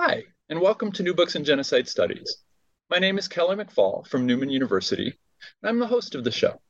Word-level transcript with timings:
Hi, 0.00 0.22
and 0.48 0.60
welcome 0.60 0.92
to 0.92 1.02
New 1.02 1.12
Books 1.12 1.34
in 1.34 1.42
Genocide 1.42 1.88
Studies. 1.88 2.36
My 2.88 3.00
name 3.00 3.18
is 3.18 3.26
Kelly 3.26 3.56
McFall 3.56 4.06
from 4.06 4.26
Newman 4.26 4.48
University, 4.48 5.06
and 5.06 5.68
I'm 5.68 5.80
the 5.80 5.88
host 5.88 6.14
of 6.14 6.22
the 6.22 6.30
show. 6.30 6.60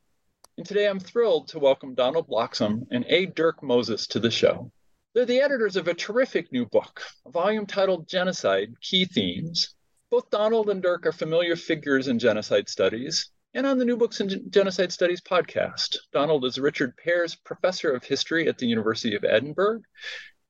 And 0.56 0.66
today 0.66 0.88
I'm 0.88 0.98
thrilled 0.98 1.48
to 1.48 1.58
welcome 1.58 1.94
Donald 1.94 2.26
Bloxham 2.26 2.86
and 2.90 3.04
A. 3.06 3.26
Dirk 3.26 3.62
Moses 3.62 4.06
to 4.06 4.18
the 4.18 4.30
show. 4.30 4.72
They're 5.12 5.26
the 5.26 5.42
editors 5.42 5.76
of 5.76 5.88
a 5.88 5.92
terrific 5.92 6.50
new 6.52 6.64
book, 6.64 7.02
a 7.26 7.30
volume 7.30 7.66
titled 7.66 8.08
Genocide 8.08 8.72
Key 8.80 9.04
Themes. 9.04 9.74
Both 10.10 10.30
Donald 10.30 10.70
and 10.70 10.82
Dirk 10.82 11.04
are 11.04 11.12
familiar 11.12 11.54
figures 11.54 12.08
in 12.08 12.18
genocide 12.18 12.70
studies 12.70 13.30
and 13.52 13.66
on 13.66 13.76
the 13.76 13.84
New 13.84 13.98
Books 13.98 14.22
in 14.22 14.50
Genocide 14.50 14.90
Studies 14.90 15.20
podcast. 15.20 15.98
Donald 16.14 16.46
is 16.46 16.58
Richard 16.58 16.96
Pares 16.96 17.34
Professor 17.34 17.90
of 17.90 18.04
History 18.04 18.48
at 18.48 18.56
the 18.56 18.66
University 18.66 19.16
of 19.16 19.24
Edinburgh 19.24 19.82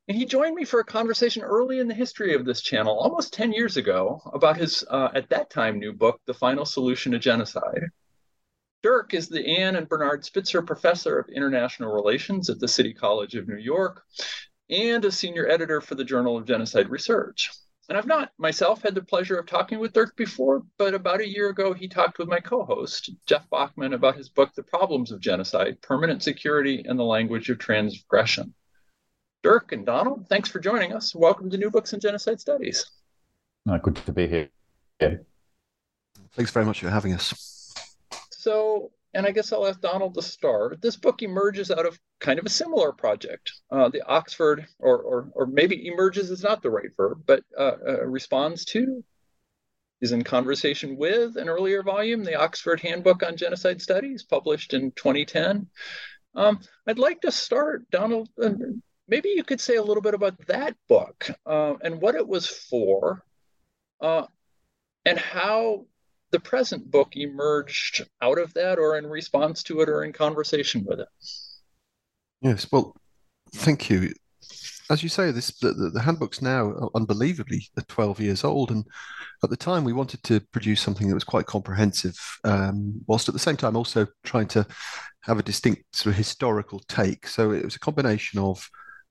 and 0.08 0.16
he 0.16 0.24
joined 0.24 0.54
me 0.54 0.64
for 0.64 0.80
a 0.80 0.84
conversation 0.84 1.42
early 1.42 1.80
in 1.80 1.86
the 1.86 1.94
history 1.94 2.34
of 2.34 2.46
this 2.46 2.62
channel, 2.62 2.98
almost 2.98 3.34
10 3.34 3.52
years 3.52 3.76
ago, 3.76 4.22
about 4.32 4.56
his, 4.56 4.82
uh, 4.88 5.10
at 5.14 5.28
that 5.28 5.50
time, 5.50 5.78
new 5.78 5.92
book, 5.92 6.18
The 6.24 6.32
Final 6.32 6.64
Solution 6.64 7.12
to 7.12 7.18
Genocide. 7.18 7.84
Dirk 8.82 9.12
is 9.12 9.28
the 9.28 9.46
Anne 9.46 9.76
and 9.76 9.86
Bernard 9.86 10.24
Spitzer 10.24 10.62
Professor 10.62 11.18
of 11.18 11.28
International 11.28 11.92
Relations 11.92 12.48
at 12.48 12.58
the 12.58 12.68
City 12.68 12.94
College 12.94 13.34
of 13.34 13.48
New 13.48 13.58
York 13.58 14.02
and 14.70 15.04
a 15.04 15.12
senior 15.12 15.46
editor 15.46 15.82
for 15.82 15.94
the 15.94 16.04
Journal 16.04 16.38
of 16.38 16.46
Genocide 16.46 16.88
Research. 16.88 17.50
And 17.90 17.98
I've 17.98 18.06
not 18.06 18.32
myself 18.38 18.82
had 18.82 18.94
the 18.94 19.02
pleasure 19.02 19.38
of 19.38 19.46
talking 19.46 19.78
with 19.78 19.92
Dirk 19.92 20.16
before, 20.16 20.62
but 20.78 20.94
about 20.94 21.20
a 21.20 21.28
year 21.28 21.48
ago, 21.48 21.74
he 21.74 21.88
talked 21.88 22.18
with 22.18 22.28
my 22.28 22.40
co 22.40 22.64
host, 22.64 23.10
Jeff 23.26 23.48
Bachman, 23.50 23.92
about 23.92 24.16
his 24.16 24.28
book, 24.30 24.54
The 24.54 24.62
Problems 24.62 25.12
of 25.12 25.20
Genocide 25.20 25.82
Permanent 25.82 26.22
Security 26.22 26.84
and 26.86 26.98
the 26.98 27.04
Language 27.04 27.50
of 27.50 27.58
Transgression. 27.58 28.54
Dirk 29.48 29.72
and 29.72 29.86
Donald, 29.86 30.26
thanks 30.28 30.50
for 30.50 30.58
joining 30.58 30.92
us. 30.92 31.14
Welcome 31.14 31.48
to 31.48 31.56
New 31.56 31.70
Books 31.70 31.94
in 31.94 32.00
Genocide 32.00 32.38
Studies. 32.38 32.84
Uh, 33.66 33.78
good 33.78 33.96
to 33.96 34.12
be 34.12 34.28
here. 34.28 34.50
Yeah. 35.00 35.14
Thanks 36.32 36.50
very 36.50 36.66
much 36.66 36.80
for 36.80 36.90
having 36.90 37.14
us. 37.14 37.72
So, 38.30 38.90
and 39.14 39.24
I 39.24 39.30
guess 39.30 39.50
I'll 39.50 39.66
ask 39.66 39.80
Donald 39.80 40.12
to 40.16 40.20
start. 40.20 40.82
This 40.82 40.96
book 40.96 41.22
emerges 41.22 41.70
out 41.70 41.86
of 41.86 41.98
kind 42.20 42.38
of 42.38 42.44
a 42.44 42.50
similar 42.50 42.92
project. 42.92 43.50
Uh, 43.70 43.88
the 43.88 44.02
Oxford, 44.02 44.66
or, 44.80 44.98
or, 44.98 45.30
or 45.32 45.46
maybe 45.46 45.88
emerges 45.88 46.30
is 46.30 46.42
not 46.42 46.60
the 46.62 46.68
right 46.70 46.94
verb, 46.94 47.22
but 47.24 47.42
uh, 47.58 47.76
uh, 47.88 48.04
responds 48.04 48.66
to, 48.66 49.02
is 50.02 50.12
in 50.12 50.24
conversation 50.24 50.98
with 50.98 51.38
an 51.38 51.48
earlier 51.48 51.82
volume, 51.82 52.22
the 52.22 52.38
Oxford 52.38 52.80
Handbook 52.80 53.22
on 53.22 53.38
Genocide 53.38 53.80
Studies, 53.80 54.24
published 54.24 54.74
in 54.74 54.90
2010. 54.90 55.68
Um, 56.34 56.60
I'd 56.86 56.98
like 56.98 57.22
to 57.22 57.32
start, 57.32 57.90
Donald, 57.90 58.28
uh, 58.40 58.50
maybe 59.08 59.30
you 59.30 59.42
could 59.42 59.60
say 59.60 59.76
a 59.76 59.82
little 59.82 60.02
bit 60.02 60.14
about 60.14 60.34
that 60.46 60.76
book 60.88 61.30
uh, 61.46 61.74
and 61.82 62.00
what 62.00 62.14
it 62.14 62.26
was 62.26 62.46
for 62.46 63.24
uh, 64.00 64.26
and 65.04 65.18
how 65.18 65.86
the 66.30 66.38
present 66.38 66.90
book 66.90 67.16
emerged 67.16 68.06
out 68.20 68.38
of 68.38 68.52
that 68.54 68.78
or 68.78 68.98
in 68.98 69.06
response 69.06 69.62
to 69.62 69.80
it 69.80 69.88
or 69.88 70.04
in 70.04 70.12
conversation 70.12 70.84
with 70.84 71.00
it. 71.00 71.08
Yes 72.42 72.70
well 72.70 72.94
thank 73.54 73.88
you. 73.88 74.12
As 74.90 75.02
you 75.02 75.08
say 75.08 75.30
this 75.30 75.58
the, 75.58 75.72
the, 75.72 76.00
handbook's 76.00 76.40
now 76.42 76.90
unbelievably 76.94 77.68
12 77.88 78.20
years 78.20 78.44
old 78.44 78.70
and 78.70 78.84
at 79.42 79.50
the 79.50 79.56
time 79.56 79.84
we 79.84 79.92
wanted 79.92 80.22
to 80.24 80.40
produce 80.52 80.80
something 80.80 81.08
that 81.08 81.14
was 81.14 81.24
quite 81.24 81.46
comprehensive 81.46 82.18
um, 82.44 83.00
whilst 83.06 83.28
at 83.28 83.34
the 83.34 83.38
same 83.38 83.56
time 83.56 83.76
also 83.76 84.06
trying 84.24 84.48
to 84.48 84.66
have 85.22 85.38
a 85.38 85.42
distinct 85.42 85.84
sort 85.94 86.12
of 86.12 86.16
historical 86.16 86.80
take. 86.88 87.26
So 87.26 87.52
it 87.52 87.64
was 87.64 87.76
a 87.76 87.80
combination 87.80 88.38
of 88.38 88.68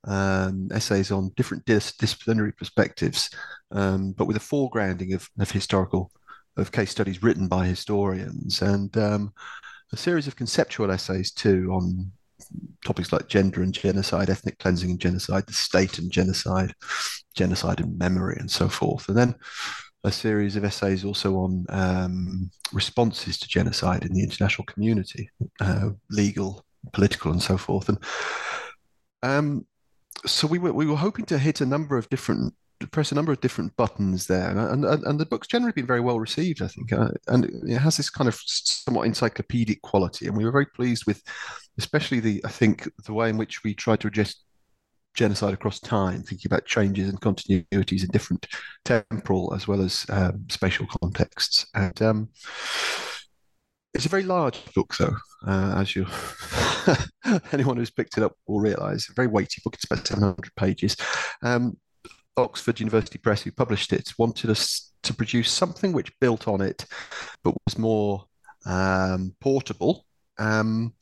um, 0.07 0.69
essays 0.73 1.11
on 1.11 1.31
different 1.35 1.65
dis- 1.65 1.93
disciplinary 1.93 2.53
perspectives, 2.53 3.29
um, 3.71 4.13
but 4.13 4.25
with 4.25 4.37
a 4.37 4.39
foregrounding 4.39 5.13
of, 5.13 5.29
of, 5.39 5.51
historical 5.51 6.11
of 6.55 6.71
case 6.71 6.91
studies 6.91 7.21
written 7.21 7.47
by 7.47 7.65
historians, 7.65 8.61
and 8.61 8.95
um, 8.97 9.33
a 9.91 9.97
series 9.97 10.27
of 10.27 10.35
conceptual 10.35 10.91
essays 10.91 11.31
too 11.31 11.69
on 11.71 12.11
topics 12.85 13.11
like 13.11 13.27
gender 13.27 13.61
and 13.61 13.73
genocide, 13.73 14.29
ethnic 14.29 14.57
cleansing 14.59 14.91
and 14.91 14.99
genocide, 14.99 15.45
the 15.45 15.53
state 15.53 15.97
and 15.99 16.11
genocide, 16.11 16.73
genocide 17.35 17.79
and 17.81 17.97
memory, 17.97 18.37
and 18.39 18.49
so 18.49 18.69
forth, 18.69 19.09
and 19.09 19.17
then 19.17 19.35
a 20.03 20.11
series 20.11 20.55
of 20.55 20.63
essays 20.63 21.03
also 21.03 21.35
on 21.35 21.65
um, 21.69 22.49
responses 22.71 23.37
to 23.37 23.47
genocide 23.47 24.05
in 24.05 24.13
the 24.13 24.23
international 24.23 24.65
community, 24.65 25.29
uh, 25.59 25.89
legal, 26.09 26.63
political, 26.93 27.31
and 27.31 27.41
so 27.41 27.57
forth, 27.57 27.89
and 27.89 27.97
um, 29.23 29.65
so 30.25 30.47
we 30.47 30.59
were 30.59 30.73
we 30.73 30.85
were 30.85 30.95
hoping 30.95 31.25
to 31.25 31.37
hit 31.37 31.61
a 31.61 31.65
number 31.65 31.97
of 31.97 32.09
different 32.09 32.53
press 32.91 33.11
a 33.11 33.15
number 33.15 33.31
of 33.31 33.41
different 33.41 33.75
buttons 33.75 34.27
there, 34.27 34.49
and 34.49 34.85
and, 34.85 35.03
and 35.03 35.19
the 35.19 35.25
book's 35.25 35.47
generally 35.47 35.71
been 35.71 35.87
very 35.87 36.01
well 36.01 36.19
received, 36.19 36.61
I 36.61 36.67
think, 36.67 36.93
uh, 36.93 37.09
and 37.27 37.45
it 37.45 37.77
has 37.77 37.97
this 37.97 38.09
kind 38.09 38.27
of 38.27 38.39
somewhat 38.45 39.07
encyclopedic 39.07 39.81
quality, 39.81 40.27
and 40.27 40.37
we 40.37 40.45
were 40.45 40.51
very 40.51 40.67
pleased 40.67 41.05
with, 41.07 41.23
especially 41.77 42.19
the 42.19 42.41
I 42.45 42.49
think 42.49 42.89
the 43.05 43.13
way 43.13 43.29
in 43.29 43.37
which 43.37 43.63
we 43.63 43.73
tried 43.73 44.01
to 44.01 44.07
address 44.07 44.35
genocide 45.15 45.53
across 45.53 45.79
time, 45.79 46.21
thinking 46.21 46.47
about 46.47 46.65
changes 46.65 47.09
and 47.09 47.19
continuities 47.19 48.03
in 48.03 48.09
different 48.11 48.45
temporal 48.85 49.53
as 49.55 49.67
well 49.67 49.81
as 49.81 50.05
um, 50.09 50.45
spatial 50.49 50.85
contexts, 51.01 51.65
and 51.73 51.99
um, 52.01 52.29
it's 53.97 54.05
a 54.05 54.09
very 54.09 54.23
large 54.23 54.63
book, 54.75 54.95
though, 54.97 55.15
uh, 55.47 55.73
as 55.75 55.95
you 55.95 56.05
anyone 57.51 57.77
who's 57.77 57.89
picked 57.89 58.15
it 58.15 58.23
up 58.23 58.33
will 58.47 58.59
realise. 58.59 59.09
A 59.09 59.13
very 59.13 59.27
weighty 59.27 59.59
book. 59.63 59.73
It's 59.73 59.85
about 59.85 60.05
700 60.05 60.55
pages. 60.55 60.95
Um, 61.41 61.77
Oxford 62.37 62.79
University 62.79 63.17
Press, 63.17 63.41
who 63.41 63.51
published 63.51 63.91
it, 63.93 64.13
wanted 64.19 64.51
us 64.51 64.93
to 65.01 65.15
produce 65.15 65.51
something 65.51 65.93
which 65.93 66.17
built 66.19 66.47
on 66.47 66.61
it, 66.61 66.85
but 67.43 67.55
was 67.65 67.79
more 67.79 68.25
um, 68.67 69.35
portable. 69.41 70.05
Um, 70.37 70.93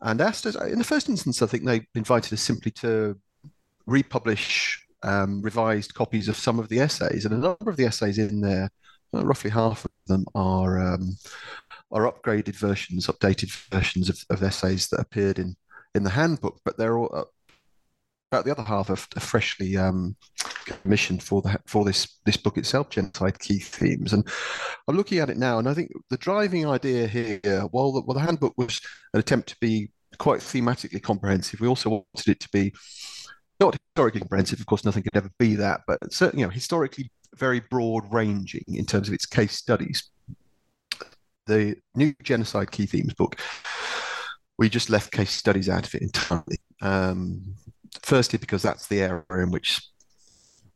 and 0.00 0.20
asked 0.20 0.44
us, 0.46 0.56
in 0.56 0.78
the 0.78 0.84
first 0.84 1.08
instance, 1.08 1.40
I 1.40 1.46
think 1.46 1.64
they 1.64 1.86
invited 1.94 2.32
us 2.32 2.42
simply 2.42 2.72
to 2.72 3.16
republish 3.86 4.84
um, 5.04 5.40
revised 5.40 5.94
copies 5.94 6.26
of 6.26 6.36
some 6.36 6.58
of 6.58 6.68
the 6.68 6.80
essays, 6.80 7.24
and 7.24 7.34
a 7.34 7.38
number 7.38 7.70
of 7.70 7.76
the 7.76 7.84
essays 7.84 8.18
in 8.18 8.40
there, 8.40 8.70
uh, 9.14 9.24
roughly 9.24 9.50
half 9.50 9.84
of 9.84 9.90
them 10.08 10.24
are 10.34 10.94
um, 10.94 11.16
are 11.90 12.10
upgraded 12.10 12.54
versions, 12.54 13.06
updated 13.06 13.50
versions 13.70 14.08
of, 14.08 14.18
of 14.30 14.42
essays 14.42 14.88
that 14.88 15.00
appeared 15.00 15.38
in 15.38 15.56
in 15.94 16.04
the 16.04 16.10
handbook, 16.10 16.60
but 16.64 16.76
they're 16.76 16.98
all 16.98 17.10
uh, 17.14 17.24
about 18.30 18.44
the 18.44 18.50
other 18.50 18.62
half 18.62 18.90
are, 18.90 18.96
freshly 18.96 19.76
um, 19.76 20.14
commissioned 20.66 21.22
for 21.22 21.40
the 21.40 21.58
for 21.66 21.84
this 21.84 22.18
this 22.26 22.36
book 22.36 22.58
itself, 22.58 22.90
genocide 22.90 23.38
key 23.38 23.58
themes. 23.58 24.12
And 24.12 24.26
I'm 24.86 24.96
looking 24.96 25.18
at 25.18 25.30
it 25.30 25.38
now, 25.38 25.58
and 25.58 25.68
I 25.68 25.74
think 25.74 25.90
the 26.10 26.18
driving 26.18 26.66
idea 26.66 27.06
here, 27.06 27.40
while 27.70 27.92
the, 27.92 28.02
while 28.02 28.14
the 28.14 28.20
handbook 28.20 28.54
was 28.56 28.80
an 29.14 29.20
attempt 29.20 29.48
to 29.50 29.56
be 29.60 29.90
quite 30.18 30.40
thematically 30.40 31.02
comprehensive, 31.02 31.60
we 31.60 31.68
also 31.68 31.90
wanted 31.90 32.28
it 32.28 32.40
to 32.40 32.48
be 32.52 32.72
not 33.60 33.76
historically 33.94 34.20
comprehensive. 34.20 34.60
Of 34.60 34.66
course, 34.66 34.84
nothing 34.84 35.02
could 35.02 35.16
ever 35.16 35.30
be 35.38 35.56
that, 35.56 35.80
but 35.86 36.12
certainly, 36.12 36.42
you 36.42 36.46
know, 36.46 36.52
historically 36.52 37.10
very 37.36 37.60
broad 37.60 38.12
ranging 38.12 38.64
in 38.68 38.84
terms 38.84 39.08
of 39.08 39.14
its 39.14 39.26
case 39.26 39.56
studies 39.56 40.10
the 41.48 41.76
new 41.96 42.14
genocide 42.22 42.70
key 42.70 42.86
themes 42.86 43.14
book, 43.14 43.40
we 44.58 44.68
just 44.68 44.90
left 44.90 45.10
case 45.10 45.32
studies 45.32 45.68
out 45.68 45.86
of 45.86 45.94
it 45.94 46.02
entirely. 46.02 46.58
Um, 46.80 47.54
firstly, 48.02 48.38
because 48.38 48.62
that's 48.62 48.86
the 48.86 49.00
area 49.02 49.24
in 49.30 49.50
which 49.50 49.80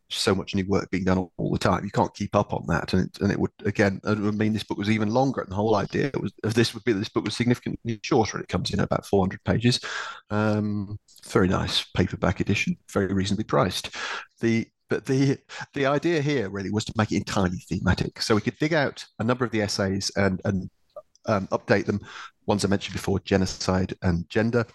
so 0.09 0.35
much 0.35 0.55
new 0.55 0.67
work 0.69 0.91
being 0.91 1.05
done 1.05 1.29
all, 1.37 1.51
the 1.51 1.59
time. 1.59 1.85
You 1.85 1.91
can't 1.91 2.15
keep 2.15 2.35
up 2.37 2.53
on 2.53 2.65
that, 2.69 2.93
and 2.93 3.07
it, 3.07 3.19
and 3.21 3.33
it 3.33 3.39
would 3.39 3.51
again 3.65 4.01
it 4.05 4.19
would 4.19 4.39
mean 4.39 4.53
this 4.53 4.65
book 4.65 4.79
was 4.79 4.91
even 4.91 5.11
longer. 5.11 5.41
And 5.41 5.51
the 5.51 5.57
whole 5.57 5.77
idea 5.77 6.11
of 6.45 6.55
this 6.55 6.75
would 6.75 6.85
be 6.85 6.93
this 6.93 7.09
book 7.09 7.25
was 7.25 7.37
significantly 7.37 8.01
shorter. 8.03 8.39
It 8.39 8.49
comes 8.49 8.73
in 8.73 8.81
about 8.81 9.07
400 9.07 9.43
pages. 9.45 9.81
Um, 10.31 10.99
very 11.27 11.49
nice 11.49 11.85
paperback 11.95 12.41
edition, 12.41 12.77
very 12.91 13.13
reasonably 13.13 13.45
priced. 13.45 13.97
The 14.41 14.67
but 14.93 15.07
the 15.07 15.39
the 15.73 15.87
idea 15.87 16.21
here 16.21 16.51
really 16.51 16.71
was 16.71 16.85
to 16.85 16.93
make 16.99 17.11
it 17.13 17.17
entirely 17.17 17.57
thematic, 17.67 18.21
so 18.21 18.35
we 18.35 18.43
could 18.43 18.59
dig 18.59 18.75
out 18.75 19.03
a 19.21 19.25
number 19.25 19.43
of 19.43 19.51
the 19.51 19.63
essays 19.63 20.11
and 20.17 20.39
and 20.45 20.69
um, 21.25 21.47
update 21.49 21.87
them. 21.87 22.01
Ones 22.45 22.63
I 22.63 22.69
mentioned 22.69 22.93
before: 22.93 23.19
genocide 23.21 23.95
and 24.03 24.29
gender, 24.29 24.67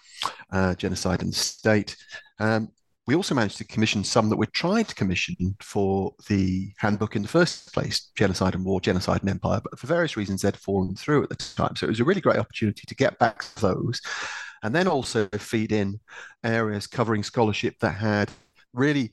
uh, 0.52 0.74
genocide 0.74 1.22
and 1.22 1.32
state. 1.32 1.96
Um, 2.40 2.70
we 3.06 3.14
also 3.14 3.32
managed 3.32 3.58
to 3.58 3.64
commission 3.64 4.02
some 4.02 4.28
that 4.28 4.36
we 4.36 4.46
tried 4.48 4.88
to 4.88 4.94
commission 4.96 5.36
for 5.60 6.12
the 6.28 6.72
handbook 6.78 7.14
in 7.14 7.22
the 7.22 7.28
first 7.28 7.72
place, 7.72 8.10
Genocide 8.16 8.56
and 8.56 8.64
War, 8.64 8.80
Genocide 8.80 9.20
and 9.20 9.30
Empire, 9.30 9.60
but 9.62 9.78
for 9.78 9.86
various 9.86 10.16
reasons 10.16 10.42
they'd 10.42 10.56
fallen 10.56 10.96
through 10.96 11.22
at 11.22 11.28
the 11.28 11.36
time. 11.36 11.76
So 11.76 11.86
it 11.86 11.90
was 11.90 12.00
a 12.00 12.04
really 12.04 12.20
great 12.20 12.38
opportunity 12.38 12.82
to 12.86 12.94
get 12.94 13.18
back 13.20 13.44
those 13.54 14.00
and 14.62 14.74
then 14.74 14.88
also 14.88 15.28
feed 15.38 15.72
in 15.72 16.00
areas 16.44 16.86
covering 16.86 17.22
scholarship 17.22 17.76
that 17.80 17.92
had 17.92 18.30
really 18.72 19.10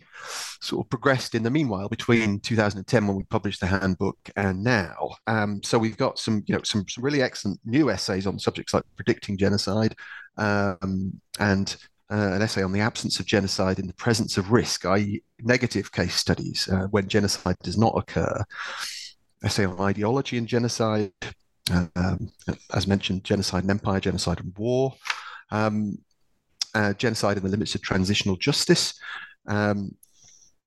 sort 0.61 0.85
of 0.85 0.89
progressed 0.89 1.35
in 1.35 1.43
the 1.43 1.49
meanwhile 1.49 1.89
between 1.89 2.39
2010 2.39 3.07
when 3.07 3.15
we 3.15 3.23
published 3.23 3.59
the 3.59 3.67
handbook 3.67 4.17
and 4.35 4.63
now. 4.63 5.09
Um, 5.27 5.61
so 5.63 5.77
we've 5.77 5.97
got 5.97 6.19
some, 6.19 6.43
you 6.47 6.55
know, 6.55 6.61
some, 6.63 6.87
some 6.87 7.03
really 7.03 7.21
excellent 7.21 7.59
new 7.65 7.89
essays 7.89 8.27
on 8.27 8.39
subjects 8.39 8.73
like 8.73 8.83
predicting 8.95 9.37
genocide 9.37 9.95
um, 10.37 11.19
and 11.39 11.75
uh, 12.11 12.33
an 12.33 12.41
essay 12.41 12.61
on 12.61 12.71
the 12.71 12.79
absence 12.79 13.19
of 13.19 13.25
genocide 13.25 13.79
in 13.79 13.87
the 13.87 13.93
presence 13.93 14.37
of 14.37 14.51
risk, 14.51 14.85
i.e., 14.85 15.23
negative 15.41 15.91
case 15.91 16.15
studies 16.15 16.69
uh, 16.71 16.87
when 16.91 17.07
genocide 17.07 17.55
does 17.63 17.77
not 17.77 17.97
occur. 17.97 18.43
Essay 19.43 19.65
on 19.65 19.79
ideology 19.79 20.37
and 20.37 20.47
genocide, 20.47 21.11
um, 21.71 22.31
as 22.73 22.87
mentioned, 22.87 23.23
genocide 23.23 23.63
and 23.63 23.71
empire, 23.71 23.99
genocide 23.99 24.39
and 24.39 24.55
war, 24.57 24.93
um, 25.51 25.97
uh, 26.75 26.93
genocide 26.93 27.37
and 27.37 27.45
the 27.45 27.49
limits 27.49 27.73
of 27.73 27.81
transitional 27.81 28.35
justice. 28.35 28.93
Um, 29.47 29.95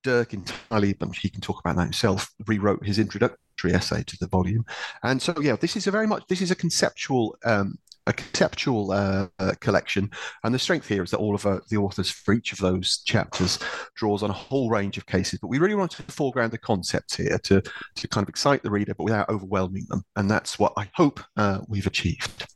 Dirk 0.05 0.33
entirely, 0.33 0.93
but 0.93 1.15
he 1.17 1.29
can 1.29 1.41
talk 1.41 1.61
about 1.61 1.77
that 1.77 1.83
himself, 1.83 2.31
rewrote 2.47 2.87
his 2.87 2.99
introductory 2.99 3.73
essay 3.73 4.03
to 4.05 4.17
the 4.21 4.29
volume. 4.29 4.65
And 5.03 5.21
so, 5.21 5.35
yeah, 5.41 5.57
this 5.57 5.77
is 5.77 5.87
a 5.87 5.91
very 5.91 6.07
much 6.07 6.23
this 6.29 6.41
is 6.41 6.53
a 6.53 6.55
conceptual 6.55 7.37
um, 7.45 7.79
a 8.09 8.13
conceptual 8.13 8.91
uh, 8.91 9.29
uh, 9.39 9.53
collection. 9.61 10.11
And 10.43 10.55
the 10.55 10.59
strength 10.59 10.89
here 10.89 11.03
is 11.03 11.11
that 11.11 11.19
all 11.19 11.35
of 11.35 11.45
uh, 11.45 11.61
the 11.69 11.77
authors 11.77 12.11
for 12.11 12.33
each 12.33 12.53
of 12.53 12.59
those 12.59 13.03
chapters 13.05 13.59
draws 13.95 14.23
on 14.23 14.31
a 14.31 14.35
whole 14.35 14.71
range 14.71 14.97
of 14.97 15.07
cases. 15.07 15.39
But 15.41 15.49
we 15.49 15.59
really 15.59 15.75
wanted 15.75 16.07
to 16.07 16.13
foreground 16.13 16.53
the 16.53 16.59
concepts 16.59 17.17
here 17.17 17.39
to, 17.45 17.63
to 17.97 18.09
kind 18.09 18.25
of 18.25 18.29
excite 18.31 18.63
the 18.63 18.71
reader, 18.71 18.95
but 18.95 19.05
without 19.05 19.29
overwhelming 19.29 19.85
them. 19.89 20.03
And 20.17 20.31
that's 20.31 20.59
what 20.59 20.73
I 20.79 20.91
hope 20.95 21.21
uh, 21.37 21.61
we've 21.69 21.87
achieved. 21.87 22.47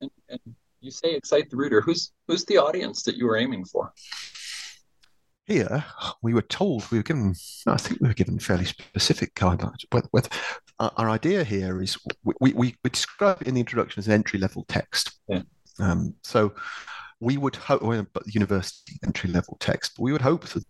And, 0.00 0.10
and 0.28 0.40
you 0.80 0.90
say 0.90 1.14
excite 1.14 1.50
the 1.50 1.56
reader. 1.56 1.80
Who's 1.80 2.12
who's 2.26 2.44
the 2.44 2.58
audience 2.58 3.02
that 3.04 3.16
you 3.16 3.26
were 3.26 3.36
aiming 3.36 3.64
for? 3.64 3.92
Here 5.48 5.84
we 6.22 6.34
were 6.34 6.42
told 6.42 6.88
we 6.90 6.98
were 6.98 7.02
given 7.02 7.34
i 7.66 7.76
think 7.76 8.00
we 8.00 8.08
were 8.08 8.14
given 8.14 8.38
fairly 8.38 8.66
specific 8.66 9.34
guidelines 9.34 9.84
with, 9.92 10.06
with 10.12 10.28
our 10.78 11.10
idea 11.10 11.42
here 11.42 11.82
is 11.82 11.98
we, 12.22 12.52
we, 12.52 12.52
we 12.52 12.76
describe 12.84 13.40
it 13.40 13.48
in 13.48 13.54
the 13.54 13.60
introduction 13.60 13.98
as 13.98 14.06
an 14.06 14.12
entry 14.12 14.38
level 14.38 14.64
text 14.68 15.18
yeah. 15.28 15.42
um, 15.80 16.14
so 16.22 16.52
we 17.20 17.36
would 17.36 17.56
hope 17.56 17.82
well, 17.82 18.06
university 18.26 18.96
entry 19.04 19.30
level 19.30 19.56
text 19.58 19.92
but 19.96 20.02
we 20.02 20.12
would 20.12 20.20
hope 20.20 20.44
that 20.44 20.64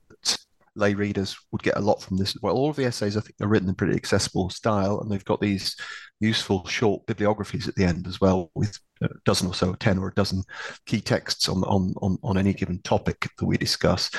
lay 0.79 0.95
readers 0.95 1.37
would 1.53 1.63
get 1.63 1.77
a 1.77 1.81
lot 1.81 2.01
from 2.01 2.17
this 2.17 2.37
well 2.43 2.55
all 2.55 2.71
of 2.71 2.77
the 2.77 2.85
essays 2.85 3.17
i 3.17 3.21
think 3.21 3.35
are 3.41 3.49
written 3.49 3.69
in 3.69 3.75
pretty 3.75 3.95
accessible 3.95 4.49
style 4.49 5.01
and 5.01 5.11
they've 5.11 5.25
got 5.25 5.41
these 5.41 5.77
useful 6.21 6.67
short 6.67 7.05
bibliographies 7.07 7.69
at 7.69 7.75
the 7.75 7.85
end 7.85 8.07
as 8.07 8.21
well 8.21 8.51
with 8.55 8.79
a 9.03 9.09
dozen 9.25 9.47
or 9.47 9.55
so 9.55 9.75
10 9.75 9.99
or 9.99 10.09
a 10.09 10.15
dozen 10.15 10.43
key 10.87 11.01
texts 11.01 11.49
on 11.49 11.63
on 11.65 11.95
on, 12.03 12.19
on 12.23 12.39
any 12.39 12.53
given 12.53 12.81
topic 12.83 13.29
that 13.39 13.47
we 13.47 13.57
discuss 13.57 14.11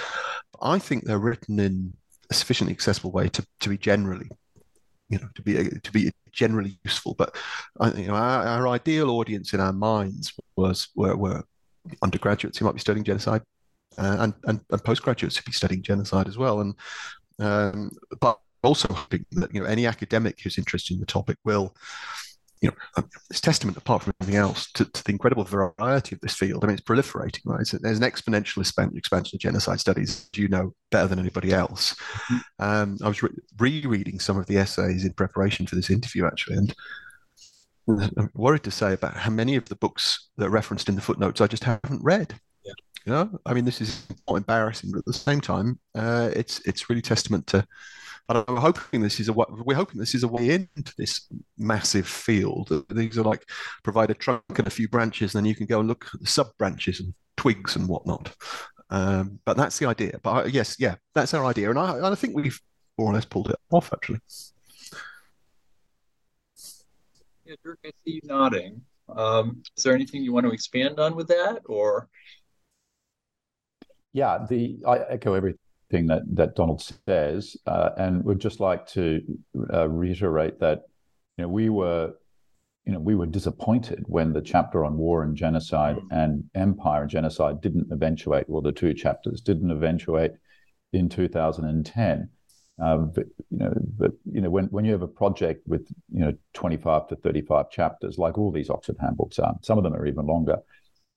I 0.61 0.79
think 0.79 1.03
they're 1.03 1.19
written 1.19 1.59
in 1.59 1.93
a 2.29 2.33
sufficiently 2.33 2.73
accessible 2.73 3.11
way 3.11 3.29
to, 3.29 3.45
to 3.61 3.69
be 3.69 3.77
generally, 3.77 4.29
you 5.09 5.19
know, 5.19 5.27
to 5.35 5.41
be 5.41 5.69
to 5.69 5.91
be 5.91 6.11
generally 6.31 6.79
useful. 6.83 7.15
But 7.15 7.35
you 7.95 8.07
know, 8.07 8.15
our, 8.15 8.45
our 8.45 8.67
ideal 8.67 9.09
audience 9.11 9.53
in 9.53 9.59
our 9.59 9.73
minds 9.73 10.33
was 10.55 10.89
were, 10.95 11.15
were 11.15 11.43
undergraduates 12.01 12.57
who 12.57 12.65
might 12.65 12.75
be 12.75 12.79
studying 12.79 13.03
genocide, 13.03 13.41
uh, 13.97 14.17
and, 14.19 14.33
and 14.45 14.59
and 14.69 14.83
postgraduates 14.83 15.37
who 15.37 15.43
be 15.43 15.51
studying 15.51 15.81
genocide 15.81 16.27
as 16.27 16.37
well. 16.37 16.61
And 16.61 16.75
um, 17.39 17.91
but 18.19 18.39
also 18.63 18.93
hoping 18.93 19.25
that 19.31 19.53
you 19.53 19.61
know 19.61 19.67
any 19.67 19.85
academic 19.85 20.39
who's 20.41 20.57
interested 20.57 20.93
in 20.93 20.99
the 20.99 21.05
topic 21.05 21.37
will 21.45 21.75
you 22.61 22.69
know, 22.69 22.75
um, 22.97 23.09
it's 23.29 23.39
testament, 23.39 23.77
apart 23.77 24.03
from 24.03 24.13
anything 24.19 24.35
else, 24.35 24.69
to, 24.73 24.83
to, 24.83 25.03
the 25.05 25.11
incredible 25.11 25.45
variety 25.45 26.15
of 26.15 26.21
this 26.21 26.33
field. 26.33 26.63
I 26.63 26.67
mean, 26.67 26.73
it's 26.73 26.83
proliferating, 26.83 27.41
right? 27.45 27.65
there's 27.81 27.99
an 27.99 28.03
exponential 28.03 28.59
expansion 28.97 29.35
of 29.35 29.39
genocide 29.39 29.79
studies, 29.79 30.29
you 30.35 30.49
know 30.49 30.73
better 30.91 31.07
than 31.07 31.19
anybody 31.19 31.53
else. 31.53 31.93
Mm-hmm. 31.93 32.37
Um, 32.59 32.97
I 33.03 33.07
was 33.07 33.23
re- 33.23 33.29
rereading 33.57 34.19
some 34.19 34.37
of 34.37 34.45
the 34.47 34.57
essays 34.57 35.05
in 35.05 35.13
preparation 35.13 35.67
for 35.67 35.75
this 35.75 35.89
interview, 35.89 36.25
actually, 36.25 36.57
and 36.57 36.75
I'm 37.87 38.29
worried 38.35 38.63
to 38.63 38.71
say 38.71 38.93
about 38.93 39.15
how 39.15 39.31
many 39.31 39.55
of 39.55 39.65
the 39.65 39.75
books 39.75 40.29
that 40.37 40.47
are 40.47 40.51
referenced 40.51 40.89
in 40.89 40.95
the 40.95 41.01
footnotes 41.01 41.41
I 41.41 41.47
just 41.47 41.63
haven't 41.63 42.03
read. 42.03 42.39
You 43.09 43.15
know, 43.15 43.39
I 43.43 43.55
mean, 43.55 43.65
this 43.65 43.81
is 43.81 44.05
not 44.29 44.35
embarrassing, 44.35 44.91
but 44.91 44.99
at 44.99 45.05
the 45.05 45.13
same 45.13 45.41
time, 45.41 45.79
uh, 45.95 46.29
it's 46.35 46.59
it's 46.67 46.91
really 46.91 47.01
testament 47.01 47.47
to 47.47 47.65
and 48.29 48.43
I'm 48.47 48.57
hoping 48.57 49.01
this 49.01 49.19
is 49.19 49.29
a 49.29 49.33
we're 49.33 49.73
hoping 49.73 49.99
this 49.99 50.13
is 50.13 50.21
a 50.21 50.27
way 50.27 50.51
into 50.51 50.93
this 50.95 51.27
massive 51.57 52.07
field. 52.07 52.85
These 52.91 53.17
are 53.17 53.23
like 53.23 53.49
provide 53.83 54.11
a 54.11 54.13
trunk 54.13 54.43
and 54.49 54.67
a 54.67 54.69
few 54.69 54.87
branches, 54.87 55.33
and 55.33 55.43
then 55.43 55.49
you 55.49 55.55
can 55.55 55.65
go 55.65 55.79
and 55.79 55.87
look 55.87 56.07
at 56.13 56.19
the 56.19 56.27
sub 56.27 56.55
branches 56.59 56.99
and 56.99 57.15
twigs 57.35 57.75
and 57.75 57.87
whatnot. 57.87 58.35
Um, 58.91 59.39
but 59.43 59.57
that's 59.57 59.79
the 59.79 59.87
idea. 59.87 60.19
But 60.21 60.29
I, 60.29 60.45
yes, 60.45 60.75
yeah, 60.77 60.93
that's 61.15 61.33
our 61.33 61.45
idea, 61.45 61.71
and 61.71 61.79
I, 61.79 62.11
I 62.11 62.13
think 62.13 62.35
we've 62.35 62.61
more 62.99 63.09
or 63.09 63.15
less 63.15 63.25
pulled 63.25 63.49
it 63.49 63.55
off 63.71 63.91
actually. 63.91 64.19
Yeah, 67.43 67.55
Dirk, 67.63 67.79
I 67.83 67.89
see 68.05 68.11
you 68.11 68.21
nodding. 68.23 68.83
Um, 69.09 69.63
is 69.75 69.83
there 69.83 69.95
anything 69.95 70.21
you 70.21 70.31
want 70.31 70.45
to 70.45 70.51
expand 70.51 70.99
on 70.99 71.15
with 71.15 71.29
that, 71.29 71.61
or? 71.65 72.07
Yeah, 74.13 74.45
the 74.49 74.79
I 74.87 74.99
echo 75.09 75.33
everything 75.33 76.07
that 76.07 76.23
that 76.33 76.55
Donald 76.55 76.81
says, 77.07 77.55
uh, 77.65 77.91
and 77.97 78.23
would 78.25 78.39
just 78.39 78.59
like 78.59 78.87
to 78.87 79.21
uh, 79.73 79.87
reiterate 79.89 80.59
that 80.59 80.83
you 81.37 81.43
know 81.43 81.49
we 81.49 81.69
were 81.69 82.13
you 82.85 82.93
know 82.93 82.99
we 82.99 83.15
were 83.15 83.27
disappointed 83.27 84.03
when 84.07 84.33
the 84.33 84.41
chapter 84.41 84.83
on 84.83 84.97
war 84.97 85.23
and 85.23 85.35
genocide 85.35 85.97
mm. 85.97 86.07
and 86.11 86.43
empire 86.55 87.03
and 87.03 87.11
genocide 87.11 87.61
didn't 87.61 87.91
eventuate, 87.91 88.49
well, 88.49 88.61
the 88.61 88.71
two 88.71 88.93
chapters 88.93 89.41
didn't 89.41 89.71
eventuate 89.71 90.31
in 90.93 91.09
2010. 91.09 92.29
Um, 92.81 93.11
but 93.13 93.25
you 93.49 93.57
know, 93.57 93.73
but 93.97 94.11
you 94.25 94.41
know, 94.41 94.49
when 94.49 94.65
when 94.65 94.85
you 94.85 94.93
have 94.93 95.01
a 95.01 95.07
project 95.07 95.67
with 95.67 95.87
you 96.11 96.21
know 96.21 96.33
25 96.53 97.07
to 97.09 97.15
35 97.17 97.69
chapters, 97.69 98.17
like 98.17 98.37
all 98.37 98.51
these 98.51 98.69
Oxford 98.69 98.95
handbooks 98.99 99.37
are, 99.37 99.55
some 99.61 99.77
of 99.77 99.83
them 99.83 99.93
are 99.93 100.07
even 100.07 100.25
longer. 100.25 100.57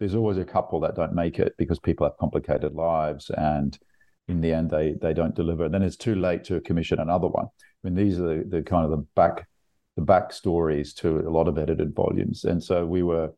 There's 0.03 0.17
always 0.17 0.39
a 0.39 0.45
couple 0.45 0.81
that 0.81 0.97
don't 0.97 1.15
make 1.15 1.39
it 1.39 1.55
because 1.57 1.79
people 1.79 2.05
have 2.05 2.17
complicated 2.19 2.75
lives 2.75 3.31
and 3.31 3.79
in 4.27 4.41
the 4.41 4.53
end 4.53 4.69
they 4.69 4.97
they 5.01 5.15
don't 5.15 5.37
deliver. 5.37 5.69
Then 5.69 5.85
it's 5.85 5.97
too 5.97 6.17
late 6.17 6.43
to 6.47 6.61
commission 6.63 6.99
another 6.99 7.29
one. 7.29 7.45
I 7.45 7.79
mean, 7.85 7.95
these 7.95 8.19
are 8.19 8.39
the, 8.39 8.45
the 8.49 8.63
kind 8.63 8.85
of 8.85 8.91
the 8.91 9.07
back 9.15 9.47
the 9.95 10.03
backstories 10.03 10.93
to 10.97 11.21
a 11.21 11.31
lot 11.31 11.47
of 11.47 11.57
edited 11.57 11.95
volumes, 11.95 12.43
and 12.43 12.61
so 12.61 12.85
we 12.85 13.05
were 13.05 13.31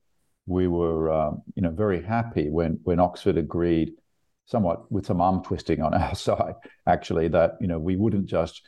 we 0.46 0.66
were 0.66 1.12
um, 1.12 1.42
you 1.54 1.60
know 1.60 1.70
very 1.70 2.02
happy 2.02 2.48
when 2.48 2.80
when 2.84 2.98
Oxford 2.98 3.36
agreed, 3.36 3.92
somewhat 4.46 4.90
with 4.90 5.04
some 5.04 5.20
arm 5.20 5.44
twisting 5.44 5.82
on 5.82 5.92
our 6.02 6.14
side, 6.14 6.54
actually 6.86 7.28
that 7.28 7.58
you 7.60 7.66
know 7.66 7.78
we 7.78 7.96
wouldn't 7.96 8.24
just 8.24 8.62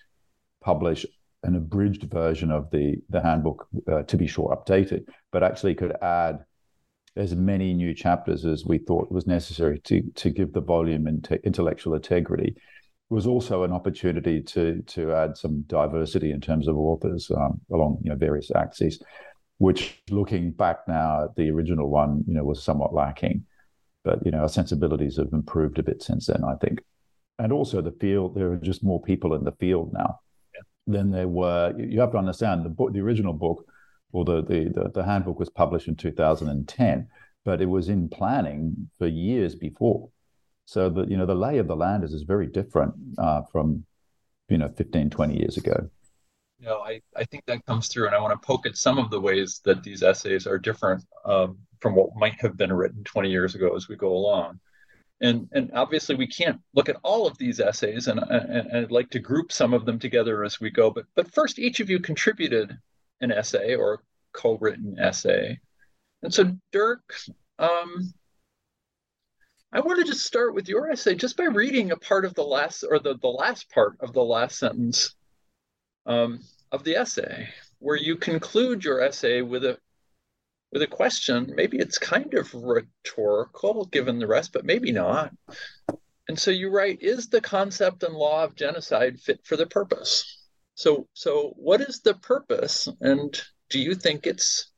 publish 0.61 1.07
an 1.45 1.57
abridged 1.57 2.03
version 2.11 2.51
of 2.51 2.71
the 2.73 2.97
the 3.09 3.23
handbook 3.23 3.67
uh, 3.91 4.03
to 4.03 4.19
be 4.19 4.27
sure 4.27 4.55
updated, 4.55 5.09
but 5.33 5.43
actually 5.43 5.75
could 5.75 5.97
add 6.03 6.45
as 7.17 7.35
many 7.35 7.73
new 7.73 7.95
chapters 7.95 8.45
as 8.45 8.65
we 8.67 8.79
thought 8.79 9.11
was 9.11 9.27
necessary 9.27 9.79
to 9.81 10.03
to 10.15 10.31
give 10.31 10.53
the 10.53 10.61
volume 10.61 11.07
and 11.07 11.27
intellectual 11.45 11.95
integrity. 11.95 12.55
It 12.57 13.15
was 13.15 13.27
also 13.27 13.63
an 13.63 13.73
opportunity 13.73 14.43
to 14.43 14.83
to 14.83 15.13
add 15.13 15.37
some 15.37 15.63
diversity 15.63 16.31
in 16.31 16.41
terms 16.41 16.69
of 16.69 16.77
authors 16.77 17.31
um, 17.31 17.61
along 17.73 17.99
you 18.03 18.11
know 18.11 18.17
various 18.17 18.51
axes, 18.55 19.03
which 19.59 20.03
looking 20.11 20.51
back 20.51 20.87
now 20.87 21.25
at 21.25 21.37
the 21.37 21.51
original 21.51 21.89
one, 21.89 22.25
you 22.27 22.35
know, 22.35 22.45
was 22.45 22.63
somewhat 22.63 22.95
lacking. 22.95 23.45
But 24.05 24.25
you 24.25 24.31
know, 24.31 24.39
our 24.39 24.49
sensibilities 24.49 25.17
have 25.17 25.33
improved 25.33 25.79
a 25.79 25.83
bit 25.83 26.03
since 26.03 26.27
then, 26.27 26.45
I 26.45 26.55
think. 26.57 26.81
And 27.39 27.53
also 27.53 27.83
the 27.83 27.93
field, 27.93 28.35
there 28.35 28.53
are 28.53 28.57
just 28.57 28.85
more 28.85 29.03
people 29.03 29.35
in 29.35 29.45
the 29.45 29.53
field 29.53 29.93
now 29.93 30.21
yeah. 30.55 30.63
than 30.87 31.11
there 31.11 31.29
were. 31.29 31.75
You 31.77 32.01
have 32.01 32.13
to 32.13 32.19
understand 32.19 32.65
the 32.65 32.71
book, 32.71 32.93
the 32.93 33.01
original 33.01 33.33
book 33.33 33.67
or 34.17 34.25
the, 34.25 34.41
the, 34.41 34.91
the, 34.95 35.05
handbook 35.05 35.39
was 35.39 35.51
published 35.51 35.89
in 35.89 35.95
2010, 35.95 37.07
but 37.45 37.61
it 37.61 37.67
was 37.67 37.91
in 37.91 38.09
planning 38.09 38.89
for 38.99 39.07
years 39.07 39.55
before. 39.55 40.09
So 40.65 40.89
the 40.89 41.05
you 41.07 41.17
know 41.19 41.27
the 41.27 41.35
lay 41.35 41.59
of 41.59 41.69
the 41.69 41.77
land 41.77 42.03
is, 42.03 42.13
is 42.13 42.23
very 42.23 42.47
different 42.47 42.95
uh, 43.19 43.43
from 43.53 43.85
you 44.49 44.57
know 44.57 44.69
15, 44.69 45.11
20 45.11 45.39
years 45.39 45.59
ago. 45.59 45.91
You 46.59 46.67
know, 46.67 46.79
I, 46.79 47.03
I 47.15 47.25
think 47.25 47.45
that 47.47 47.67
comes 47.67 47.89
through, 47.89 48.07
and 48.07 48.15
I 48.15 48.21
want 48.21 48.41
to 48.41 48.47
poke 48.47 48.67
at 48.67 48.79
some 48.79 48.99
of 48.99 49.11
the 49.11 49.21
ways 49.21 49.61
that 49.65 49.83
these 49.83 50.03
essays 50.03 50.47
are 50.47 50.59
different 50.59 51.05
um, 51.27 51.59
from 51.81 51.95
what 51.95 52.17
might 52.17 52.41
have 52.41 52.57
been 52.57 52.73
written 52.73 53.05
20 53.05 53.31
years 53.31 53.55
ago 53.55 53.77
as 53.77 53.89
we 53.89 53.97
go 53.97 54.09
along. 54.09 54.59
And, 55.21 55.49
and 55.53 55.71
obviously 55.75 56.15
we 56.15 56.27
can't 56.27 56.59
look 56.75 56.89
at 56.89 56.97
all 57.03 57.27
of 57.27 57.37
these 57.37 57.61
essays, 57.61 58.09
and, 58.09 58.19
and, 58.19 58.69
and 58.71 58.77
I'd 58.79 58.91
like 58.91 59.11
to 59.11 59.19
group 59.19 59.53
some 59.53 59.75
of 59.75 59.85
them 59.85 59.99
together 59.99 60.43
as 60.45 60.59
we 60.59 60.71
go. 60.71 60.91
But 60.91 61.05
but 61.15 61.33
first, 61.35 61.59
each 61.59 61.81
of 61.81 61.91
you 61.91 62.01
contributed 62.01 62.79
an 63.21 63.33
essay 63.33 63.75
or 63.75 63.95
a 63.95 63.99
co-written 64.33 64.99
essay. 64.99 65.59
And 66.23 66.33
so 66.33 66.57
Dirk, 66.73 67.15
um, 67.59 68.13
I 69.73 69.81
wanted 69.81 70.07
to 70.07 70.13
just 70.13 70.25
start 70.25 70.55
with 70.55 70.69
your 70.69 70.91
essay 70.91 71.15
just 71.15 71.37
by 71.37 71.45
reading 71.45 71.91
a 71.91 71.97
part 71.97 72.25
of 72.25 72.35
the 72.35 72.45
last 72.45 72.85
or 72.89 72.99
the, 72.99 73.17
the 73.19 73.29
last 73.29 73.71
part 73.71 73.97
of 74.01 74.13
the 74.13 74.23
last 74.23 74.59
sentence 74.59 75.15
um, 76.07 76.41
of 76.73 76.85
the 76.85 76.97
essay, 76.97 77.49
where 77.79 77.97
you 77.97 78.17
conclude 78.17 78.85
your 78.85 79.03
essay 79.03 79.43
with 79.43 79.65
a 79.65 79.79
with 80.73 80.83
a 80.83 80.87
question. 80.87 81.53
Maybe 81.55 81.79
it's 81.79 81.99
kind 81.99 82.35
of 82.35 82.53
rhetorical 82.55 83.87
given 83.87 84.19
the 84.19 84.27
rest, 84.27 84.53
but 84.53 84.65
maybe 84.65 84.93
not. 84.93 85.33
And 86.29 86.39
so 86.39 86.51
you 86.51 86.71
write, 86.71 87.03
is 87.03 87.29
the 87.29 87.41
concept 87.41 88.03
and 88.03 88.15
law 88.15 88.45
of 88.45 88.57
genocide 88.57 89.21
fit 89.21 89.41
for 89.45 89.57
the 89.57 89.67
purpose? 89.67 90.36
So 90.77 91.09
so 91.15 91.55
what 91.57 91.81
is 91.81 92.01
the 92.01 92.15
purpose 92.15 92.87
and 93.01 93.43
do 93.71 93.81
you 93.81 93.95
think 93.95 94.27
it's 94.27 94.71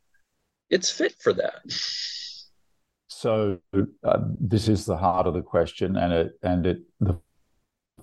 it's 0.70 0.90
fit 0.90 1.14
for 1.20 1.32
that? 1.34 1.60
So 3.08 3.58
uh, 4.04 4.18
this 4.40 4.68
is 4.68 4.84
the 4.84 4.96
heart 4.96 5.26
of 5.26 5.34
the 5.34 5.42
question, 5.42 5.96
and 5.96 6.12
it 6.12 6.32
and 6.42 6.66
it 6.66 6.78
the 7.00 7.18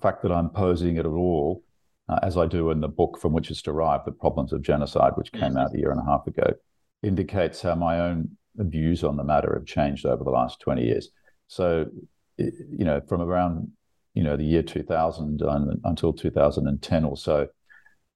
fact 0.02 0.22
that 0.22 0.30
I'm 0.30 0.50
posing 0.50 0.96
it 0.96 1.00
at 1.00 1.06
all, 1.06 1.62
uh, 2.08 2.18
as 2.22 2.36
I 2.36 2.46
do 2.46 2.70
in 2.70 2.80
the 2.80 2.88
book 2.88 3.18
from 3.18 3.32
which 3.32 3.50
it's 3.50 3.62
derived, 3.62 4.04
the 4.04 4.12
problems 4.12 4.52
of 4.52 4.60
genocide, 4.60 5.12
which 5.14 5.32
came 5.32 5.54
mm-hmm. 5.54 5.58
out 5.58 5.74
a 5.74 5.78
year 5.78 5.90
and 5.90 6.00
a 6.00 6.04
half 6.04 6.26
ago, 6.26 6.52
indicates 7.02 7.62
how 7.62 7.76
my 7.76 7.98
own 7.98 8.36
views 8.56 9.02
on 9.04 9.16
the 9.16 9.24
matter 9.24 9.54
have 9.54 9.66
changed 9.66 10.04
over 10.04 10.22
the 10.22 10.30
last 10.30 10.60
20 10.60 10.84
years. 10.84 11.08
So, 11.48 11.86
you 12.36 12.84
know, 12.84 13.00
from 13.08 13.22
around 13.22 13.70
you 14.12 14.22
know 14.22 14.36
the 14.36 14.44
year 14.44 14.62
2000 14.62 15.42
until 15.84 16.12
2010 16.12 17.04
or 17.04 17.16
so, 17.16 17.48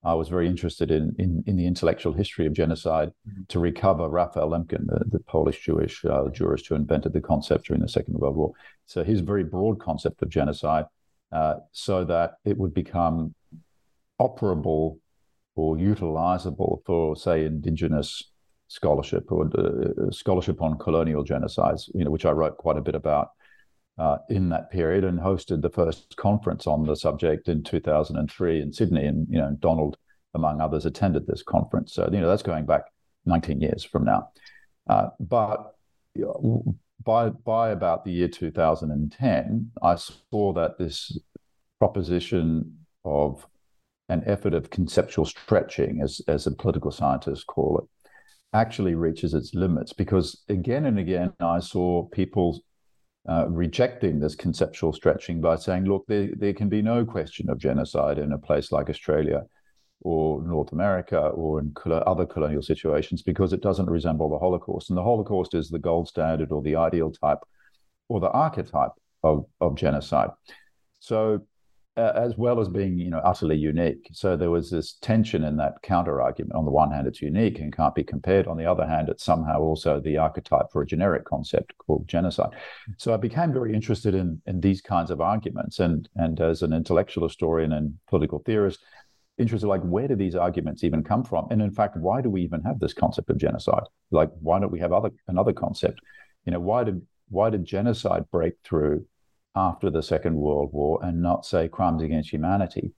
I 0.03 0.15
was 0.15 0.29
very 0.29 0.47
interested 0.49 0.91
in, 0.91 1.15
in, 1.19 1.45
in 1.47 1.57
the 1.57 1.67
intellectual 1.67 2.15
history 2.15 2.47
of 2.47 2.55
genocide 2.55 3.11
mm-hmm. 3.29 3.43
to 3.49 3.59
recover 3.59 4.09
Raphael 4.09 4.51
Lemkin, 4.51 4.87
the, 4.87 5.05
the 5.11 5.21
Polish 5.21 5.61
Jewish 5.61 6.05
uh, 6.05 6.29
jurist 6.31 6.67
who 6.69 6.75
invented 6.75 7.13
the 7.13 7.21
concept 7.21 7.67
during 7.67 7.83
the 7.83 7.89
Second 7.89 8.15
World 8.15 8.37
War. 8.37 8.53
So 8.87 9.05
his 9.05 9.21
very 9.21 9.45
broad 9.45 9.79
concept 9.79 10.23
of 10.23 10.31
genocide, 10.31 10.87
uh, 11.33 11.57
so 11.73 12.05
that 12.05 12.35
it 12.45 12.57
would 12.57 12.73
become 12.73 13.35
operable 14.21 14.99
or 15.55 15.77
utilizable 15.77 16.83
for, 16.87 17.15
say, 17.15 17.45
indigenous 17.45 18.23
scholarship 18.69 19.31
or 19.31 19.51
uh, 19.59 20.11
scholarship 20.11 20.63
on 20.63 20.79
colonial 20.79 21.25
genocides, 21.25 21.91
you 21.95 22.05
know, 22.05 22.11
which 22.11 22.25
I 22.25 22.31
wrote 22.31 22.57
quite 22.57 22.79
a 22.79 22.83
bit 22.83 22.95
about 22.95 23.31
uh, 23.99 24.19
in 24.29 24.49
that 24.49 24.71
period 24.71 25.05
and 25.05 25.19
hosted 25.19 25.63
the 25.63 25.71
first 25.71 26.17
conference 26.17 26.67
on 26.67 26.85
the 26.85 26.97
subject 26.97 27.49
in 27.49 27.63
2003 27.63 28.63
in 28.63 28.73
Sydney. 28.73 29.05
And, 29.05 29.27
you 29.31 29.39
know, 29.39 29.57
Donald, 29.61 29.97
among 30.35 30.61
others, 30.61 30.87
attended 30.87 31.27
this 31.27 31.43
conference. 31.43 31.95
So, 31.95 32.09
you 32.11 32.21
know, 32.21 32.29
that's 32.29 32.43
going 32.43 32.67
back 32.67 32.85
19 33.27 33.61
years 33.61 33.85
from 33.85 34.05
now. 34.05 34.31
Uh, 34.89 35.09
but 35.19 35.75
by, 37.05 37.29
by 37.31 37.71
about 37.71 38.05
the 38.05 38.13
year 38.13 38.29
2010, 38.29 39.71
I 39.83 39.95
saw 39.97 40.53
that 40.55 40.79
this 40.79 41.19
proposition 41.79 42.79
of 43.05 43.47
an 44.09 44.23
effort 44.27 44.55
of 44.55 44.71
conceptual 44.71 45.25
stretching, 45.25 46.01
as, 46.03 46.21
as 46.27 46.45
the 46.45 46.51
political 46.51 46.91
scientists 46.91 47.45
call 47.45 47.79
it, 47.79 48.01
actually 48.53 48.95
reaches 48.95 49.33
its 49.35 49.55
limits 49.55 49.93
because 49.93 50.43
again 50.49 50.87
and 50.87 50.99
again 50.99 51.33
I 51.41 51.61
saw 51.61 52.09
people 52.09 52.61
uh, 53.29 53.47
rejecting 53.49 54.19
this 54.19 54.35
conceptual 54.35 54.93
stretching 54.93 55.41
by 55.41 55.57
saying, 55.57 55.85
look, 55.85 56.07
there, 56.07 56.31
there 56.37 56.55
can 56.55 56.69
be 56.69 56.83
no 56.83 57.05
question 57.05 57.51
of 57.51 57.59
genocide 57.59 58.19
in 58.19 58.33
a 58.33 58.39
place 58.39 58.73
like 58.73 58.89
Australia 58.89 59.45
or 60.03 60.43
North 60.43 60.73
America 60.73 61.19
or 61.19 61.61
in 61.61 61.75
other 61.87 62.25
colonial 62.25 62.63
situations 62.63 63.23
because 63.23 63.53
it 63.53 63.61
doesn't 63.61 63.91
resemble 63.91 64.31
the 64.31 64.39
Holocaust. 64.39 64.89
And 64.89 64.97
the 64.97 65.03
Holocaust 65.03 65.55
is 65.55 65.69
the 65.69 65.79
gold 65.79 66.09
standard 66.09 66.51
or 66.51 66.63
the 66.63 66.77
ideal 66.77 67.11
type 67.11 67.39
or 68.09 68.21
the 68.21 68.31
archetype 68.31 68.93
of, 69.23 69.45
of 69.61 69.77
genocide. 69.77 70.31
So 71.01 71.43
uh, 71.97 72.13
as 72.15 72.37
well 72.37 72.61
as 72.61 72.69
being 72.69 72.99
you 72.99 73.11
know 73.11 73.19
utterly 73.19 73.57
unique. 73.57 74.09
So 74.13 74.37
there 74.37 74.51
was 74.51 74.71
this 74.71 74.95
tension 75.01 75.45
in 75.45 75.57
that 75.57 75.83
counter 75.83 76.23
argument. 76.23 76.55
On 76.55 76.65
the 76.65 76.71
one 76.71 76.91
hand, 76.91 77.07
it's 77.07 77.21
unique 77.21 77.59
and 77.59 77.75
can't 77.75 77.95
be 77.95 78.05
compared. 78.05 78.47
On 78.47 78.57
the 78.57 78.67
other 78.67 78.87
hand, 78.87 79.09
it's 79.09 79.25
somehow 79.25 79.61
also 79.61 80.01
the 80.01 80.17
archetype 80.17 80.71
for 80.73 80.83
a 80.83 80.87
generic 80.87 81.25
concept 81.25 81.75
called 81.79 82.07
genocide. 82.07 82.51
So 82.97 83.13
I 83.13 83.17
became 83.17 83.53
very 83.53 83.75
interested 83.75 84.15
in 84.15 84.41
in 84.47 84.61
these 84.61 84.81
kinds 84.81 85.11
of 85.11 85.21
arguments, 85.21 85.81
and 85.81 86.09
and 86.17 86.41
as 86.41 86.63
an 86.63 86.73
intellectual 86.73 87.27
historian 87.27 87.73
and 87.73 87.95
political 88.09 88.39
theorist, 88.41 88.81
interested 89.39 89.67
like 89.67 89.83
where 89.83 90.09
do 90.09 90.15
these 90.15 90.37
arguments 90.37 90.85
even 90.85 91.03
come 91.03 91.25
from? 91.25 91.49
And 91.51 91.61
in 91.61 91.73
fact, 91.73 91.97
why 91.97 92.21
do 92.21 92.31
we 92.31 92.43
even 92.43 92.63
have 92.63 92.79
this 92.79 92.95
concept 92.95 93.31
of 93.31 93.39
genocide? 93.39 93.85
Like 94.11 94.31
why 94.41 94.61
don't 94.61 94.73
we 94.73 94.81
have 94.81 94.93
other 94.93 95.11
another 95.27 95.53
concept? 95.53 96.01
You 96.45 96.53
know, 96.53 96.61
why 96.61 96.85
did 96.85 97.03
why 97.29 97.51
did 97.51 97.65
genocide 97.65 98.25
break 98.31 98.55
through 98.65 99.07
after 99.55 99.91
the 99.91 100.03
Second 100.03 100.37
World 100.37 100.71
War 100.73 101.01
and 101.03 101.21
not 101.23 101.45
say 101.45 101.69
crimes 101.69 102.03
against 102.03 102.31
humanity. 102.31 102.93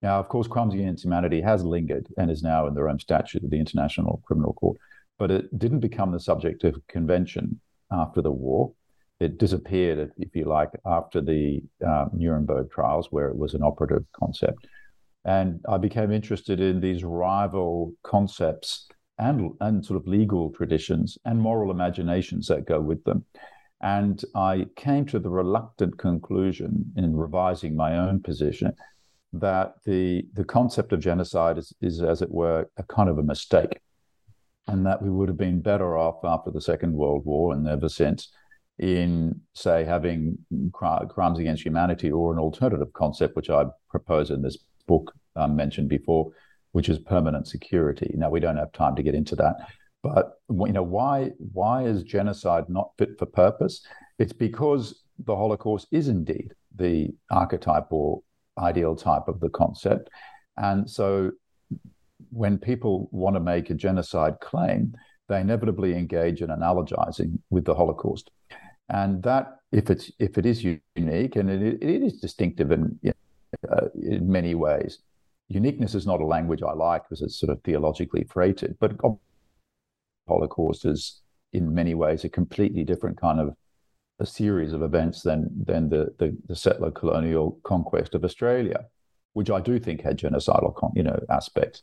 Now, 0.00 0.20
of 0.20 0.28
course, 0.28 0.46
crimes 0.46 0.74
against 0.74 1.04
humanity 1.04 1.40
has 1.40 1.64
lingered 1.64 2.08
and 2.16 2.30
is 2.30 2.42
now 2.42 2.66
in 2.66 2.74
the 2.74 2.82
Rome 2.82 3.00
Statute 3.00 3.42
of 3.42 3.50
the 3.50 3.58
International 3.58 4.22
Criminal 4.24 4.54
Court, 4.54 4.78
but 5.18 5.30
it 5.30 5.58
didn't 5.58 5.80
become 5.80 6.12
the 6.12 6.20
subject 6.20 6.64
of 6.64 6.86
convention 6.86 7.60
after 7.90 8.22
the 8.22 8.30
war. 8.30 8.72
It 9.20 9.38
disappeared, 9.38 10.12
if 10.16 10.36
you 10.36 10.44
like, 10.44 10.70
after 10.86 11.20
the 11.20 11.60
um, 11.84 12.10
Nuremberg 12.12 12.70
trials, 12.70 13.08
where 13.10 13.28
it 13.28 13.36
was 13.36 13.54
an 13.54 13.64
operative 13.64 14.04
concept. 14.12 14.68
And 15.24 15.60
I 15.68 15.76
became 15.78 16.12
interested 16.12 16.60
in 16.60 16.80
these 16.80 17.02
rival 17.02 17.92
concepts 18.04 18.86
and, 19.18 19.50
and 19.60 19.84
sort 19.84 20.00
of 20.00 20.06
legal 20.06 20.50
traditions 20.52 21.18
and 21.24 21.40
moral 21.40 21.72
imaginations 21.72 22.46
that 22.46 22.66
go 22.66 22.80
with 22.80 23.02
them. 23.02 23.24
And 23.80 24.22
I 24.34 24.66
came 24.76 25.06
to 25.06 25.18
the 25.18 25.30
reluctant 25.30 25.98
conclusion 25.98 26.92
in 26.96 27.16
revising 27.16 27.76
my 27.76 27.96
own 27.96 28.20
position 28.20 28.72
that 29.32 29.74
the, 29.84 30.26
the 30.32 30.44
concept 30.44 30.92
of 30.92 31.00
genocide 31.00 31.58
is, 31.58 31.72
is, 31.80 32.02
as 32.02 32.22
it 32.22 32.30
were, 32.30 32.68
a 32.76 32.82
kind 32.82 33.08
of 33.08 33.18
a 33.18 33.22
mistake, 33.22 33.80
and 34.66 34.84
that 34.86 35.00
we 35.02 35.10
would 35.10 35.28
have 35.28 35.36
been 35.36 35.60
better 35.60 35.96
off 35.96 36.24
after 36.24 36.50
the 36.50 36.60
Second 36.60 36.92
World 36.92 37.24
War 37.24 37.52
and 37.52 37.68
ever 37.68 37.88
since 37.88 38.32
in, 38.78 39.40
say, 39.54 39.84
having 39.84 40.38
crimes 40.72 41.38
against 41.38 41.64
humanity 41.64 42.10
or 42.10 42.32
an 42.32 42.38
alternative 42.38 42.92
concept, 42.92 43.36
which 43.36 43.50
I 43.50 43.66
propose 43.90 44.30
in 44.30 44.42
this 44.42 44.58
book 44.86 45.12
um, 45.36 45.56
mentioned 45.56 45.88
before, 45.88 46.32
which 46.72 46.88
is 46.88 46.98
permanent 46.98 47.46
security. 47.46 48.12
Now, 48.16 48.30
we 48.30 48.40
don't 48.40 48.56
have 48.56 48.72
time 48.72 48.96
to 48.96 49.02
get 49.02 49.14
into 49.14 49.36
that. 49.36 49.56
But 50.02 50.40
you 50.48 50.72
know 50.72 50.82
why 50.82 51.32
why 51.52 51.84
is 51.84 52.02
genocide 52.02 52.68
not 52.68 52.92
fit 52.98 53.18
for 53.18 53.26
purpose? 53.26 53.84
It's 54.18 54.32
because 54.32 55.02
the 55.24 55.34
Holocaust 55.34 55.88
is 55.90 56.08
indeed 56.08 56.52
the 56.76 57.08
archetype 57.30 57.86
or 57.90 58.22
ideal 58.58 58.94
type 58.94 59.26
of 59.26 59.40
the 59.40 59.50
concept, 59.50 60.08
and 60.56 60.88
so 60.88 61.32
when 62.30 62.58
people 62.58 63.08
want 63.12 63.34
to 63.36 63.40
make 63.40 63.70
a 63.70 63.74
genocide 63.74 64.40
claim, 64.40 64.94
they 65.28 65.40
inevitably 65.40 65.94
engage 65.94 66.42
in 66.42 66.48
analogizing 66.48 67.38
with 67.50 67.64
the 67.64 67.74
Holocaust, 67.74 68.30
and 68.88 69.22
that 69.24 69.58
if 69.72 69.90
it's 69.90 70.10
if 70.18 70.38
it 70.38 70.46
is 70.46 70.64
unique 70.64 71.36
and 71.36 71.50
it, 71.50 71.82
it 71.82 72.02
is 72.02 72.20
distinctive 72.20 72.70
in 72.70 72.98
uh, 73.70 73.86
in 74.00 74.30
many 74.30 74.54
ways. 74.54 74.98
Uniqueness 75.48 75.94
is 75.94 76.06
not 76.06 76.20
a 76.20 76.26
language 76.26 76.62
I 76.62 76.72
like 76.72 77.04
because 77.04 77.22
it's 77.22 77.40
sort 77.40 77.50
of 77.50 77.62
theologically 77.62 78.24
freighted, 78.24 78.76
but 78.80 78.92
Holocaust 80.28 80.84
is 80.84 81.20
in 81.52 81.74
many 81.74 81.94
ways 81.94 82.24
a 82.24 82.28
completely 82.28 82.84
different 82.84 83.20
kind 83.20 83.40
of 83.40 83.54
a 84.20 84.26
series 84.26 84.72
of 84.72 84.82
events 84.82 85.22
than 85.22 85.48
than 85.64 85.88
the, 85.88 86.14
the, 86.18 86.36
the 86.46 86.56
settler 86.56 86.90
colonial 86.90 87.58
conquest 87.62 88.14
of 88.14 88.24
Australia, 88.24 88.84
which 89.32 89.50
I 89.50 89.60
do 89.60 89.78
think 89.78 90.02
had 90.02 90.18
genocidal 90.18 90.74
you 90.94 91.02
know 91.02 91.18
aspects. 91.30 91.82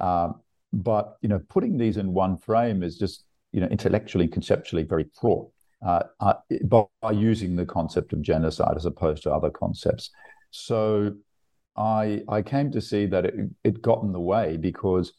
Um, 0.00 0.40
but 0.72 1.16
you 1.22 1.28
know, 1.28 1.40
putting 1.48 1.76
these 1.76 1.96
in 1.96 2.12
one 2.12 2.36
frame 2.36 2.82
is 2.82 2.98
just 2.98 3.24
you 3.52 3.60
know 3.60 3.68
intellectually, 3.68 4.28
conceptually 4.28 4.82
very 4.82 5.06
fraught. 5.20 5.50
Uh, 5.86 6.02
uh, 6.20 6.32
by, 6.64 6.84
by 7.02 7.12
using 7.12 7.54
the 7.54 7.66
concept 7.66 8.14
of 8.14 8.22
genocide 8.22 8.76
as 8.76 8.86
opposed 8.86 9.22
to 9.22 9.30
other 9.30 9.50
concepts. 9.50 10.10
So 10.50 11.12
I 11.76 12.22
I 12.28 12.40
came 12.40 12.72
to 12.72 12.80
see 12.80 13.04
that 13.06 13.26
it, 13.26 13.34
it 13.62 13.82
got 13.82 14.02
in 14.02 14.12
the 14.12 14.20
way 14.20 14.56
because 14.56 15.12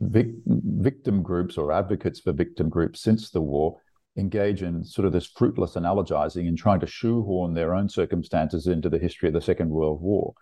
vic- 0.00 0.34
victim 0.46 1.22
groups 1.22 1.56
or 1.58 1.72
advocates 1.72 2.20
for 2.20 2.32
victim 2.32 2.68
groups 2.68 3.00
since 3.00 3.30
the 3.30 3.40
war 3.40 3.76
engage 4.16 4.62
in 4.62 4.84
sort 4.84 5.06
of 5.06 5.12
this 5.12 5.26
fruitless 5.26 5.74
analogizing 5.74 6.48
and 6.48 6.58
trying 6.58 6.80
to 6.80 6.86
shoehorn 6.86 7.54
their 7.54 7.74
own 7.74 7.88
circumstances 7.88 8.66
into 8.66 8.88
the 8.88 8.98
history 8.98 9.28
of 9.28 9.34
the 9.34 9.40
Second 9.40 9.70
World 9.70 10.00
War, 10.00 10.34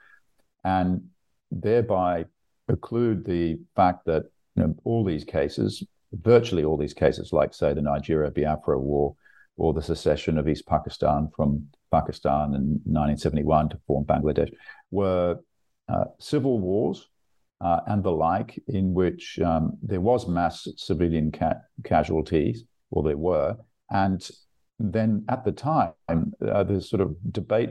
and 0.64 1.02
thereby 1.50 2.24
preclude 2.66 3.24
the 3.24 3.58
fact 3.76 4.06
that 4.06 4.24
you 4.56 4.62
know, 4.62 4.74
all 4.84 5.04
these 5.04 5.24
cases, 5.24 5.84
virtually 6.12 6.64
all 6.64 6.76
these 6.76 6.94
cases, 6.94 7.32
like 7.32 7.52
say 7.52 7.74
the 7.74 7.82
Nigeria 7.82 8.30
Biafra 8.30 8.78
War 8.78 9.14
or 9.56 9.74
the 9.74 9.82
secession 9.82 10.38
of 10.38 10.48
East 10.48 10.66
Pakistan 10.66 11.28
from 11.36 11.66
Pakistan 11.92 12.54
in 12.54 12.80
1971 12.84 13.70
to 13.70 13.78
form 13.86 14.04
Bangladesh, 14.04 14.52
were 14.90 15.38
uh, 15.88 16.04
civil 16.18 16.58
wars 16.58 17.08
uh, 17.60 17.80
and 17.86 18.02
the 18.02 18.10
like, 18.10 18.60
in 18.68 18.94
which 18.94 19.38
um, 19.40 19.76
there 19.82 20.00
was 20.00 20.28
mass 20.28 20.68
civilian 20.76 21.32
ca- 21.32 21.60
casualties, 21.84 22.64
or 22.90 23.02
there 23.02 23.16
were, 23.16 23.56
and 23.90 24.28
then 24.78 25.24
at 25.28 25.44
the 25.44 25.52
time, 25.52 25.92
uh, 26.08 26.62
this 26.62 26.88
sort 26.88 27.00
of 27.00 27.16
debate 27.32 27.70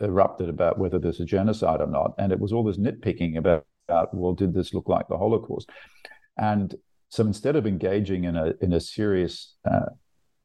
erupted 0.00 0.48
about 0.48 0.78
whether 0.78 0.98
there's 0.98 1.20
a 1.20 1.24
genocide 1.24 1.80
or 1.80 1.86
not. 1.86 2.14
And 2.18 2.32
it 2.32 2.40
was 2.40 2.52
all 2.52 2.64
this 2.64 2.78
nitpicking 2.78 3.38
about, 3.38 3.64
about 3.88 4.14
well, 4.14 4.34
did 4.34 4.52
this 4.52 4.74
look 4.74 4.88
like 4.88 5.08
the 5.08 5.16
Holocaust? 5.16 5.70
And 6.36 6.74
so 7.08 7.24
instead 7.24 7.56
of 7.56 7.66
engaging 7.66 8.24
in 8.24 8.36
a 8.36 8.52
in 8.60 8.72
a 8.72 8.80
serious 8.80 9.54
uh, 9.70 9.86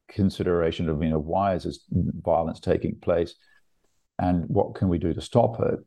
consideration 0.08 0.88
of 0.88 1.02
you 1.02 1.10
know 1.10 1.18
why 1.18 1.54
is 1.54 1.64
this 1.64 1.80
violence 1.90 2.60
taking 2.60 2.96
place, 3.00 3.34
and 4.18 4.44
what 4.48 4.74
can 4.74 4.88
we 4.88 4.98
do 4.98 5.12
to 5.12 5.20
stop 5.20 5.60
it, 5.60 5.80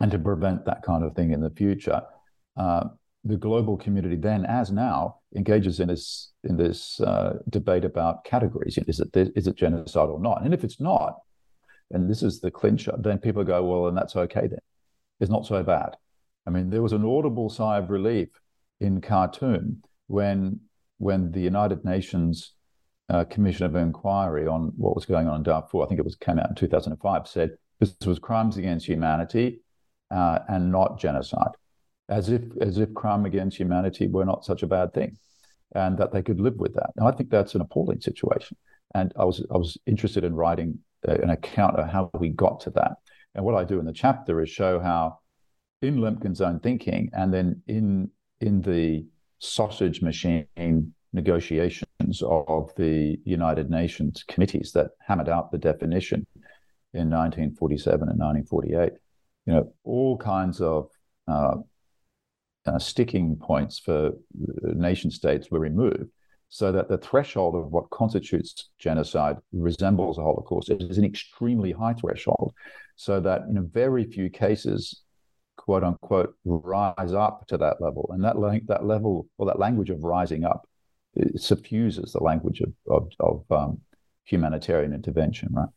and 0.00 0.10
to 0.10 0.18
prevent 0.18 0.64
that 0.64 0.82
kind 0.82 1.04
of 1.04 1.14
thing 1.14 1.32
in 1.32 1.40
the 1.40 1.50
future, 1.50 2.02
uh, 2.56 2.84
the 3.24 3.36
global 3.36 3.76
community 3.76 4.16
then, 4.16 4.44
as 4.46 4.70
now, 4.70 5.16
engages 5.34 5.80
in 5.80 5.88
this 5.88 6.32
in 6.44 6.56
this 6.56 7.00
uh, 7.00 7.38
debate 7.48 7.84
about 7.84 8.24
categories. 8.24 8.78
Is 8.86 9.00
it 9.00 9.10
is 9.14 9.46
it 9.46 9.56
genocide 9.56 10.08
or 10.08 10.20
not? 10.20 10.42
And 10.42 10.54
if 10.54 10.64
it's 10.64 10.80
not, 10.80 11.18
and 11.90 12.08
this 12.08 12.22
is 12.22 12.40
the 12.40 12.50
clincher, 12.50 12.94
then 12.98 13.18
people 13.18 13.44
go, 13.44 13.64
well, 13.64 13.88
and 13.88 13.96
that's 13.96 14.16
okay 14.16 14.46
then. 14.46 14.60
It's 15.20 15.30
not 15.30 15.46
so 15.46 15.62
bad. 15.62 15.96
I 16.46 16.50
mean, 16.50 16.70
there 16.70 16.82
was 16.82 16.92
an 16.92 17.04
audible 17.04 17.50
sigh 17.50 17.78
of 17.78 17.90
relief 17.90 18.28
in 18.80 19.00
Khartoum 19.00 19.82
when 20.06 20.60
when 20.98 21.32
the 21.32 21.40
United 21.40 21.84
Nations 21.84 22.54
uh, 23.08 23.24
Commission 23.24 23.66
of 23.66 23.74
Inquiry 23.74 24.46
on 24.46 24.72
what 24.76 24.94
was 24.94 25.06
going 25.06 25.28
on 25.28 25.36
in 25.36 25.42
Darfur, 25.42 25.82
I 25.82 25.86
think 25.86 25.98
it 25.98 26.04
was 26.04 26.16
came 26.16 26.38
out 26.38 26.50
in 26.50 26.54
2005, 26.54 27.28
said 27.28 27.56
this 27.80 27.94
was 28.06 28.18
crimes 28.18 28.56
against 28.56 28.86
humanity 28.86 29.60
uh, 30.10 30.40
and 30.48 30.72
not 30.72 30.98
genocide, 30.98 31.52
as 32.08 32.28
if 32.28 32.42
as 32.60 32.78
if 32.78 32.92
crime 32.94 33.24
against 33.26 33.58
humanity 33.58 34.06
were 34.06 34.24
not 34.24 34.44
such 34.44 34.62
a 34.62 34.66
bad 34.66 34.92
thing, 34.92 35.16
and 35.74 35.98
that 35.98 36.12
they 36.12 36.22
could 36.22 36.40
live 36.40 36.56
with 36.56 36.74
that. 36.74 36.90
I 37.00 37.10
think 37.12 37.30
that's 37.30 37.54
an 37.54 37.60
appalling 37.60 38.00
situation, 38.00 38.56
and 38.94 39.12
I 39.18 39.24
was 39.24 39.44
I 39.50 39.56
was 39.56 39.76
interested 39.86 40.24
in 40.24 40.34
writing 40.34 40.78
uh, 41.06 41.14
an 41.14 41.30
account 41.30 41.76
of 41.76 41.88
how 41.88 42.10
we 42.18 42.30
got 42.30 42.60
to 42.60 42.70
that. 42.70 42.92
And 43.34 43.44
what 43.44 43.54
I 43.54 43.64
do 43.64 43.78
in 43.78 43.86
the 43.86 43.92
chapter 43.92 44.40
is 44.40 44.50
show 44.50 44.80
how, 44.80 45.18
in 45.82 45.98
Lemkin's 45.98 46.40
own 46.40 46.60
thinking, 46.60 47.10
and 47.12 47.32
then 47.32 47.62
in 47.66 48.10
in 48.40 48.62
the 48.62 49.06
sausage 49.38 50.02
machine 50.02 50.46
negotiations 51.12 52.22
of 52.22 52.72
the 52.76 53.18
United 53.24 53.70
Nations 53.70 54.24
committees 54.28 54.72
that 54.72 54.90
hammered 55.06 55.28
out 55.28 55.50
the 55.50 55.58
definition 55.58 56.26
in 56.94 57.10
1947 57.10 58.08
and 58.08 58.18
1948, 58.18 58.92
you 59.48 59.54
know, 59.54 59.72
all 59.82 60.18
kinds 60.18 60.60
of 60.60 60.90
uh, 61.26 61.54
uh, 62.66 62.78
sticking 62.78 63.34
points 63.34 63.78
for 63.78 64.10
nation 64.62 65.10
states 65.10 65.50
were 65.50 65.58
removed 65.58 66.04
so 66.50 66.70
that 66.70 66.90
the 66.90 66.98
threshold 66.98 67.54
of 67.54 67.72
what 67.72 67.88
constitutes 67.88 68.68
genocide 68.78 69.38
resembles 69.52 70.18
a 70.18 70.22
Holocaust. 70.22 70.68
It 70.68 70.82
is 70.82 70.98
an 70.98 71.04
extremely 71.06 71.72
high 71.72 71.94
threshold, 71.94 72.52
so 72.96 73.20
that 73.20 73.42
in 73.48 73.66
very 73.72 74.04
few 74.04 74.28
cases, 74.28 75.00
quote 75.56 75.82
unquote, 75.82 76.34
rise 76.44 77.14
up 77.14 77.46
to 77.46 77.56
that 77.56 77.80
level. 77.80 78.10
And 78.12 78.22
that, 78.24 78.36
that 78.66 78.84
level 78.84 79.28
or 79.38 79.46
that 79.46 79.58
language 79.58 79.88
of 79.88 80.04
rising 80.04 80.44
up 80.44 80.68
suffuses 81.36 82.12
the 82.12 82.22
language 82.22 82.60
of, 82.60 82.72
of, 82.86 83.08
of 83.18 83.44
um, 83.50 83.80
humanitarian 84.24 84.92
intervention, 84.92 85.48
right? 85.52 85.68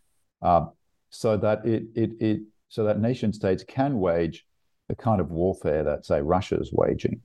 Uh, 0.42 0.66
so 1.10 1.38
that 1.38 1.66
it, 1.66 1.84
it, 1.96 2.12
it, 2.20 2.42
so 2.72 2.86
that 2.86 3.00
nation 3.00 3.34
states 3.34 3.64
can 3.68 4.00
wage 4.00 4.46
the 4.88 4.96
kind 4.96 5.20
of 5.20 5.30
warfare 5.30 5.84
that, 5.84 6.06
say, 6.06 6.22
Russia 6.22 6.58
is 6.58 6.72
waging, 6.74 7.22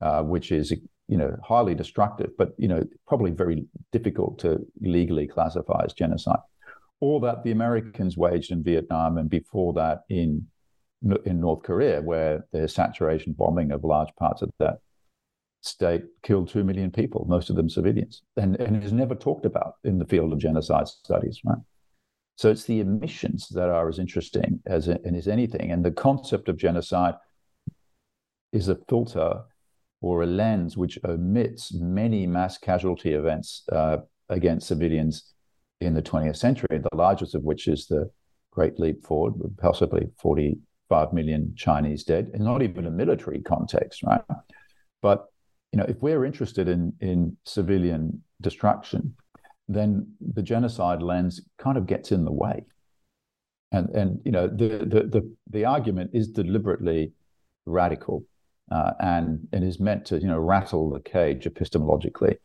uh, 0.00 0.22
which 0.22 0.52
is 0.52 0.72
you 1.08 1.16
know, 1.16 1.36
highly 1.42 1.74
destructive, 1.74 2.30
but 2.38 2.52
you 2.56 2.68
know, 2.68 2.84
probably 3.08 3.32
very 3.32 3.64
difficult 3.90 4.38
to 4.38 4.60
legally 4.80 5.26
classify 5.26 5.82
as 5.84 5.92
genocide. 5.92 6.38
Or 7.00 7.18
that 7.22 7.42
the 7.42 7.50
Americans 7.50 8.16
waged 8.16 8.52
in 8.52 8.62
Vietnam 8.62 9.18
and 9.18 9.28
before 9.28 9.72
that 9.72 10.02
in 10.08 10.46
in 11.24 11.40
North 11.40 11.62
Korea, 11.62 12.02
where 12.02 12.46
the 12.52 12.68
saturation 12.68 13.32
bombing 13.32 13.72
of 13.72 13.82
large 13.84 14.14
parts 14.18 14.42
of 14.42 14.50
that 14.58 14.80
state 15.62 16.02
killed 16.22 16.48
two 16.48 16.62
million 16.62 16.90
people, 16.90 17.24
most 17.26 17.48
of 17.48 17.56
them 17.56 17.70
civilians, 17.70 18.22
and, 18.36 18.56
and 18.60 18.84
is 18.84 18.92
never 18.92 19.14
talked 19.14 19.46
about 19.46 19.74
in 19.82 19.98
the 19.98 20.04
field 20.04 20.32
of 20.32 20.38
genocide 20.38 20.88
studies, 20.88 21.40
right? 21.44 21.58
So 22.40 22.48
it's 22.48 22.64
the 22.64 22.80
emissions 22.80 23.48
that 23.50 23.68
are 23.68 23.86
as 23.86 23.98
interesting 23.98 24.62
as 24.64 24.88
and 24.88 25.14
as 25.14 25.28
anything, 25.28 25.72
and 25.72 25.84
the 25.84 25.90
concept 25.90 26.48
of 26.48 26.56
genocide 26.56 27.16
is 28.50 28.68
a 28.68 28.78
filter 28.88 29.42
or 30.00 30.22
a 30.22 30.26
lens 30.26 30.74
which 30.74 30.98
omits 31.04 31.74
many 31.74 32.26
mass 32.26 32.56
casualty 32.56 33.12
events 33.12 33.64
uh, 33.70 33.98
against 34.30 34.68
civilians 34.68 35.34
in 35.82 35.92
the 35.92 36.00
20th 36.00 36.38
century, 36.38 36.78
the 36.78 36.96
largest 36.96 37.34
of 37.34 37.42
which 37.42 37.68
is 37.68 37.86
the 37.88 38.10
Great 38.52 38.80
Leap 38.80 39.04
Forward, 39.04 39.34
possibly 39.58 40.08
45 40.16 41.12
million 41.12 41.52
Chinese 41.58 42.04
dead, 42.04 42.30
and 42.32 42.42
not 42.42 42.62
even 42.62 42.86
a 42.86 42.90
military 42.90 43.42
context, 43.42 44.02
right? 44.02 44.24
But 45.02 45.26
you 45.72 45.76
know, 45.76 45.86
if 45.86 46.00
we're 46.00 46.24
interested 46.24 46.68
in 46.68 46.94
in 47.00 47.36
civilian 47.44 48.24
destruction, 48.40 49.14
then 49.74 50.14
the 50.34 50.42
genocide 50.42 51.02
lens 51.02 51.40
kind 51.58 51.76
of 51.78 51.86
gets 51.86 52.12
in 52.12 52.24
the 52.24 52.32
way. 52.32 52.64
And 53.72 53.88
and 53.90 54.20
you 54.24 54.32
know, 54.32 54.48
the 54.48 54.78
the 54.78 55.02
the, 55.14 55.34
the 55.48 55.64
argument 55.64 56.10
is 56.12 56.28
deliberately 56.28 57.12
radical 57.66 58.24
uh, 58.70 58.92
and 59.00 59.46
and 59.52 59.64
is 59.64 59.78
meant 59.78 60.04
to 60.06 60.18
you 60.18 60.26
know 60.26 60.38
rattle 60.38 60.90
the 60.90 61.00
cage 61.00 61.44
epistemologically. 61.44 62.36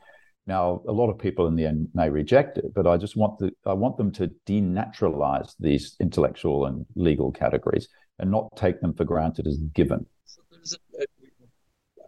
Now, 0.47 0.83
a 0.87 0.91
lot 0.91 1.09
of 1.09 1.17
people 1.17 1.47
in 1.47 1.55
the 1.55 1.65
end 1.65 1.89
may 1.95 2.09
reject 2.09 2.59
it, 2.59 2.71
but 2.75 2.85
I 2.85 2.97
just 2.97 3.17
want 3.17 3.39
the 3.39 3.51
I 3.65 3.73
want 3.73 3.97
them 3.97 4.11
to 4.13 4.31
denaturalize 4.45 5.55
these 5.59 5.95
intellectual 5.99 6.65
and 6.65 6.85
legal 6.95 7.31
categories 7.31 7.87
and 8.19 8.29
not 8.29 8.55
take 8.55 8.79
them 8.81 8.93
for 8.93 9.03
granted 9.03 9.47
as 9.47 9.57
given. 9.73 10.05
So 10.23 10.41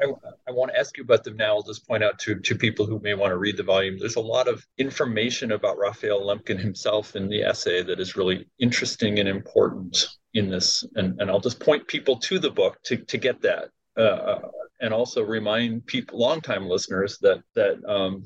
I, 0.01 0.05
I 0.47 0.51
want 0.51 0.71
to 0.71 0.79
ask 0.79 0.97
you 0.97 1.03
about 1.03 1.23
them 1.23 1.37
now. 1.37 1.55
I'll 1.55 1.63
just 1.63 1.87
point 1.87 2.03
out 2.03 2.19
to, 2.19 2.39
to 2.39 2.55
people 2.55 2.85
who 2.85 2.99
may 2.99 3.13
want 3.13 3.31
to 3.31 3.37
read 3.37 3.57
the 3.57 3.63
volume. 3.63 3.97
There's 3.97 4.15
a 4.15 4.21
lot 4.21 4.47
of 4.47 4.65
information 4.77 5.51
about 5.51 5.77
Raphael 5.77 6.21
Lemkin 6.21 6.59
himself 6.59 7.15
in 7.15 7.27
the 7.27 7.43
essay 7.43 7.83
that 7.83 7.99
is 7.99 8.15
really 8.15 8.47
interesting 8.59 9.19
and 9.19 9.29
important 9.29 10.07
in 10.33 10.49
this. 10.49 10.83
And, 10.95 11.19
and 11.19 11.29
I'll 11.29 11.39
just 11.39 11.59
point 11.59 11.87
people 11.87 12.17
to 12.19 12.39
the 12.39 12.51
book 12.51 12.77
to, 12.83 12.97
to 12.97 13.17
get 13.17 13.41
that. 13.41 13.69
Uh, 13.95 14.39
and 14.79 14.93
also 14.93 15.23
remind 15.23 15.85
people, 15.87 16.19
longtime 16.19 16.67
listeners, 16.67 17.17
that 17.19 17.41
that 17.55 17.83
um, 17.87 18.23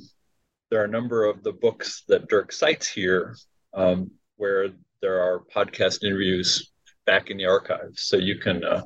there 0.70 0.82
are 0.82 0.86
a 0.86 0.90
number 0.90 1.24
of 1.24 1.44
the 1.44 1.54
books 1.54 2.04
that 2.10 2.28
Dirk 2.28 2.52
cites 2.52 2.90
here, 2.90 3.38
um, 3.74 4.12
where 4.36 4.68
there 5.02 5.22
are 5.22 5.46
podcast 5.56 6.04
interviews 6.04 6.72
back 7.06 7.30
in 7.30 7.38
the 7.38 7.46
archives, 7.46 8.02
so 8.04 8.18
you 8.18 8.38
can 8.38 8.66
uh, 8.66 8.82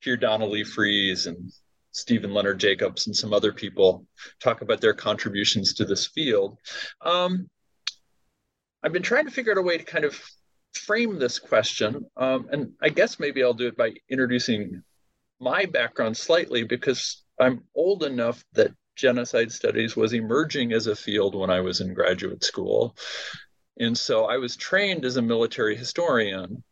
hear 0.00 0.16
Donna-Lee 0.16 0.64
Frieze 0.64 1.26
and 1.26 1.52
Stephen 1.98 2.32
Leonard 2.32 2.60
Jacobs 2.60 3.06
and 3.06 3.16
some 3.16 3.32
other 3.32 3.52
people 3.52 4.06
talk 4.40 4.62
about 4.62 4.80
their 4.80 4.94
contributions 4.94 5.74
to 5.74 5.84
this 5.84 6.06
field. 6.06 6.58
Um, 7.00 7.48
I've 8.82 8.92
been 8.92 9.02
trying 9.02 9.26
to 9.26 9.32
figure 9.32 9.52
out 9.52 9.58
a 9.58 9.62
way 9.62 9.78
to 9.78 9.84
kind 9.84 10.04
of 10.04 10.20
frame 10.72 11.18
this 11.18 11.38
question, 11.38 12.06
um, 12.16 12.48
and 12.52 12.72
I 12.80 12.90
guess 12.90 13.18
maybe 13.18 13.42
I'll 13.42 13.54
do 13.54 13.66
it 13.66 13.76
by 13.76 13.94
introducing 14.08 14.82
my 15.40 15.64
background 15.66 16.16
slightly 16.16 16.64
because 16.64 17.24
I'm 17.40 17.64
old 17.74 18.04
enough 18.04 18.44
that 18.52 18.72
genocide 18.96 19.52
studies 19.52 19.96
was 19.96 20.12
emerging 20.12 20.72
as 20.72 20.86
a 20.86 20.96
field 20.96 21.34
when 21.34 21.50
I 21.50 21.60
was 21.60 21.80
in 21.80 21.94
graduate 21.94 22.44
school. 22.44 22.96
And 23.78 23.96
so 23.96 24.24
I 24.24 24.38
was 24.38 24.56
trained 24.56 25.04
as 25.04 25.16
a 25.16 25.22
military 25.22 25.76
historian. 25.76 26.64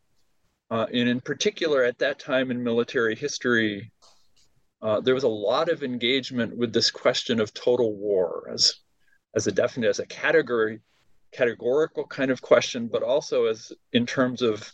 Uh, 0.69 0.85
and 0.93 1.07
in 1.07 1.21
particular, 1.21 1.83
at 1.83 1.97
that 1.99 2.19
time 2.19 2.51
in 2.51 2.61
military 2.61 3.15
history, 3.15 3.91
uh, 4.81 5.01
there 5.01 5.13
was 5.13 5.23
a 5.23 5.27
lot 5.27 5.69
of 5.69 5.83
engagement 5.83 6.55
with 6.55 6.73
this 6.73 6.91
question 6.91 7.39
of 7.39 7.53
total 7.53 7.95
war 7.95 8.49
as, 8.53 8.75
as 9.35 9.47
a 9.47 9.51
definite, 9.51 9.89
as 9.89 9.99
a 9.99 10.05
category, 10.05 10.79
categorical 11.31 12.05
kind 12.05 12.31
of 12.31 12.41
question, 12.41 12.87
but 12.87 13.03
also 13.03 13.45
as 13.45 13.71
in 13.91 14.05
terms 14.05 14.41
of 14.41 14.71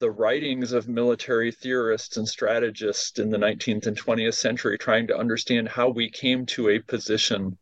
the 0.00 0.10
writings 0.10 0.72
of 0.72 0.88
military 0.88 1.52
theorists 1.52 2.16
and 2.16 2.26
strategists 2.26 3.18
in 3.18 3.30
the 3.30 3.38
19th 3.38 3.86
and 3.86 4.00
20th 4.00 4.34
century 4.34 4.78
trying 4.78 5.06
to 5.06 5.16
understand 5.16 5.68
how 5.68 5.90
we 5.90 6.10
came 6.10 6.46
to 6.46 6.70
a 6.70 6.78
position 6.78 7.58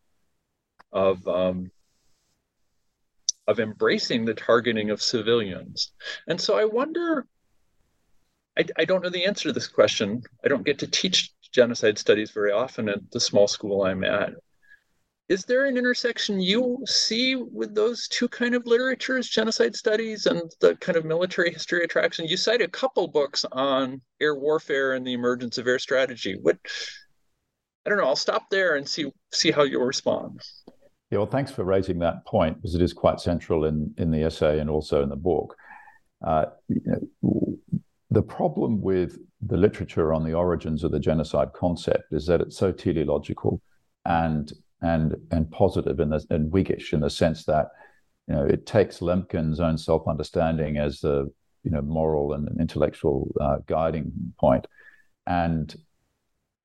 of 0.93 1.27
um, 1.27 1.71
of 3.49 3.61
embracing 3.61 4.25
the 4.25 4.35
targeting 4.35 4.91
of 4.91 5.03
civilians. 5.03 5.93
And 6.29 6.39
so 6.39 6.57
I 6.57 6.67
wonder, 6.67 7.27
I, 8.59 8.65
I 8.79 8.85
don't 8.85 9.03
know 9.03 9.11
the 9.11 9.25
answer 9.25 9.49
to 9.49 9.53
this 9.53 9.69
question. 9.69 10.23
I 10.45 10.49
don't 10.49 10.67
get 10.67 10.79
to 10.81 10.87
teach 10.87 11.33
genocide 11.53 11.99
studies 11.99 12.31
very 12.31 12.53
often 12.53 12.89
at 12.89 13.11
the 13.11 13.21
small 13.21 13.49
school 13.49 13.83
I'm 13.83 14.05
at 14.05 14.33
is 15.29 15.45
there 15.45 15.67
an 15.67 15.77
intersection 15.77 16.41
you 16.41 16.79
see 16.87 17.37
with 17.37 17.75
those 17.75 18.09
two 18.09 18.29
kind 18.29 18.55
of 18.55 18.67
literatures 18.67 19.29
genocide 19.29 19.77
studies 19.77 20.27
and 20.27 20.43
the 20.61 20.75
kind 20.77 20.97
of 20.97 21.05
military 21.05 21.53
history 21.53 21.85
attraction 21.85 22.27
you 22.27 22.37
cite 22.37 22.63
a 22.63 22.69
couple 22.69 23.07
books 23.09 23.45
on 23.53 24.01
air 24.21 24.35
warfare 24.35 24.95
and 24.95 25.07
the 25.07 25.13
emergence 25.13 25.59
of 25.59 25.67
air 25.67 25.79
strategy 25.79 26.37
what 26.41 26.57
i 27.85 27.91
don't 27.91 27.99
know 27.99 28.07
i'll 28.07 28.17
stop 28.17 28.49
there 28.51 28.77
and 28.77 28.89
see 28.89 29.11
see 29.33 29.51
how 29.51 29.63
you'll 29.63 29.85
respond 29.85 30.41
Yeah, 31.11 31.19
well, 31.19 31.27
thanks 31.27 31.51
for 31.51 31.65
raising 31.65 32.01
that 32.01 32.27
point 32.27 32.57
because 32.57 32.75
it 32.75 32.83
is 32.83 32.93
quite 32.93 33.19
central 33.19 33.65
in, 33.65 33.95
in 33.97 34.11
the 34.11 34.25
essay 34.25 34.59
and 34.59 34.69
also 34.69 35.03
in 35.03 35.09
the 35.09 35.17
book. 35.17 35.57
Uh, 36.23 36.47
you 36.69 36.83
know, 36.85 37.59
the 38.11 38.23
problem 38.23 38.81
with 38.81 39.19
the 39.41 39.57
literature 39.57 40.13
on 40.13 40.25
the 40.25 40.33
origins 40.33 40.83
of 40.83 40.91
the 40.91 41.01
genocide 41.01 41.53
concept 41.53 42.13
is 42.13 42.27
that 42.27 42.41
it's 42.41 42.57
so 42.57 42.73
teleological 42.73 43.61
and 44.05 44.53
and 44.81 45.17
and 45.31 45.51
positive 45.51 45.97
the, 45.97 46.25
and 46.31 46.51
Whiggish 46.53 46.93
in 46.93 47.01
the 47.01 47.11
sense 47.11 47.45
that 47.45 47.69
you 48.27 48.35
know 48.35 48.45
it 48.45 48.67
takes 48.67 49.01
Lemkin's 49.01 49.61
own 49.61 49.77
self-understanding 49.77 50.79
as 50.79 51.01
the 51.01 51.31
you 51.65 51.71
know 51.71 51.83
moral 51.83 52.33
and 52.33 52.49
intellectual 52.61 53.35
uh, 53.41 53.59
guiding 53.67 54.13
point, 54.39 54.67
and 55.27 55.75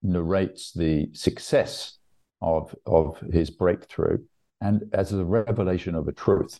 narrates 0.01 0.71
the 0.71 1.09
success 1.13 1.97
of 2.41 2.75
of 2.85 3.19
his 3.31 3.49
breakthrough 3.49 4.19
and 4.61 4.83
as 4.93 5.11
a 5.11 5.25
revelation 5.25 5.95
of 5.95 6.07
a 6.07 6.13
truth. 6.13 6.59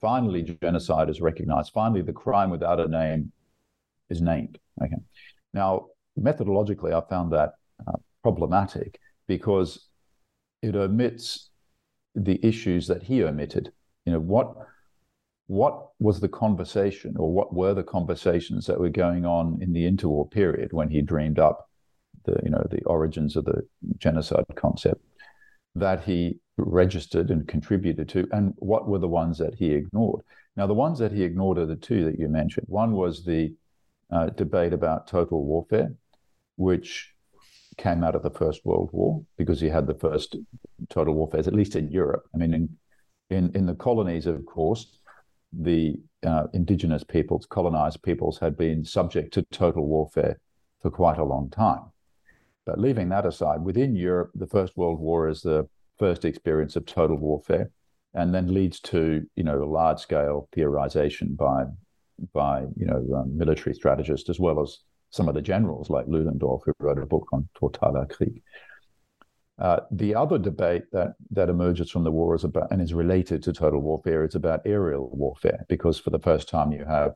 Finally, 0.00 0.42
genocide 0.60 1.08
is 1.08 1.20
recognized. 1.20 1.72
Finally, 1.72 2.02
the 2.02 2.12
crime 2.12 2.50
without 2.50 2.80
a 2.80 2.88
name 2.88 3.32
is 4.10 4.20
named. 4.20 4.58
Okay. 4.82 4.96
Now, 5.54 5.86
methodologically, 6.18 6.92
I 6.92 7.06
found 7.08 7.32
that 7.32 7.54
uh, 7.86 7.98
problematic 8.22 9.00
because 9.26 9.88
it 10.62 10.74
omits 10.74 11.50
the 12.14 12.44
issues 12.44 12.86
that 12.88 13.02
he 13.02 13.22
omitted. 13.22 13.72
You 14.04 14.14
know, 14.14 14.20
what 14.20 14.54
what 15.48 15.88
was 15.98 16.20
the 16.20 16.28
conversation 16.28 17.16
or 17.18 17.32
what 17.32 17.54
were 17.54 17.74
the 17.74 17.82
conversations 17.82 18.66
that 18.66 18.78
were 18.78 18.90
going 18.90 19.24
on 19.24 19.58
in 19.62 19.72
the 19.72 19.90
interwar 19.90 20.30
period 20.30 20.72
when 20.72 20.90
he 20.90 21.00
dreamed 21.00 21.38
up 21.38 21.68
the 22.24 22.38
you 22.44 22.50
know 22.50 22.64
the 22.70 22.82
origins 22.84 23.34
of 23.34 23.44
the 23.46 23.66
genocide 23.96 24.44
concept 24.56 25.02
that 25.74 26.04
he 26.04 26.38
registered 26.58 27.30
and 27.30 27.48
contributed 27.48 28.08
to 28.08 28.28
and 28.32 28.52
what 28.58 28.88
were 28.88 28.98
the 28.98 29.08
ones 29.08 29.38
that 29.38 29.54
he 29.54 29.70
ignored 29.72 30.22
now 30.56 30.66
the 30.66 30.74
ones 30.74 30.98
that 30.98 31.12
he 31.12 31.22
ignored 31.22 31.56
are 31.56 31.66
the 31.66 31.76
two 31.76 32.04
that 32.04 32.18
you 32.18 32.28
mentioned 32.28 32.66
one 32.68 32.92
was 32.92 33.24
the 33.24 33.52
uh, 34.10 34.26
debate 34.30 34.72
about 34.72 35.06
total 35.06 35.44
warfare 35.44 35.92
which 36.56 37.14
came 37.76 38.02
out 38.02 38.16
of 38.16 38.22
the 38.22 38.30
First 38.30 38.66
World 38.66 38.90
War 38.92 39.24
because 39.38 39.62
you 39.62 39.70
had 39.70 39.86
the 39.86 39.94
first 39.94 40.36
total 40.90 41.14
warfare, 41.14 41.40
at 41.40 41.54
least 41.54 41.76
in 41.76 41.88
Europe. 41.88 42.24
I 42.34 42.38
mean, 42.38 42.52
in 42.52 42.68
in, 43.30 43.50
in 43.54 43.66
the 43.66 43.74
colonies, 43.74 44.26
of 44.26 44.44
course, 44.46 44.98
the 45.52 46.00
uh, 46.26 46.44
indigenous 46.54 47.04
peoples, 47.04 47.46
colonized 47.46 48.02
peoples, 48.02 48.38
had 48.38 48.56
been 48.56 48.84
subject 48.84 49.34
to 49.34 49.42
total 49.50 49.86
warfare 49.86 50.40
for 50.80 50.90
quite 50.90 51.18
a 51.18 51.24
long 51.24 51.50
time. 51.50 51.82
But 52.64 52.80
leaving 52.80 53.10
that 53.10 53.26
aside, 53.26 53.62
within 53.62 53.94
Europe, 53.94 54.30
the 54.34 54.46
First 54.46 54.76
World 54.76 54.98
War 54.98 55.28
is 55.28 55.42
the 55.42 55.68
first 55.98 56.24
experience 56.24 56.74
of 56.74 56.86
total 56.86 57.18
warfare, 57.18 57.70
and 58.14 58.34
then 58.34 58.52
leads 58.52 58.80
to 58.80 59.26
you 59.36 59.44
know 59.44 59.58
large 59.58 60.00
scale 60.00 60.48
theorization 60.56 61.36
by 61.36 61.64
by 62.32 62.60
you 62.76 62.86
know 62.86 63.06
um, 63.16 63.36
military 63.36 63.74
strategists 63.74 64.28
as 64.28 64.38
well 64.38 64.60
as 64.60 64.78
some 65.10 65.28
of 65.28 65.34
the 65.34 65.42
generals 65.42 65.90
like 65.90 66.06
Ludendorff, 66.06 66.62
who 66.64 66.72
wrote 66.80 66.98
a 66.98 67.06
book 67.06 67.28
on 67.32 67.48
Krieg. 68.10 68.42
Uh, 69.58 69.80
the 69.90 70.14
other 70.14 70.38
debate 70.38 70.84
that 70.92 71.14
that 71.30 71.48
emerges 71.48 71.90
from 71.90 72.04
the 72.04 72.12
war 72.12 72.34
is 72.34 72.44
about 72.44 72.70
and 72.70 72.80
is 72.80 72.94
related 72.94 73.42
to 73.42 73.52
total 73.52 73.80
warfare. 73.80 74.22
It's 74.22 74.36
about 74.36 74.62
aerial 74.64 75.10
warfare 75.12 75.64
because 75.68 75.98
for 75.98 76.10
the 76.10 76.18
first 76.20 76.48
time 76.48 76.70
you 76.70 76.84
have, 76.84 77.12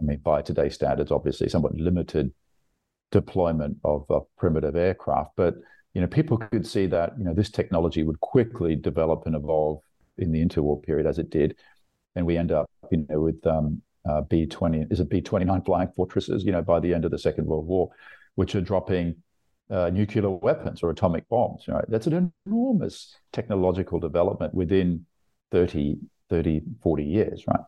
I 0.00 0.02
mean, 0.02 0.18
by 0.18 0.40
today's 0.40 0.74
standards, 0.74 1.10
obviously 1.10 1.48
somewhat 1.48 1.74
limited 1.74 2.32
deployment 3.10 3.76
of 3.84 4.10
uh, 4.10 4.20
primitive 4.38 4.76
aircraft, 4.76 5.32
but 5.36 5.56
you 5.92 6.00
know 6.00 6.06
people 6.06 6.38
could 6.38 6.66
see 6.66 6.86
that 6.86 7.12
you 7.18 7.24
know 7.24 7.34
this 7.34 7.50
technology 7.50 8.02
would 8.02 8.20
quickly 8.20 8.76
develop 8.76 9.24
and 9.26 9.36
evolve 9.36 9.80
in 10.16 10.32
the 10.32 10.44
interwar 10.44 10.82
period 10.82 11.06
as 11.06 11.18
it 11.18 11.28
did, 11.28 11.54
and 12.16 12.24
we 12.24 12.38
end 12.38 12.50
up 12.50 12.70
you 12.90 13.06
know 13.08 13.20
with 13.20 13.46
um, 13.46 13.82
uh, 14.08 14.22
B-20, 14.22 14.92
is 14.92 15.00
it 15.00 15.08
B-29 15.08 15.64
flying 15.64 15.88
fortresses, 15.96 16.44
you 16.44 16.52
know, 16.52 16.62
by 16.62 16.80
the 16.80 16.92
end 16.92 17.04
of 17.04 17.10
the 17.10 17.18
Second 17.18 17.46
World 17.46 17.66
War, 17.66 17.90
which 18.34 18.54
are 18.54 18.60
dropping 18.60 19.16
uh, 19.70 19.90
nuclear 19.90 20.28
weapons 20.28 20.82
or 20.82 20.90
atomic 20.90 21.28
bombs, 21.28 21.64
right? 21.68 21.84
That's 21.88 22.06
an 22.06 22.32
enormous 22.46 23.16
technological 23.32 23.98
development 23.98 24.54
within 24.54 25.06
30, 25.52 25.96
30, 26.28 26.62
40 26.82 27.04
years, 27.04 27.44
right? 27.46 27.60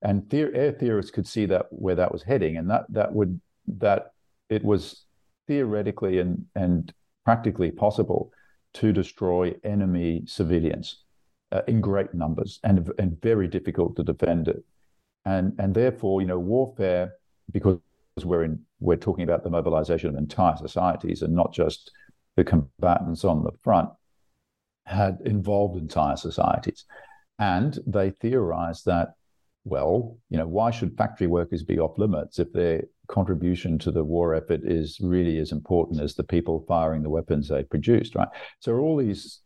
And 0.00 0.32
air 0.32 0.72
theorists 0.72 1.10
could 1.10 1.26
see 1.26 1.46
that 1.46 1.66
where 1.70 1.94
that 1.94 2.12
was 2.12 2.22
heading, 2.22 2.56
and 2.56 2.70
that 2.70 2.84
that 2.88 3.12
would 3.12 3.40
that 3.78 4.12
it 4.48 4.64
was 4.64 5.04
theoretically 5.46 6.18
and 6.18 6.44
and 6.54 6.92
practically 7.24 7.70
possible 7.70 8.32
to 8.74 8.92
destroy 8.92 9.54
enemy 9.62 10.22
civilians 10.26 11.04
uh, 11.52 11.62
in 11.68 11.80
great 11.80 12.14
numbers 12.14 12.58
and 12.64 12.90
and 12.98 13.20
very 13.20 13.46
difficult 13.46 13.94
to 13.96 14.02
defend 14.02 14.48
it 14.48 14.64
and 15.24 15.54
and 15.58 15.74
therefore, 15.74 16.20
you 16.20 16.26
know, 16.26 16.38
warfare 16.38 17.12
because 17.50 17.78
we're 18.24 18.44
in 18.44 18.60
we're 18.80 18.96
talking 18.96 19.24
about 19.24 19.44
the 19.44 19.50
mobilization 19.50 20.10
of 20.10 20.16
entire 20.16 20.56
societies 20.56 21.22
and 21.22 21.34
not 21.34 21.52
just 21.52 21.90
the 22.36 22.44
combatants 22.44 23.24
on 23.24 23.44
the 23.44 23.52
front 23.62 23.88
had 24.86 25.18
involved 25.24 25.76
entire 25.76 26.16
societies, 26.16 26.84
and 27.38 27.78
they 27.86 28.10
theorized 28.10 28.86
that 28.86 29.14
well, 29.64 30.18
you 30.28 30.36
know, 30.36 30.46
why 30.46 30.70
should 30.70 30.96
factory 30.96 31.28
workers 31.28 31.62
be 31.62 31.78
off 31.78 31.96
limits 31.96 32.38
if 32.38 32.52
their 32.52 32.82
contribution 33.08 33.78
to 33.78 33.92
the 33.92 34.02
war 34.02 34.34
effort 34.34 34.60
is 34.64 34.98
really 35.00 35.38
as 35.38 35.52
important 35.52 36.00
as 36.00 36.14
the 36.14 36.24
people 36.24 36.64
firing 36.66 37.02
the 37.02 37.10
weapons 37.10 37.48
they 37.48 37.62
produced, 37.62 38.14
right? 38.14 38.28
So 38.60 38.74
all 38.78 38.96
these 38.96 39.40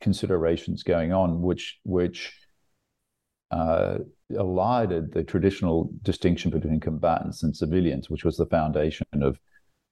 considerations 0.00 0.82
going 0.82 1.12
on, 1.12 1.40
which 1.42 1.78
which 1.84 2.32
uh, 3.50 3.98
elided 4.30 5.12
the 5.12 5.22
traditional 5.22 5.90
distinction 6.02 6.50
between 6.50 6.80
combatants 6.80 7.42
and 7.42 7.56
civilians, 7.56 8.10
which 8.10 8.24
was 8.24 8.36
the 8.36 8.46
foundation 8.46 9.06
of 9.20 9.38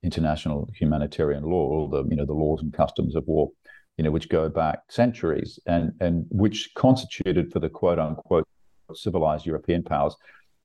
international 0.02 0.68
humanitarian 0.74 1.44
law, 1.44 1.68
all 1.68 1.88
the 1.88 2.04
you 2.04 2.16
know 2.16 2.26
the 2.26 2.32
laws 2.32 2.62
and 2.62 2.72
customs 2.72 3.16
of 3.16 3.26
war, 3.26 3.50
you 3.96 4.04
know, 4.04 4.10
which 4.10 4.28
go 4.28 4.48
back 4.48 4.80
centuries 4.88 5.58
and 5.66 5.92
and 6.00 6.26
which 6.30 6.70
constituted 6.74 7.52
for 7.52 7.60
the 7.60 7.68
quote 7.68 7.98
unquote 7.98 8.46
civilized 8.94 9.44
European 9.44 9.82
powers 9.82 10.16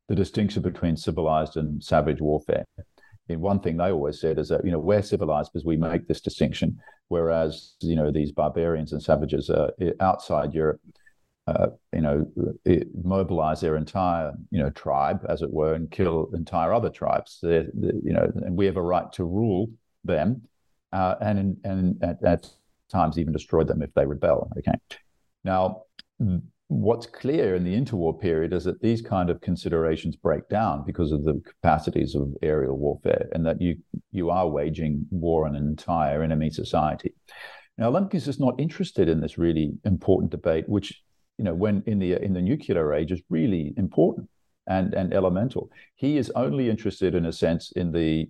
the 0.08 0.16
distinction 0.16 0.62
between 0.62 0.98
civilized 0.98 1.58
and 1.58 1.84
savage 1.84 2.22
warfare. 2.22 2.66
One 3.28 3.62
thing 3.62 3.78
they 3.78 3.92
always 3.92 4.20
said 4.20 4.38
is 4.38 4.50
that 4.50 4.66
you 4.66 4.72
know 4.72 4.80
we're 4.80 5.02
civilized 5.02 5.52
because 5.54 5.66
we 5.66 5.78
make 5.78 6.08
this 6.08 6.22
distinction, 6.22 6.78
whereas 7.08 7.76
you 7.80 7.96
know 7.96 8.12
these 8.12 8.32
barbarians 8.32 8.92
and 8.92 9.02
savages 9.02 9.50
are 9.50 9.72
eh, 9.82 9.92
outside 10.00 10.54
Europe 10.54 10.82
uh, 11.48 11.68
you 11.92 12.02
know, 12.02 12.26
mobilize 13.04 13.60
their 13.60 13.76
entire, 13.76 14.32
you 14.50 14.60
know, 14.60 14.70
tribe, 14.70 15.26
as 15.28 15.42
it 15.42 15.52
were, 15.52 15.74
and 15.74 15.92
kill 15.92 16.30
entire 16.34 16.74
other 16.74 16.90
tribes. 16.90 17.40
They're, 17.42 17.68
you 17.74 18.14
know, 18.14 18.32
and 18.36 18.56
we 18.56 18.66
have 18.66 18.78
a 18.78 18.82
right 18.82 19.12
to 19.14 19.26
rule 19.26 19.70
them, 20.04 20.44
uh, 20.94 21.16
and 21.22 21.58
and 21.64 22.04
at, 22.04 22.24
at, 22.24 22.50
times 22.90 23.18
even 23.18 23.34
destroy 23.34 23.64
them 23.64 23.82
if 23.82 23.92
they 23.96 24.06
rebel. 24.06 24.52
Okay. 24.58 24.78
Now, 25.44 25.84
what's 26.68 27.08
clear 27.08 27.56
in 27.56 27.64
the 27.64 27.76
interwar 27.76 28.20
period 28.20 28.54
is 28.54 28.66
that 28.66 28.82
these 28.82 29.02
kind 29.02 29.32
of 29.32 29.42
considerations 29.42 30.16
break 30.16 30.48
down 30.48 30.84
because 30.86 31.12
of 31.12 31.24
the 31.24 31.42
capacities 31.44 32.14
of 32.14 32.34
aerial 32.42 32.78
warfare, 32.78 33.28
and 33.34 33.46
that 33.46 33.62
you 33.62 33.78
you 34.12 34.30
are 34.30 34.48
waging 34.48 35.06
war 35.10 35.46
on 35.46 35.56
an 35.56 35.68
entire 35.68 36.24
enemy 36.24 36.50
society. 36.50 37.14
Now, 37.78 37.92
Lemkin's 37.92 38.28
is 38.28 38.40
not 38.40 38.60
interested 38.60 39.10
in 39.10 39.20
this 39.20 39.38
really 39.38 39.74
important 39.84 40.32
debate, 40.32 40.70
which 40.70 41.04
you 41.38 41.46
know, 41.46 41.54
when 41.54 41.84
in 41.86 42.00
the 42.00 42.14
in 42.24 42.34
the 42.34 42.42
nuclear 42.42 42.94
age 42.94 43.12
is 43.12 43.22
really 43.30 43.74
important 43.78 44.30
and 44.68 44.94
and 44.94 45.14
elemental. 45.14 45.70
He 45.96 46.18
is 46.18 46.32
only 46.36 46.70
interested, 46.70 47.16
in 47.16 47.26
a 47.26 47.34
sense, 47.34 47.72
in 47.72 47.92
the 47.92 48.30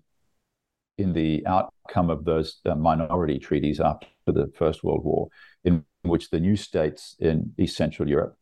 in 0.98 1.14
the 1.14 1.46
outcome 1.48 2.10
of 2.10 2.24
those 2.24 2.60
uh, 2.66 2.76
minority 2.76 3.40
treaties 3.40 3.80
after 3.80 4.08
the 4.28 4.52
First 4.56 4.84
World 4.84 5.04
War, 5.04 5.28
in 5.64 5.84
which 6.04 6.30
the 6.30 6.40
new 6.40 6.56
states 6.56 7.16
in 7.20 7.54
East 7.58 7.76
Central 7.76 8.08
Europe, 8.08 8.38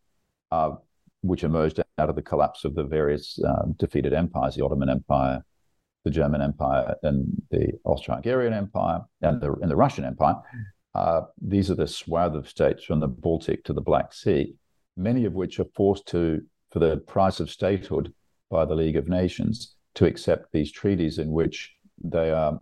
uh, 0.51 0.71
which 1.21 1.43
emerged 1.43 1.79
out 1.97 2.09
of 2.09 2.15
the 2.15 2.21
collapse 2.21 2.65
of 2.65 2.75
the 2.75 2.83
various 2.83 3.39
um, 3.45 3.73
defeated 3.77 4.13
empires, 4.13 4.55
the 4.55 4.65
Ottoman 4.65 4.89
Empire, 4.89 5.43
the 6.03 6.11
German 6.11 6.41
Empire, 6.41 6.95
and 7.03 7.25
the 7.51 7.71
Austro-Hungarian 7.85 8.53
Empire, 8.53 9.01
and 9.21 9.39
the 9.41 9.53
and 9.61 9.71
the 9.71 9.75
Russian 9.75 10.03
Empire, 10.03 10.35
uh, 10.93 11.21
these 11.41 11.71
are 11.71 11.75
the 11.75 11.87
swath 11.87 12.33
of 12.33 12.49
states 12.49 12.83
from 12.83 12.99
the 12.99 13.07
Baltic 13.07 13.63
to 13.65 13.73
the 13.73 13.81
Black 13.81 14.13
Sea, 14.13 14.55
many 14.97 15.25
of 15.25 15.33
which 15.33 15.59
are 15.59 15.67
forced 15.75 16.07
to, 16.07 16.41
for 16.71 16.79
the 16.79 16.97
price 16.97 17.39
of 17.39 17.49
statehood 17.49 18.13
by 18.49 18.65
the 18.65 18.75
League 18.75 18.97
of 18.97 19.07
Nations, 19.07 19.75
to 19.95 20.05
accept 20.05 20.51
these 20.51 20.71
treaties 20.71 21.17
in 21.17 21.31
which 21.31 21.73
they 22.03 22.31
are 22.31 22.59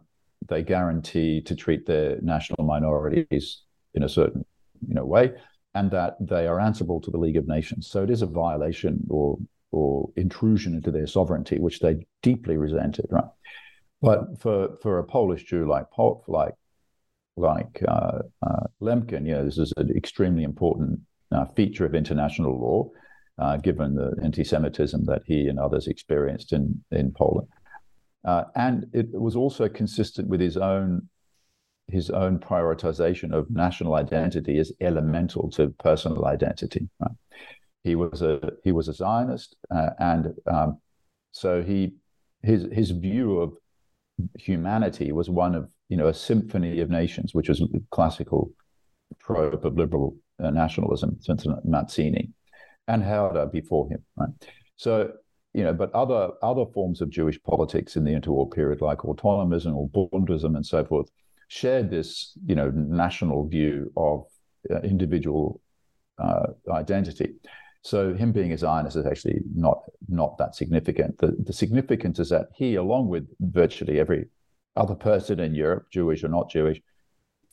they 0.47 0.63
guarantee 0.63 1.41
to 1.41 1.55
treat 1.55 1.85
their 1.85 2.17
national 2.21 2.65
minorities 2.65 3.63
in 3.93 4.03
a 4.03 4.09
certain 4.09 4.45
you 4.87 4.93
know 4.93 5.05
way, 5.05 5.31
and 5.73 5.91
that 5.91 6.15
they 6.19 6.47
are 6.47 6.59
answerable 6.59 7.01
to 7.01 7.11
the 7.11 7.17
League 7.17 7.37
of 7.37 7.47
Nations. 7.47 7.87
So 7.87 8.03
it 8.03 8.09
is 8.09 8.21
a 8.21 8.27
violation 8.27 9.05
or 9.09 9.37
or 9.71 10.09
intrusion 10.15 10.73
into 10.75 10.91
their 10.91 11.07
sovereignty, 11.07 11.59
which 11.59 11.79
they 11.79 12.05
deeply 12.21 12.57
resented, 12.57 13.07
right? 13.09 13.29
But 14.01 14.39
for 14.39 14.77
for 14.81 14.99
a 14.99 15.03
Polish 15.03 15.43
Jew 15.45 15.67
like 15.67 15.85
like 16.27 16.53
like 17.39 17.81
uh, 17.87 18.19
uh, 18.45 18.67
Lemkin, 18.81 19.25
you 19.25 19.33
know, 19.33 19.45
this 19.45 19.57
is 19.57 19.73
an 19.77 19.95
extremely 19.95 20.43
important 20.43 20.99
uh, 21.31 21.45
feature 21.45 21.85
of 21.85 21.95
international 21.95 22.59
law, 22.59 22.89
uh, 23.37 23.57
given 23.57 23.95
the 23.95 24.15
anti-Semitism 24.23 25.05
that 25.05 25.21
he 25.25 25.47
and 25.47 25.59
others 25.59 25.87
experienced 25.87 26.53
in 26.53 26.83
in 26.91 27.11
Poland, 27.11 27.47
uh, 28.25 28.43
and 28.55 28.85
it 28.93 29.07
was 29.11 29.35
also 29.35 29.69
consistent 29.69 30.27
with 30.27 30.41
his 30.41 30.57
own 30.57 31.07
his 31.87 32.09
own 32.09 32.39
prioritization 32.39 33.33
of 33.33 33.49
national 33.49 33.95
identity 33.95 34.59
as 34.59 34.71
elemental 34.79 35.49
to 35.49 35.69
personal 35.79 36.25
identity. 36.25 36.87
Right? 36.99 37.17
He 37.83 37.95
was 37.95 38.21
a 38.21 38.51
he 38.63 38.71
was 38.71 38.87
a 38.87 38.93
Zionist, 38.93 39.55
uh, 39.73 39.91
and 39.99 40.33
um, 40.45 40.79
so 41.31 41.63
he 41.63 41.93
his 42.43 42.67
his 42.71 42.91
view 42.91 43.39
of 43.39 43.53
humanity 44.37 45.11
was 45.11 45.29
one 45.29 45.55
of 45.55 45.69
you 45.89 45.97
know 45.97 46.07
a 46.07 46.13
symphony 46.13 46.79
of 46.79 46.89
nations, 46.89 47.33
which 47.33 47.49
was 47.49 47.61
classical 47.91 48.51
trope 49.19 49.65
of 49.65 49.77
liberal 49.77 50.15
uh, 50.41 50.51
nationalism 50.51 51.17
since 51.19 51.45
Mazzini 51.65 52.29
and 52.87 53.03
Herder 53.03 53.47
before 53.47 53.89
him. 53.89 54.03
Right, 54.15 54.29
so 54.75 55.11
you 55.53 55.63
know, 55.63 55.73
but 55.73 55.93
other 55.93 56.29
other 56.43 56.65
forms 56.73 57.01
of 57.01 57.09
Jewish 57.09 57.41
politics 57.43 57.95
in 57.95 58.03
the 58.03 58.11
interwar 58.11 58.51
period, 58.51 58.81
like 58.81 58.99
autonomism 58.99 59.75
or 59.75 59.89
Bundism 59.89 60.55
and 60.55 60.65
so 60.65 60.85
forth, 60.85 61.09
shared 61.47 61.89
this 61.89 62.33
you 62.45 62.55
know 62.55 62.71
national 62.71 63.47
view 63.47 63.91
of 63.97 64.25
uh, 64.71 64.79
individual 64.81 65.59
uh, 66.19 66.47
identity. 66.71 67.33
So 67.81 68.13
him 68.13 68.31
being 68.31 68.51
a 68.51 68.57
Zionist 68.57 68.97
is 68.97 69.05
actually 69.05 69.39
not 69.55 69.81
not 70.07 70.37
that 70.37 70.55
significant. 70.55 71.17
The 71.17 71.35
the 71.39 71.53
significance 71.53 72.19
is 72.19 72.29
that 72.29 72.49
he, 72.53 72.75
along 72.75 73.07
with 73.07 73.27
virtually 73.39 73.99
every 73.99 74.27
other 74.79 74.95
person 74.95 75.39
in 75.39 75.53
Europe, 75.53 75.87
Jewish 75.91 76.23
or 76.23 76.29
not 76.29 76.49
Jewish, 76.49 76.81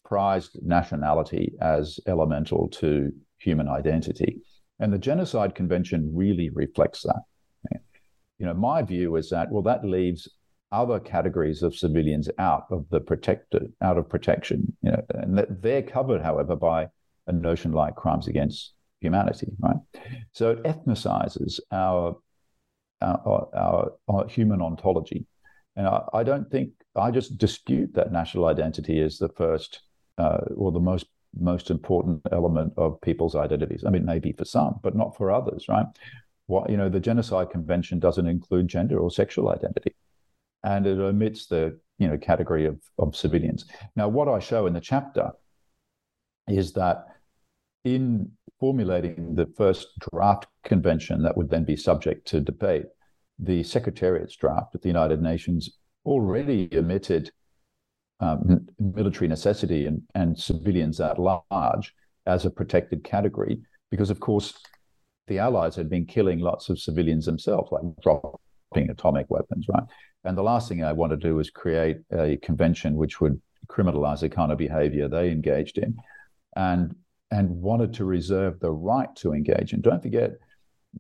prized 0.04 0.58
nationality 0.62 1.52
as 1.60 1.98
elemental 2.06 2.68
to 2.68 3.12
human 3.38 3.68
identity. 3.68 4.40
And 4.78 4.92
the 4.92 4.98
Genocide 4.98 5.54
Convention 5.54 6.12
really 6.14 6.50
reflects 6.50 7.02
that. 7.02 7.22
You 8.38 8.44
know, 8.44 8.54
my 8.54 8.82
view 8.82 9.16
is 9.16 9.30
that, 9.30 9.50
well, 9.50 9.62
that 9.62 9.84
leaves 9.84 10.28
other 10.70 11.00
categories 11.00 11.62
of 11.62 11.74
civilians 11.74 12.28
out 12.38 12.64
of 12.70 12.84
the 12.90 13.00
protected, 13.00 13.72
out 13.80 13.96
of 13.96 14.08
protection. 14.08 14.76
You 14.82 14.90
know, 14.90 15.02
and 15.14 15.38
that 15.38 15.62
they're 15.62 15.82
covered, 15.82 16.20
however, 16.22 16.54
by 16.54 16.88
a 17.26 17.32
notion 17.32 17.72
like 17.72 17.96
crimes 17.96 18.28
against 18.28 18.74
humanity, 19.00 19.48
right? 19.60 19.76
So 20.32 20.50
it 20.50 20.62
ethnocizes 20.64 21.60
our 21.72 22.16
our, 23.02 23.48
our, 23.54 23.92
our 24.08 24.26
human 24.26 24.62
ontology, 24.62 25.26
and 25.76 25.86
I, 25.86 26.02
I, 26.14 26.22
don't 26.22 26.50
think 26.50 26.70
I 26.96 27.10
just 27.10 27.38
dispute 27.38 27.94
that 27.94 28.12
national 28.12 28.46
identity 28.46 29.00
is 29.00 29.18
the 29.18 29.28
first 29.28 29.80
uh, 30.18 30.38
or 30.56 30.72
the 30.72 30.80
most 30.80 31.06
most 31.38 31.70
important 31.70 32.22
element 32.32 32.72
of 32.78 33.00
people's 33.02 33.34
identities. 33.34 33.84
I 33.86 33.90
mean, 33.90 34.06
maybe 34.06 34.32
for 34.32 34.46
some, 34.46 34.80
but 34.82 34.96
not 34.96 35.16
for 35.16 35.30
others, 35.30 35.66
right? 35.68 35.86
What 36.46 36.70
you 36.70 36.76
know, 36.76 36.88
the 36.88 37.00
Genocide 37.00 37.50
Convention 37.50 37.98
doesn't 37.98 38.26
include 38.26 38.68
gender 38.68 38.98
or 38.98 39.10
sexual 39.10 39.50
identity, 39.50 39.94
and 40.64 40.86
it 40.86 40.98
omits 40.98 41.46
the 41.46 41.78
you 41.98 42.08
know 42.08 42.16
category 42.18 42.66
of 42.66 42.80
of 42.98 43.16
civilians. 43.16 43.66
Now, 43.96 44.08
what 44.08 44.28
I 44.28 44.38
show 44.38 44.66
in 44.66 44.72
the 44.72 44.80
chapter 44.80 45.32
is 46.48 46.72
that 46.74 47.06
in 47.84 48.30
formulating 48.58 49.34
the 49.34 49.46
first 49.56 49.88
draft 50.10 50.46
convention 50.64 51.22
that 51.22 51.36
would 51.36 51.50
then 51.50 51.64
be 51.64 51.76
subject 51.76 52.26
to 52.28 52.40
debate, 52.40 52.86
the 53.38 53.62
Secretariat's 53.62 54.36
draft 54.36 54.74
at 54.74 54.82
the 54.82 54.88
United 54.88 55.20
Nations 55.20 55.70
already 56.06 56.68
omitted 56.74 57.30
um, 58.20 58.66
military 58.78 59.28
necessity 59.28 59.86
and, 59.86 60.02
and 60.14 60.38
civilians 60.38 61.00
at 61.00 61.18
large 61.18 61.94
as 62.26 62.46
a 62.46 62.50
protected 62.50 63.04
category, 63.04 63.60
because 63.90 64.10
of 64.10 64.20
course 64.20 64.54
the 65.26 65.38
Allies 65.38 65.76
had 65.76 65.90
been 65.90 66.06
killing 66.06 66.38
lots 66.38 66.68
of 66.68 66.78
civilians 66.78 67.26
themselves, 67.26 67.70
like 67.72 67.82
dropping 68.02 68.90
atomic 68.90 69.26
weapons, 69.28 69.66
right? 69.68 69.82
And 70.24 70.38
the 70.38 70.42
last 70.42 70.68
thing 70.68 70.82
I 70.82 70.92
want 70.92 71.10
to 71.10 71.16
do 71.16 71.38
is 71.40 71.50
create 71.50 71.98
a 72.12 72.36
convention 72.38 72.94
which 72.96 73.20
would 73.20 73.40
criminalize 73.68 74.20
the 74.20 74.28
kind 74.28 74.50
of 74.52 74.58
behavior 74.58 75.08
they 75.08 75.30
engaged 75.30 75.78
in. 75.78 75.96
And 76.56 76.94
and 77.30 77.50
wanted 77.50 77.92
to 77.94 78.04
reserve 78.04 78.60
the 78.60 78.70
right 78.70 79.14
to 79.16 79.32
engage. 79.32 79.72
And 79.72 79.82
don't 79.82 80.02
forget, 80.02 80.32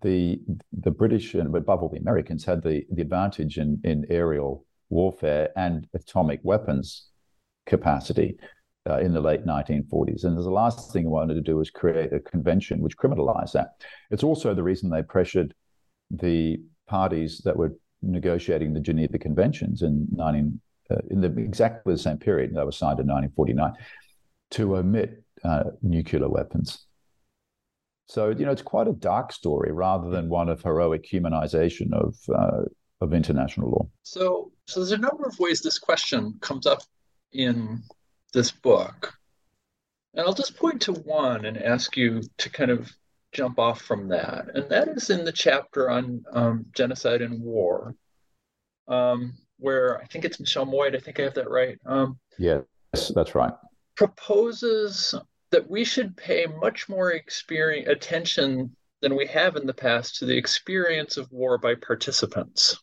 the 0.02 0.40
the 0.72 0.90
British 0.90 1.34
and 1.34 1.54
above 1.54 1.82
all 1.82 1.88
the 1.88 1.98
Americans 1.98 2.44
had 2.44 2.62
the 2.62 2.84
the 2.90 3.02
advantage 3.02 3.58
in 3.58 3.80
in 3.84 4.04
aerial 4.10 4.64
warfare 4.88 5.50
and 5.56 5.86
atomic 5.94 6.40
weapons 6.42 7.08
capacity 7.66 8.38
uh, 8.88 8.98
in 8.98 9.12
the 9.12 9.20
late 9.20 9.44
1940s. 9.44 10.24
And 10.24 10.36
the 10.36 10.42
last 10.50 10.92
thing 10.92 11.06
I 11.06 11.10
wanted 11.10 11.34
to 11.34 11.40
do 11.40 11.56
was 11.56 11.70
create 11.70 12.12
a 12.12 12.20
convention 12.20 12.80
which 12.80 12.96
criminalized 12.96 13.52
that. 13.52 13.80
It's 14.10 14.22
also 14.22 14.54
the 14.54 14.62
reason 14.62 14.90
they 14.90 15.02
pressured 15.02 15.54
the 16.10 16.60
parties 16.86 17.42
that 17.44 17.56
were 17.56 17.74
negotiating 18.02 18.72
the 18.72 18.80
Geneva 18.80 19.18
Conventions 19.18 19.82
in 19.82 20.06
19 20.12 20.60
uh, 20.88 20.96
in 21.10 21.20
the 21.20 21.36
exactly 21.38 21.92
the 21.92 21.98
same 21.98 22.16
period 22.18 22.54
that 22.54 22.64
was 22.64 22.76
signed 22.76 23.00
in 23.00 23.08
1949 23.08 23.72
to 24.50 24.76
omit 24.76 25.24
uh, 25.42 25.64
nuclear 25.82 26.28
weapons. 26.28 26.86
So 28.06 28.28
you 28.30 28.44
know, 28.44 28.52
it's 28.52 28.62
quite 28.62 28.86
a 28.86 28.92
dark 28.92 29.32
story 29.32 29.72
rather 29.72 30.10
than 30.10 30.28
one 30.28 30.48
of 30.48 30.62
heroic 30.62 31.04
humanization 31.04 31.92
of 31.92 32.16
uh, 32.32 32.62
of 33.00 33.12
international 33.12 33.70
law. 33.70 33.88
So, 34.02 34.52
so 34.66 34.80
there's 34.80 34.92
a 34.92 34.98
number 34.98 35.24
of 35.24 35.38
ways 35.38 35.60
this 35.60 35.78
question 35.78 36.34
comes 36.40 36.66
up 36.66 36.82
in 37.32 37.82
this 38.32 38.50
book, 38.50 39.14
and 40.14 40.26
I'll 40.26 40.34
just 40.34 40.56
point 40.56 40.82
to 40.82 40.92
one 40.92 41.44
and 41.44 41.58
ask 41.58 41.96
you 41.96 42.22
to 42.38 42.50
kind 42.50 42.70
of 42.70 42.90
jump 43.32 43.58
off 43.58 43.82
from 43.82 44.08
that, 44.08 44.48
and 44.54 44.68
that 44.70 44.88
is 44.88 45.10
in 45.10 45.24
the 45.24 45.32
chapter 45.32 45.90
on 45.90 46.24
um, 46.32 46.66
genocide 46.74 47.22
and 47.22 47.42
war, 47.42 47.94
um, 48.88 49.34
where 49.58 50.00
I 50.00 50.06
think 50.06 50.24
it's 50.24 50.40
Michelle 50.40 50.66
Moyd. 50.66 50.96
I 50.96 51.00
think 51.00 51.20
I 51.20 51.24
have 51.24 51.34
that 51.34 51.50
right. 51.50 51.78
Um, 51.84 52.18
yes, 52.38 52.64
that's 53.14 53.34
right 53.34 53.52
proposes 53.96 55.14
that 55.50 55.68
we 55.68 55.84
should 55.84 56.16
pay 56.16 56.46
much 56.46 56.88
more 56.88 57.12
experience, 57.12 57.88
attention 57.88 58.76
than 59.00 59.16
we 59.16 59.26
have 59.26 59.56
in 59.56 59.66
the 59.66 59.74
past 59.74 60.16
to 60.16 60.26
the 60.26 60.36
experience 60.36 61.16
of 61.16 61.32
war 61.32 61.58
by 61.58 61.74
participants 61.74 62.78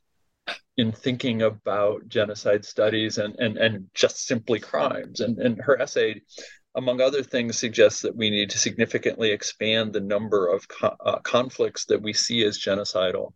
in 0.78 0.92
thinking 0.92 1.44
about 1.44 2.08
genocide 2.08 2.66
studies 2.66 3.18
and, 3.18 3.36
and, 3.40 3.58
and 3.58 3.88
just 3.94 4.26
simply 4.26 4.60
crimes. 4.60 5.20
And, 5.20 5.38
and 5.38 5.62
her 5.62 5.80
essay, 5.80 6.22
among 6.76 7.00
other 7.00 7.22
things, 7.22 7.58
suggests 7.58 8.02
that 8.02 8.16
we 8.16 8.30
need 8.30 8.50
to 8.50 8.58
significantly 8.58 9.32
expand 9.32 9.94
the 9.94 10.02
number 10.02 10.48
of 10.48 10.68
co- 10.68 10.96
uh, 11.06 11.20
conflicts 11.20 11.86
that 11.86 12.02
we 12.02 12.14
see 12.14 12.44
as 12.44 12.60
genocidal. 12.60 13.34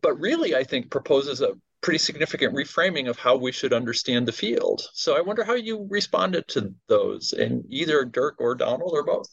But 0.00 0.18
really, 0.18 0.54
I 0.56 0.64
think 0.64 0.90
proposes 0.90 1.42
a 1.42 1.52
pretty 1.80 1.98
significant 1.98 2.54
reframing 2.54 3.08
of 3.08 3.18
how 3.18 3.36
we 3.36 3.52
should 3.52 3.72
understand 3.72 4.26
the 4.26 4.32
field. 4.32 4.82
So 4.94 5.16
I 5.16 5.20
wonder 5.20 5.44
how 5.44 5.54
you 5.54 5.86
responded 5.90 6.48
to 6.48 6.74
those 6.88 7.32
in 7.32 7.64
either 7.68 8.04
Dirk 8.04 8.36
or 8.38 8.54
Donald 8.54 8.92
or 8.92 9.04
both. 9.04 9.28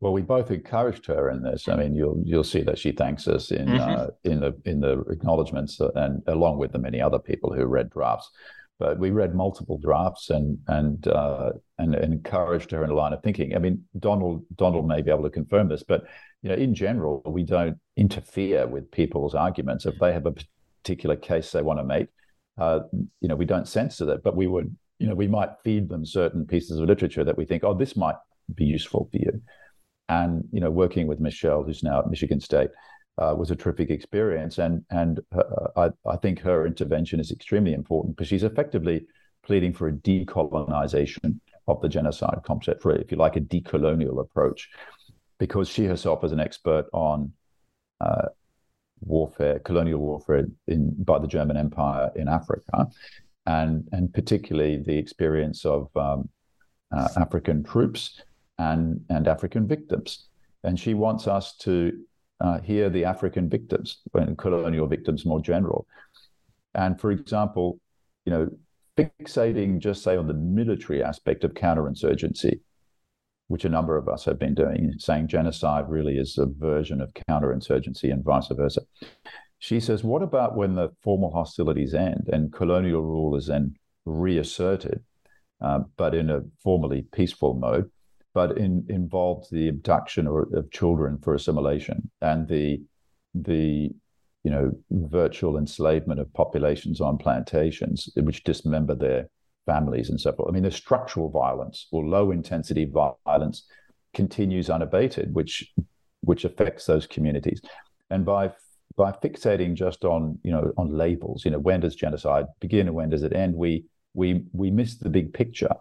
Well, 0.00 0.12
we 0.12 0.22
both 0.22 0.52
encouraged 0.52 1.06
her 1.06 1.28
in 1.30 1.42
this. 1.42 1.68
I 1.68 1.74
mean, 1.74 1.94
you'll 1.94 2.22
you'll 2.24 2.44
see 2.44 2.62
that 2.62 2.78
she 2.78 2.92
thanks 2.92 3.26
us 3.26 3.50
in 3.50 3.66
mm-hmm. 3.66 4.00
uh, 4.00 4.06
in 4.24 4.40
the 4.40 4.56
in 4.64 4.80
the 4.80 5.00
acknowledgments, 5.10 5.80
and 5.80 6.22
along 6.28 6.58
with 6.58 6.72
the 6.72 6.78
many 6.78 7.00
other 7.00 7.18
people 7.18 7.52
who 7.52 7.66
read 7.66 7.90
drafts. 7.90 8.30
But 8.78 9.00
we 9.00 9.10
read 9.10 9.34
multiple 9.34 9.76
drafts 9.76 10.30
and 10.30 10.58
and 10.68 11.08
uh, 11.08 11.50
and, 11.78 11.96
and 11.96 12.12
encouraged 12.12 12.70
her 12.70 12.84
in 12.84 12.90
a 12.90 12.94
line 12.94 13.12
of 13.12 13.24
thinking. 13.24 13.56
I 13.56 13.58
mean, 13.58 13.82
Donald 13.98 14.44
Donald 14.54 14.86
may 14.86 15.02
be 15.02 15.10
able 15.10 15.24
to 15.24 15.30
confirm 15.30 15.68
this, 15.68 15.82
but 15.82 16.04
you 16.42 16.50
know, 16.50 16.54
in 16.54 16.76
general, 16.76 17.20
we 17.26 17.42
don't 17.42 17.78
interfere 17.96 18.68
with 18.68 18.92
people's 18.92 19.34
arguments 19.34 19.84
if 19.84 19.98
they 19.98 20.12
have 20.12 20.26
a 20.26 20.34
particular 20.82 21.16
case 21.16 21.50
they 21.50 21.62
want 21.62 21.80
to 21.80 21.84
make. 21.84 22.06
Uh, 22.56 22.80
you 23.20 23.28
know, 23.28 23.36
we 23.36 23.44
don't 23.44 23.66
censor 23.66 24.04
that, 24.04 24.22
but 24.22 24.36
we 24.36 24.46
would, 24.46 24.76
you 25.00 25.08
know, 25.08 25.14
we 25.14 25.26
might 25.26 25.50
feed 25.64 25.88
them 25.88 26.06
certain 26.06 26.46
pieces 26.46 26.78
of 26.78 26.88
literature 26.88 27.24
that 27.24 27.36
we 27.36 27.44
think, 27.44 27.64
oh, 27.64 27.74
this 27.74 27.96
might 27.96 28.16
be 28.54 28.64
useful 28.64 29.08
for 29.10 29.18
you. 29.18 29.42
And 30.08 30.44
you 30.52 30.60
know, 30.60 30.70
working 30.70 31.06
with 31.06 31.20
Michelle, 31.20 31.62
who's 31.62 31.82
now 31.82 32.00
at 32.00 32.10
Michigan 32.10 32.40
State, 32.40 32.70
uh, 33.18 33.34
was 33.36 33.50
a 33.50 33.56
terrific 33.56 33.90
experience, 33.90 34.58
and 34.58 34.84
and 34.90 35.20
uh, 35.32 35.68
I, 35.76 35.90
I 36.08 36.16
think 36.16 36.40
her 36.40 36.66
intervention 36.66 37.20
is 37.20 37.30
extremely 37.30 37.74
important 37.74 38.16
because 38.16 38.28
she's 38.28 38.44
effectively 38.44 39.06
pleading 39.42 39.72
for 39.72 39.88
a 39.88 39.92
decolonization 39.92 41.40
of 41.66 41.80
the 41.80 41.88
genocide 41.88 42.40
concept, 42.44 42.82
for 42.82 42.92
if 42.94 43.10
you 43.10 43.16
like, 43.16 43.36
a 43.36 43.40
decolonial 43.40 44.20
approach, 44.20 44.70
because 45.38 45.68
she 45.68 45.84
herself 45.84 46.24
is 46.24 46.32
an 46.32 46.40
expert 46.40 46.86
on 46.92 47.32
uh, 48.00 48.28
warfare, 49.00 49.58
colonial 49.60 50.00
warfare 50.00 50.46
in 50.66 50.94
by 51.02 51.18
the 51.18 51.26
German 51.26 51.56
Empire 51.56 52.10
in 52.14 52.28
Africa, 52.28 52.86
and 53.46 53.88
and 53.92 54.14
particularly 54.14 54.76
the 54.78 54.96
experience 54.96 55.64
of 55.64 55.88
um, 55.96 56.28
uh, 56.96 57.08
African 57.16 57.62
troops 57.62 58.22
and 58.58 59.00
and 59.08 59.28
African 59.28 59.66
victims. 59.66 60.28
And 60.64 60.78
she 60.78 60.94
wants 60.94 61.26
us 61.26 61.56
to 61.58 61.92
uh, 62.40 62.60
hear 62.60 62.90
the 62.90 63.04
African 63.04 63.48
victims 63.48 63.98
and 64.14 64.36
colonial 64.36 64.86
victims 64.86 65.24
more 65.24 65.40
general. 65.40 65.86
And 66.74 67.00
for 67.00 67.10
example, 67.10 67.80
you 68.24 68.32
know, 68.32 68.50
fixating 68.96 69.78
just 69.78 70.02
say 70.02 70.16
on 70.16 70.26
the 70.26 70.34
military 70.34 71.02
aspect 71.02 71.44
of 71.44 71.54
counterinsurgency, 71.54 72.60
which 73.46 73.64
a 73.64 73.68
number 73.68 73.96
of 73.96 74.08
us 74.08 74.24
have 74.24 74.38
been 74.38 74.54
doing, 74.54 74.92
saying 74.98 75.28
genocide 75.28 75.88
really 75.88 76.18
is 76.18 76.36
a 76.38 76.46
version 76.46 77.00
of 77.00 77.12
counterinsurgency 77.28 78.12
and 78.12 78.24
vice 78.24 78.48
versa. 78.48 78.82
She 79.60 79.80
says, 79.80 80.04
what 80.04 80.22
about 80.22 80.56
when 80.56 80.74
the 80.74 80.90
formal 81.02 81.32
hostilities 81.32 81.94
end 81.94 82.28
and 82.32 82.52
colonial 82.52 83.02
rule 83.02 83.36
is 83.36 83.46
then 83.46 83.74
reasserted, 84.04 85.02
uh, 85.60 85.80
but 85.96 86.14
in 86.14 86.30
a 86.30 86.42
formally 86.62 87.06
peaceful 87.12 87.54
mode, 87.54 87.90
but 88.34 88.56
in, 88.58 88.84
involves 88.88 89.48
the 89.50 89.68
abduction 89.68 90.26
or, 90.26 90.48
of 90.54 90.70
children 90.70 91.18
for 91.22 91.34
assimilation 91.34 92.10
and 92.20 92.48
the 92.48 92.80
the 93.34 93.90
you 94.44 94.50
know 94.50 94.72
virtual 94.90 95.58
enslavement 95.58 96.20
of 96.20 96.32
populations 96.32 97.00
on 97.00 97.18
plantations, 97.18 98.08
which 98.16 98.44
dismember 98.44 98.94
their 98.94 99.28
families 99.66 100.08
and 100.08 100.20
so 100.20 100.32
forth. 100.32 100.48
I 100.48 100.52
mean, 100.52 100.62
the 100.62 100.70
structural 100.70 101.28
violence 101.30 101.86
or 101.92 102.06
low 102.06 102.30
intensity 102.30 102.90
violence 103.26 103.64
continues 104.14 104.70
unabated, 104.70 105.34
which 105.34 105.72
which 106.22 106.44
affects 106.44 106.86
those 106.86 107.06
communities. 107.06 107.60
And 108.10 108.24
by 108.24 108.52
by 108.96 109.12
fixating 109.12 109.74
just 109.74 110.04
on 110.04 110.38
you 110.42 110.50
know 110.50 110.72
on 110.76 110.96
labels, 110.96 111.44
you 111.44 111.50
know 111.50 111.58
when 111.58 111.80
does 111.80 111.94
genocide 111.94 112.46
begin 112.60 112.86
and 112.86 112.96
when 112.96 113.10
does 113.10 113.22
it 113.22 113.34
end, 113.34 113.54
we 113.54 113.84
we 114.14 114.44
we 114.52 114.70
miss 114.70 114.96
the 114.96 115.10
big 115.10 115.32
picture 115.34 115.74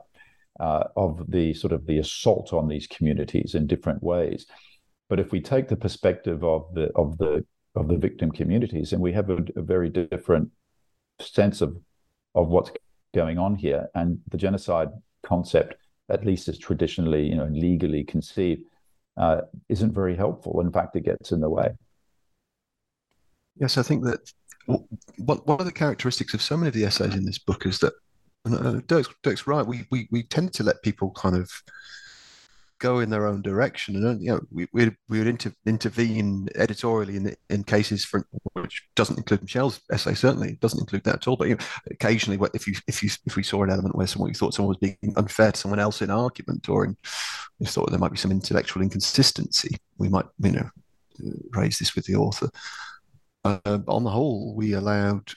uh, 0.60 0.86
of 0.96 1.24
the 1.30 1.54
sort 1.54 1.74
of 1.74 1.86
the 1.86 2.00
assault 2.00 2.54
on 2.54 2.68
these 2.68 2.88
communities 2.88 3.56
in 3.56 3.68
different 3.68 4.02
ways. 4.02 4.46
But 5.10 5.20
if 5.20 5.32
we 5.32 5.40
take 5.40 5.68
the 5.68 5.76
perspective 5.76 6.44
of 6.44 6.74
the 6.74 6.92
of 6.96 7.18
the 7.18 7.46
of 7.76 7.88
the 7.88 7.98
victim 7.98 8.32
communities, 8.32 8.94
and 8.94 9.02
we 9.02 9.14
have 9.14 9.30
a, 9.30 9.44
a 9.56 9.62
very 9.62 9.90
different 9.90 10.50
sense 11.20 11.62
of 11.62 11.78
of 12.36 12.50
what's 12.50 12.72
going 13.14 13.38
on 13.38 13.56
here, 13.56 13.88
and 13.96 14.20
the 14.30 14.38
genocide 14.38 14.90
concept, 15.24 15.76
at 16.10 16.26
least 16.26 16.48
as 16.48 16.58
traditionally 16.58 17.28
you 17.28 17.36
know 17.36 17.48
legally 17.52 18.04
conceived, 18.04 18.64
uh, 19.18 19.42
isn't 19.70 19.94
very 19.94 20.16
helpful. 20.16 20.60
In 20.62 20.72
fact, 20.72 20.96
it 20.96 21.06
gets 21.06 21.32
in 21.32 21.40
the 21.40 21.50
way. 21.50 21.70
Yes, 23.60 23.78
I 23.78 23.84
think 23.84 24.04
that 24.04 24.32
one 24.66 25.38
one 25.38 25.60
of 25.60 25.66
the 25.66 25.72
characteristics 25.72 26.34
of 26.34 26.42
so 26.42 26.58
many 26.58 26.68
of 26.68 26.74
the 26.74 26.86
essays 26.86 27.16
in 27.16 27.26
this 27.26 27.40
book 27.40 27.66
is 27.66 27.80
that 27.80 27.94
and 28.56 28.68
uh, 28.68 28.82
Dirk's, 28.88 29.10
Dirk's 29.24 29.48
right. 29.48 29.66
We, 29.66 29.86
we 29.92 30.08
we 30.12 30.24
tend 30.24 30.54
to 30.54 30.64
let 30.64 30.82
people 30.84 31.12
kind 31.12 31.36
of 31.36 31.52
go 32.80 33.00
in 33.00 33.10
their 33.10 33.26
own 33.26 33.42
direction, 33.42 33.96
and 33.96 34.22
you 34.22 34.32
know, 34.32 34.42
we 34.52 34.68
we, 34.74 34.92
we 35.10 35.20
would 35.20 35.28
inter, 35.28 35.52
intervene 35.66 36.48
editorially 36.56 37.16
in 37.16 37.36
in 37.50 37.64
cases 37.64 38.06
for 38.06 38.28
which 38.54 38.84
doesn't 38.96 39.18
include 39.18 39.42
Michelle's 39.42 39.82
essay. 39.92 40.14
Certainly, 40.14 40.52
it 40.52 40.60
doesn't 40.60 40.80
include 40.80 41.04
that 41.06 41.16
at 41.16 41.28
all. 41.28 41.36
But 41.36 41.50
you 41.50 41.56
know, 41.56 41.66
occasionally, 41.92 42.40
if 42.54 42.68
you 42.68 42.76
if 42.88 43.04
you 43.04 43.10
if 43.26 43.36
we 43.36 43.44
saw 43.44 43.64
an 43.64 43.72
element 43.72 43.96
where 43.96 44.08
someone 44.08 44.34
thought 44.34 44.54
someone 44.54 44.76
was 44.80 44.96
being 45.00 45.14
unfair 45.16 45.52
to 45.52 45.60
someone 45.60 45.80
else 45.80 46.02
in 46.02 46.10
argument, 46.10 46.70
or 46.70 46.86
in 46.86 46.96
you 47.60 47.66
thought 47.66 47.90
there 47.90 48.00
might 48.00 48.12
be 48.12 48.18
some 48.18 48.32
intellectual 48.32 48.84
inconsistency, 48.84 49.76
we 49.98 50.10
might 50.10 50.26
you 50.40 50.52
know 50.52 50.70
raise 51.52 51.80
this 51.80 51.96
with 51.96 52.06
the 52.06 52.16
author. 52.16 52.50
Uh, 53.44 53.80
on 53.88 54.04
the 54.04 54.10
whole, 54.10 54.54
we 54.56 54.74
allowed 54.74 55.32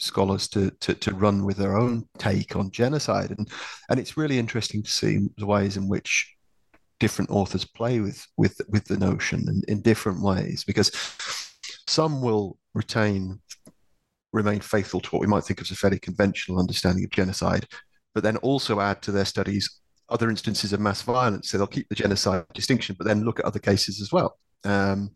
scholars 0.00 0.48
to, 0.48 0.70
to, 0.80 0.94
to 0.94 1.14
run 1.14 1.44
with 1.44 1.56
their 1.56 1.76
own 1.76 2.08
take 2.18 2.56
on 2.56 2.70
genocide. 2.70 3.30
And, 3.36 3.48
and 3.88 4.00
it's 4.00 4.16
really 4.16 4.38
interesting 4.38 4.82
to 4.82 4.90
see 4.90 5.28
the 5.36 5.46
ways 5.46 5.76
in 5.76 5.88
which 5.88 6.34
different 6.98 7.30
authors 7.30 7.64
play 7.64 8.00
with, 8.00 8.26
with, 8.36 8.60
with 8.68 8.84
the 8.86 8.96
notion 8.96 9.40
in, 9.48 9.62
in 9.68 9.82
different 9.82 10.22
ways, 10.22 10.64
because 10.64 10.90
some 11.86 12.22
will 12.22 12.56
retain, 12.74 13.40
remain 14.32 14.60
faithful 14.60 15.00
to 15.00 15.10
what 15.10 15.20
we 15.20 15.26
might 15.26 15.44
think 15.44 15.60
of 15.60 15.66
as 15.66 15.70
a 15.70 15.76
fairly 15.76 15.98
conventional 15.98 16.58
understanding 16.58 17.04
of 17.04 17.10
genocide, 17.10 17.66
but 18.14 18.22
then 18.22 18.36
also 18.38 18.80
add 18.80 19.00
to 19.02 19.12
their 19.12 19.24
studies 19.24 19.80
other 20.08 20.28
instances 20.28 20.72
of 20.72 20.80
mass 20.80 21.02
violence. 21.02 21.50
So 21.50 21.58
they'll 21.58 21.66
keep 21.66 21.88
the 21.88 21.94
genocide 21.94 22.44
distinction, 22.52 22.96
but 22.98 23.06
then 23.06 23.24
look 23.24 23.38
at 23.38 23.44
other 23.44 23.60
cases 23.60 24.00
as 24.00 24.12
well. 24.12 24.38
Um, 24.64 25.10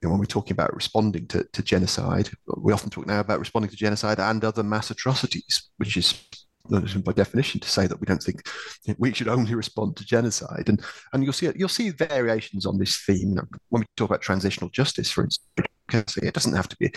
you 0.00 0.08
know, 0.08 0.12
when 0.12 0.20
we're 0.20 0.26
talking 0.26 0.52
about 0.52 0.74
responding 0.74 1.26
to, 1.28 1.44
to 1.52 1.62
genocide, 1.62 2.30
we 2.56 2.72
often 2.72 2.90
talk 2.90 3.06
now 3.06 3.20
about 3.20 3.38
responding 3.38 3.70
to 3.70 3.76
genocide 3.76 4.18
and 4.18 4.44
other 4.44 4.62
mass 4.62 4.90
atrocities, 4.90 5.70
which 5.76 5.96
is 5.96 6.26
by 6.68 7.12
definition 7.12 7.60
to 7.60 7.68
say 7.68 7.86
that 7.86 8.00
we 8.00 8.06
don't 8.06 8.22
think 8.22 8.42
we 8.98 9.12
should 9.12 9.28
only 9.28 9.54
respond 9.54 9.96
to 9.96 10.04
genocide. 10.04 10.68
And 10.68 10.82
and 11.12 11.24
you'll 11.24 11.32
see 11.32 11.50
you'll 11.56 11.68
see 11.68 11.90
variations 11.90 12.66
on 12.66 12.78
this 12.78 13.02
theme 13.04 13.38
when 13.68 13.80
we 13.80 13.86
talk 13.96 14.10
about 14.10 14.22
transitional 14.22 14.70
justice, 14.70 15.10
for 15.10 15.24
instance. 15.24 15.66
It 15.92 16.34
doesn't 16.34 16.54
have 16.54 16.68
to 16.68 16.76
be 16.76 16.92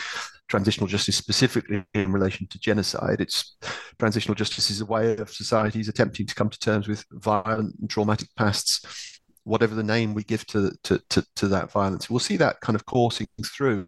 transitional 0.48 0.86
justice 0.86 1.16
specifically 1.16 1.84
in 1.96 2.12
relation 2.12 2.46
to 2.48 2.60
genocide. 2.60 3.22
It's 3.22 3.58
transitional 3.98 4.36
justice 4.36 4.70
is 4.70 4.82
a 4.82 4.86
way 4.86 5.18
of 5.18 5.32
societies 5.32 5.90
attempting 5.90 6.28
to 6.28 6.36
come 6.36 6.50
to 6.50 6.60
terms 6.60 6.88
with 6.88 7.04
violent 7.12 7.76
and 7.80 7.90
traumatic 7.90 8.30
pasts 8.38 9.13
whatever 9.44 9.76
the 9.76 9.84
name 9.84 10.14
we 10.14 10.24
give 10.24 10.46
to, 10.48 10.72
to, 10.84 11.00
to, 11.10 11.26
to, 11.36 11.48
that 11.50 11.72
violence. 11.72 12.10
We'll 12.10 12.20
see 12.20 12.38
that 12.38 12.62
kind 12.62 12.76
of 12.76 12.86
coursing 12.86 13.28
through. 13.46 13.88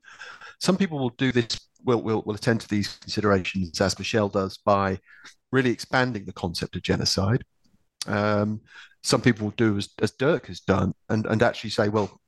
Some 0.60 0.78
people 0.78 1.00
will 1.00 1.12
do 1.18 1.32
this, 1.32 1.60
will, 1.84 2.02
will, 2.02 2.24
will 2.26 2.36
attend 2.36 2.62
to 2.62 2.68
these 2.68 2.98
considerations, 2.98 3.80
as 3.80 3.98
Michelle 3.98 4.30
does, 4.30 4.58
by 4.58 5.00
really 5.52 5.72
expanding 5.72 6.26
the 6.26 6.34
concept 6.34 6.76
of 6.76 6.82
genocide. 6.82 7.44
Um, 8.08 8.62
some 9.06 9.22
people 9.22 9.46
will 9.46 9.54
do 9.56 9.78
as, 9.78 9.90
as 10.02 10.12
Dirk 10.12 10.48
has 10.48 10.62
done 10.62 10.94
and, 11.10 11.28
and 11.28 11.44
actually 11.44 11.70
say, 11.70 11.90
well, 11.90 12.20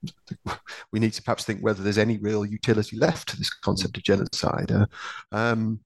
we 0.92 1.00
need 1.00 1.13
to 1.13 1.24
perhaps 1.24 1.44
think 1.44 1.60
whether 1.62 1.82
there's 1.82 1.98
any 1.98 2.18
real 2.20 2.46
utility 2.46 2.98
left 2.98 3.30
to 3.30 3.38
this 3.38 3.50
concept 3.50 3.98
of 3.98 4.04
genocide. 4.04 4.72
Uh, 4.72 4.86
um, 5.32 5.80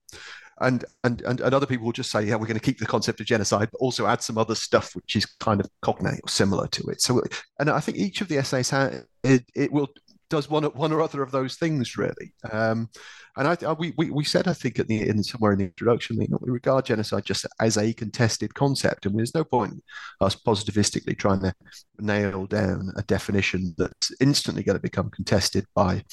and, 0.62 0.86
and 1.04 1.22
and 1.22 1.42
and 1.42 1.54
other 1.54 1.66
people 1.66 1.86
will 1.86 1.92
just 1.92 2.12
say, 2.12 2.24
yeah, 2.24 2.36
we're 2.36 2.48
going 2.48 2.60
to 2.60 2.66
keep 2.66 2.80
the 2.80 2.86
concept 2.86 3.20
of 3.20 3.26
genocide, 3.26 3.70
but 3.72 3.80
also 3.80 4.08
add 4.08 4.22
some 4.22 4.38
other 4.38 4.56
stuff 4.56 4.96
which 4.96 5.16
is 5.16 5.26
kind 5.40 5.60
of 5.60 5.68
cognate 5.82 6.22
or 6.24 6.30
similar 6.30 6.68
to 6.68 6.84
it. 6.88 7.02
So, 7.02 7.22
and 7.60 7.70
I 7.70 7.80
think 7.80 7.98
each 7.98 8.22
of 8.22 8.28
the 8.28 8.38
essays 8.38 8.70
ha- 8.70 8.92
it, 9.24 9.46
it 9.56 9.72
will 9.72 9.90
does 10.30 10.50
one 10.50 10.64
one 10.64 10.92
or 10.92 11.02
other 11.02 11.22
of 11.22 11.32
those 11.32 11.56
things 11.58 11.98
really. 11.98 12.34
Um, 12.52 12.90
and 13.38 13.48
I, 13.48 13.58
I, 13.66 13.74
we, 13.74 13.94
we 13.98 14.24
said 14.24 14.48
I 14.48 14.54
think 14.54 14.80
at 14.80 14.88
the 14.88 15.08
in 15.08 15.24
somewhere 15.24 15.54
in 15.54 15.60
the 15.60 15.66
introduction, 15.66 16.20
you 16.20 16.28
know, 16.30 16.40
we 16.42 16.52
regard 16.52 16.86
genocide 16.86 17.26
just 17.26 17.46
as 17.60 17.78
a 17.78 17.94
contested 17.94 18.54
concept, 18.54 19.06
and 19.06 19.18
there's 19.18 19.36
no 19.36 19.44
point 19.44 19.84
us 20.20 20.36
positivistically 20.36 21.18
trying 21.18 21.42
to 21.42 21.54
nail 22.00 22.46
down 22.46 22.92
a 22.98 23.04
definition 23.04 23.76
that's 23.78 24.12
instantly 24.20 24.64
going 24.64 24.78
to 24.78 24.82
become 24.82 25.10
contested 25.10 25.66
by 25.76 26.04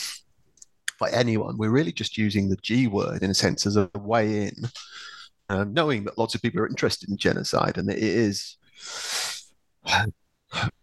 by 0.98 1.11
anyone. 1.11 1.56
We're 1.56 1.70
really 1.70 1.92
just 1.92 2.18
using 2.18 2.48
the 2.48 2.56
G 2.56 2.87
word 2.87 3.22
in 3.22 3.30
a 3.30 3.34
sense 3.34 3.66
as 3.66 3.76
a 3.76 3.90
way 3.94 4.46
in, 4.48 4.54
um, 5.48 5.72
knowing 5.72 6.04
that 6.04 6.18
lots 6.18 6.34
of 6.34 6.42
people 6.42 6.61
are 6.61 6.68
interested 6.68 7.08
in 7.08 7.16
genocide, 7.16 7.78
and 7.78 7.90
it 7.90 7.98
is, 7.98 8.56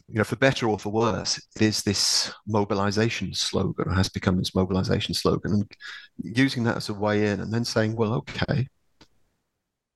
you 0.07 0.15
know, 0.15 0.23
for 0.23 0.35
better 0.35 0.67
or 0.67 0.79
for 0.79 0.91
worse, 0.91 1.37
it 1.55 1.61
is 1.61 1.83
this 1.83 2.33
mobilization 2.47 3.33
slogan, 3.33 3.91
has 3.91 4.09
become 4.09 4.37
this 4.37 4.55
mobilization 4.55 5.13
slogan, 5.13 5.53
and 5.53 5.71
using 6.17 6.63
that 6.63 6.77
as 6.77 6.89
a 6.89 6.93
way 6.93 7.27
in, 7.27 7.39
and 7.39 7.53
then 7.53 7.65
saying, 7.65 7.95
well, 7.95 8.13
okay. 8.13 8.67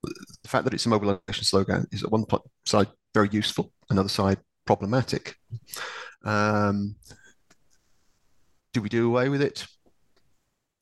The 0.01 0.49
fact 0.49 0.63
that 0.63 0.73
it's 0.73 0.85
a 0.85 0.89
mobilization 0.89 1.43
slogan 1.43 1.85
is 1.91 2.03
at 2.03 2.11
one 2.11 2.25
side 2.65 2.87
very 3.13 3.29
useful, 3.31 3.71
another 3.89 4.09
side 4.09 4.37
problematic. 4.65 5.35
Um, 6.23 6.95
do 8.73 8.81
we 8.81 8.89
do 8.89 9.07
away 9.07 9.29
with 9.29 9.41
it? 9.41 9.65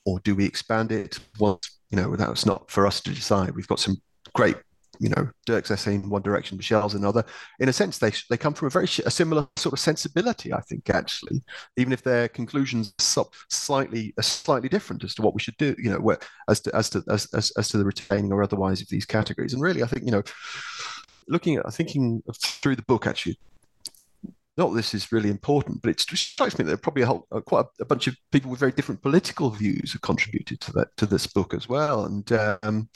Or 0.08 0.22
do 0.22 0.36
we 0.36 0.46
expand 0.46 0.94
it? 0.94 1.20
Well, 1.38 1.60
you 1.92 1.98
know, 1.98 2.16
that's 2.16 2.46
not 2.46 2.72
for 2.72 2.88
us 2.88 3.02
to 3.02 3.14
decide. 3.14 3.54
We've 3.54 3.68
got 3.68 3.82
some 3.82 3.98
great, 4.34 4.56
you 5.00 5.10
know, 5.10 5.30
Dirk's 5.46 5.70
essay 5.70 5.96
in 5.96 6.10
one 6.10 6.22
direction, 6.22 6.56
Michelle's 6.56 6.94
another. 6.94 7.26
In 7.60 7.68
a 7.68 7.74
sense, 7.74 7.98
they 7.98 8.14
they 8.30 8.38
come 8.38 8.54
from 8.54 8.68
a 8.68 8.70
very 8.72 8.88
a 9.06 9.12
similar 9.12 9.46
sort 9.58 9.74
of 9.74 9.80
sensibility, 9.80 10.54
I 10.54 10.62
think, 10.62 10.90
actually, 10.90 11.44
even 11.76 11.92
if 11.92 12.04
their 12.04 12.30
conclusions 12.30 12.94
are 13.18 13.26
slightly 13.50 14.14
slightly 14.22 14.70
different 14.70 15.04
as 15.04 15.14
to 15.16 15.22
what 15.24 15.34
we 15.34 15.42
should 15.42 15.58
do, 15.58 15.76
you 15.78 15.92
know, 15.92 16.16
as 16.48 16.62
to 16.62 16.74
as 16.74 16.90
to 16.92 17.04
as, 17.10 17.28
as, 17.34 17.52
as 17.58 17.68
to 17.70 17.78
the 17.78 17.86
retaining 17.86 18.32
or 18.32 18.42
otherwise 18.42 18.82
of 18.82 18.88
these 18.88 19.06
categories. 19.06 19.54
And 19.54 19.62
really, 19.62 19.84
I 19.84 19.88
think, 19.88 20.06
you 20.06 20.12
know, 20.12 20.24
looking 21.28 21.58
at 21.58 21.74
thinking 21.74 22.24
through 22.42 22.78
the 22.78 22.84
book 22.84 23.08
actually 23.08 23.38
not 24.58 24.74
this 24.74 24.94
is 24.94 25.12
really 25.12 25.30
important, 25.30 25.82
but 25.82 25.92
it 25.92 26.00
strikes 26.00 26.58
me 26.58 26.66
that 26.66 26.82
probably 26.82 27.04
a 27.04 27.08
whole, 27.08 27.28
uh, 27.32 27.42
quite 27.42 27.66
a, 27.66 27.84
a, 27.84 27.86
bunch 27.86 28.08
of 28.08 28.16
people 28.32 28.50
with 28.50 28.60
very 28.60 28.72
different 28.72 29.02
political 29.02 29.50
views 29.52 29.94
have 29.94 30.02
contributed 30.02 30.60
to 30.62 30.72
that 30.74 30.88
to 30.98 31.06
this 31.06 31.28
book 31.28 31.54
as 31.54 31.70
well. 31.70 32.06
And 32.06 32.32
um, 32.64 32.90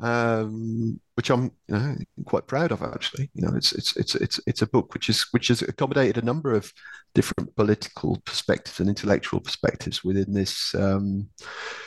um, 0.00 1.00
which 1.14 1.30
I'm 1.30 1.44
you 1.68 1.74
know, 1.74 1.96
quite 2.26 2.46
proud 2.46 2.72
of 2.72 2.82
actually. 2.82 3.30
You 3.34 3.46
know, 3.46 3.56
it's 3.56 3.72
it's 3.72 3.96
it's 3.96 4.14
it's 4.14 4.40
it's 4.46 4.62
a 4.62 4.66
book 4.66 4.92
which 4.92 5.08
is 5.08 5.26
which 5.30 5.48
has 5.48 5.62
accommodated 5.62 6.22
a 6.22 6.26
number 6.26 6.52
of 6.52 6.72
different 7.14 7.56
political 7.56 8.20
perspectives 8.26 8.78
and 8.78 8.90
intellectual 8.90 9.40
perspectives 9.40 10.04
within 10.04 10.34
this. 10.34 10.74
Um, 10.74 11.28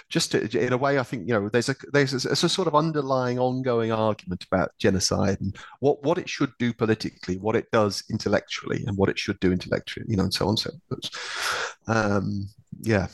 just 0.09 0.31
to, 0.31 0.65
in 0.65 0.73
a 0.73 0.77
way, 0.77 0.97
I 0.97 1.03
think 1.03 1.27
you 1.27 1.33
know 1.35 1.49
there's 1.49 1.69
a 1.69 1.75
there's 1.93 2.25
a, 2.25 2.31
a, 2.31 2.35
sort 2.35 2.67
of 2.67 2.75
underlying 2.75 3.37
ongoing 3.37 3.91
argument 3.91 4.43
about 4.51 4.71
genocide 4.79 5.39
and 5.41 5.55
what 5.79 6.03
what 6.03 6.17
it 6.17 6.27
should 6.27 6.51
do 6.57 6.73
politically, 6.73 7.37
what 7.37 7.55
it 7.55 7.69
does 7.71 8.03
intellectually, 8.09 8.83
and 8.87 8.97
what 8.97 9.09
it 9.09 9.19
should 9.19 9.39
do 9.39 9.51
intellectually. 9.51 10.07
You 10.09 10.17
know, 10.17 10.23
and 10.23 10.33
so 10.33 10.47
on. 10.47 10.57
So, 10.57 10.71
um, 11.87 12.49
yeah. 12.81 13.07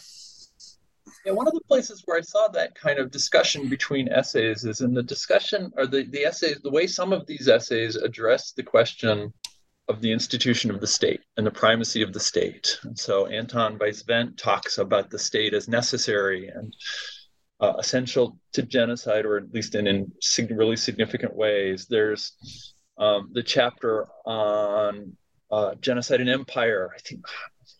Yeah, 1.25 1.31
one 1.31 1.47
of 1.47 1.53
the 1.53 1.61
places 1.61 2.03
where 2.05 2.17
I 2.17 2.21
saw 2.21 2.47
that 2.49 2.75
kind 2.75 2.99
of 2.99 3.09
discussion 3.09 3.67
between 3.67 4.09
essays 4.09 4.63
is 4.63 4.81
in 4.81 4.93
the 4.93 5.01
discussion 5.01 5.71
or 5.75 5.87
the, 5.87 6.03
the 6.03 6.23
essays, 6.23 6.59
the 6.61 6.69
way 6.69 6.85
some 6.85 7.11
of 7.11 7.25
these 7.25 7.47
essays 7.47 7.95
address 7.95 8.51
the 8.51 8.61
question 8.61 9.33
of 9.87 10.01
the 10.01 10.11
institution 10.11 10.69
of 10.69 10.79
the 10.79 10.87
state 10.87 11.21
and 11.37 11.45
the 11.45 11.51
primacy 11.51 12.03
of 12.03 12.13
the 12.13 12.19
state. 12.19 12.79
And 12.83 12.97
so 12.97 13.25
Anton 13.25 13.77
Weiss 13.79 14.03
Wendt 14.03 14.37
talks 14.37 14.77
about 14.77 15.09
the 15.09 15.17
state 15.17 15.55
as 15.55 15.67
necessary 15.67 16.47
and 16.47 16.75
uh, 17.59 17.73
essential 17.79 18.37
to 18.53 18.61
genocide, 18.61 19.25
or 19.25 19.37
at 19.37 19.51
least 19.51 19.73
in, 19.73 19.87
in 19.87 20.11
really 20.51 20.75
significant 20.75 21.35
ways. 21.35 21.87
There's 21.89 22.33
um, 22.99 23.29
the 23.33 23.43
chapter 23.43 24.07
on 24.25 25.15
uh, 25.51 25.75
genocide 25.75 26.21
and 26.21 26.29
empire. 26.29 26.91
I 26.93 26.99
think 26.99 27.25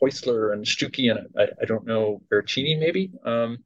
Häussler 0.02 0.54
and 0.54 0.66
Stucki 0.66 1.10
and 1.12 1.28
I, 1.38 1.48
I 1.62 1.66
don't 1.66 1.86
know 1.86 2.22
Veracini 2.32 2.80
maybe, 2.80 3.12
um, 3.24 3.64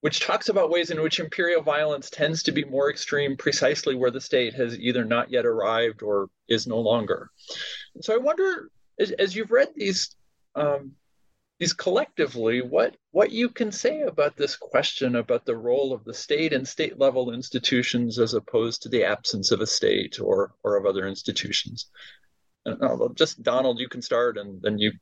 which 0.00 0.20
talks 0.20 0.48
about 0.48 0.70
ways 0.70 0.90
in 0.90 1.02
which 1.02 1.20
imperial 1.20 1.62
violence 1.62 2.10
tends 2.10 2.42
to 2.44 2.52
be 2.52 2.64
more 2.64 2.90
extreme 2.90 3.36
precisely 3.36 3.94
where 3.94 4.10
the 4.10 4.20
state 4.20 4.54
has 4.54 4.78
either 4.78 5.04
not 5.04 5.30
yet 5.30 5.46
arrived 5.46 6.02
or 6.02 6.28
is 6.48 6.66
no 6.66 6.78
longer. 6.78 7.30
And 7.94 8.04
so 8.04 8.14
I 8.14 8.18
wonder, 8.18 8.70
as, 8.98 9.10
as 9.12 9.34
you've 9.34 9.52
read 9.52 9.68
these 9.74 10.16
um, 10.54 10.92
these 11.58 11.72
collectively, 11.74 12.62
what 12.62 12.96
what 13.10 13.30
you 13.30 13.50
can 13.50 13.70
say 13.70 14.00
about 14.00 14.34
this 14.34 14.56
question 14.56 15.16
about 15.16 15.44
the 15.44 15.56
role 15.56 15.92
of 15.92 16.04
the 16.04 16.14
state 16.14 16.54
and 16.54 16.66
state 16.66 16.98
level 16.98 17.34
institutions 17.34 18.18
as 18.18 18.32
opposed 18.32 18.80
to 18.82 18.88
the 18.88 19.04
absence 19.04 19.52
of 19.52 19.60
a 19.60 19.66
state 19.66 20.18
or 20.18 20.54
or 20.64 20.76
of 20.76 20.86
other 20.86 21.06
institutions. 21.06 21.90
And, 22.64 22.82
uh, 22.82 23.08
just 23.14 23.42
Donald, 23.42 23.78
you 23.78 23.88
can 23.88 24.00
start, 24.00 24.38
and 24.38 24.60
then 24.62 24.78
you 24.78 24.92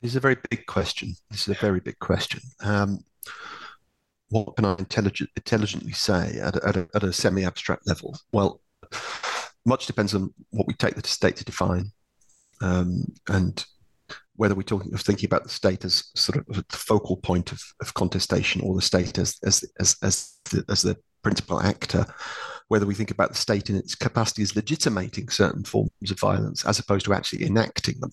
This 0.00 0.12
is 0.12 0.16
a 0.16 0.20
very 0.20 0.36
big 0.50 0.66
question. 0.66 1.14
This 1.30 1.42
is 1.42 1.56
a 1.56 1.60
very 1.60 1.80
big 1.80 1.98
question. 1.98 2.40
Um, 2.60 3.00
what 4.30 4.56
can 4.56 4.64
I 4.64 4.74
intelligent, 4.78 5.30
intelligently 5.36 5.92
say 5.92 6.38
at 6.38 6.56
a, 6.56 6.68
at 6.68 6.76
a, 6.76 6.88
at 6.94 7.04
a 7.04 7.12
semi 7.12 7.44
abstract 7.44 7.86
level? 7.86 8.16
Well, 8.32 8.60
much 9.64 9.86
depends 9.86 10.14
on 10.14 10.32
what 10.50 10.66
we 10.66 10.74
take 10.74 10.94
the 10.94 11.06
state 11.06 11.36
to 11.36 11.44
define. 11.44 11.92
Um, 12.60 13.04
and 13.28 13.64
whether 14.36 14.54
we're 14.54 14.62
talking 14.62 14.94
of 14.94 15.00
thinking 15.00 15.26
about 15.26 15.42
the 15.42 15.48
state 15.48 15.84
as 15.84 16.10
sort 16.14 16.38
of 16.38 16.46
the 16.68 16.76
focal 16.76 17.16
point 17.16 17.50
of, 17.52 17.60
of 17.80 17.94
contestation 17.94 18.60
or 18.62 18.74
the 18.74 18.82
state 18.82 19.18
as 19.18 19.36
as 19.44 19.64
as 19.80 19.96
as 20.02 20.38
the, 20.50 20.64
as 20.68 20.82
the 20.82 20.96
principal 21.22 21.60
actor, 21.60 22.06
whether 22.68 22.86
we 22.86 22.94
think 22.94 23.10
about 23.10 23.30
the 23.30 23.36
state 23.36 23.70
in 23.70 23.76
its 23.76 23.94
capacity 23.94 24.42
as 24.42 24.54
legitimating 24.54 25.28
certain 25.28 25.64
forms 25.64 26.10
of 26.10 26.20
violence 26.20 26.64
as 26.64 26.78
opposed 26.78 27.04
to 27.06 27.14
actually 27.14 27.44
enacting 27.44 27.98
them, 28.00 28.12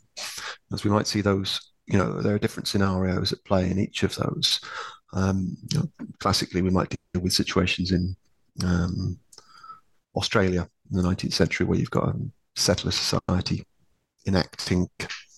as 0.73 0.83
we 0.83 0.89
might 0.89 1.07
see 1.07 1.21
those. 1.21 1.71
You 1.87 1.99
know, 1.99 2.21
there 2.21 2.33
are 2.33 2.39
different 2.39 2.67
scenarios 2.67 3.31
at 3.31 3.43
play 3.43 3.69
in 3.69 3.77
each 3.77 4.03
of 4.03 4.15
those. 4.15 4.59
Um, 5.13 5.55
you 5.71 5.79
know, 5.79 5.89
classically, 6.19 6.61
we 6.61 6.71
might 6.71 6.89
deal 6.89 7.21
with 7.21 7.33
situations 7.33 7.91
in 7.91 8.15
um, 8.63 9.19
Australia 10.15 10.67
in 10.91 10.97
the 10.97 11.07
19th 11.07 11.33
century 11.33 11.65
where 11.65 11.77
you've 11.77 11.91
got 11.91 12.09
a 12.09 12.15
settler 12.55 12.91
society 12.91 13.65
enacting 14.27 14.89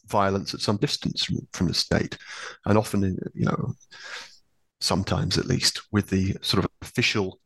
violence 0.08 0.54
at 0.54 0.62
some 0.62 0.78
distance 0.78 1.26
from, 1.26 1.48
from 1.54 1.68
the 1.68 1.74
state, 1.74 2.18
and 2.66 2.78
often, 2.78 3.18
you 3.34 3.46
know, 3.46 3.74
sometimes 4.80 5.38
at 5.38 5.48
least 5.48 5.82
with 5.92 6.08
the 6.08 6.36
sort 6.42 6.64
of 6.64 6.70
official 6.82 7.40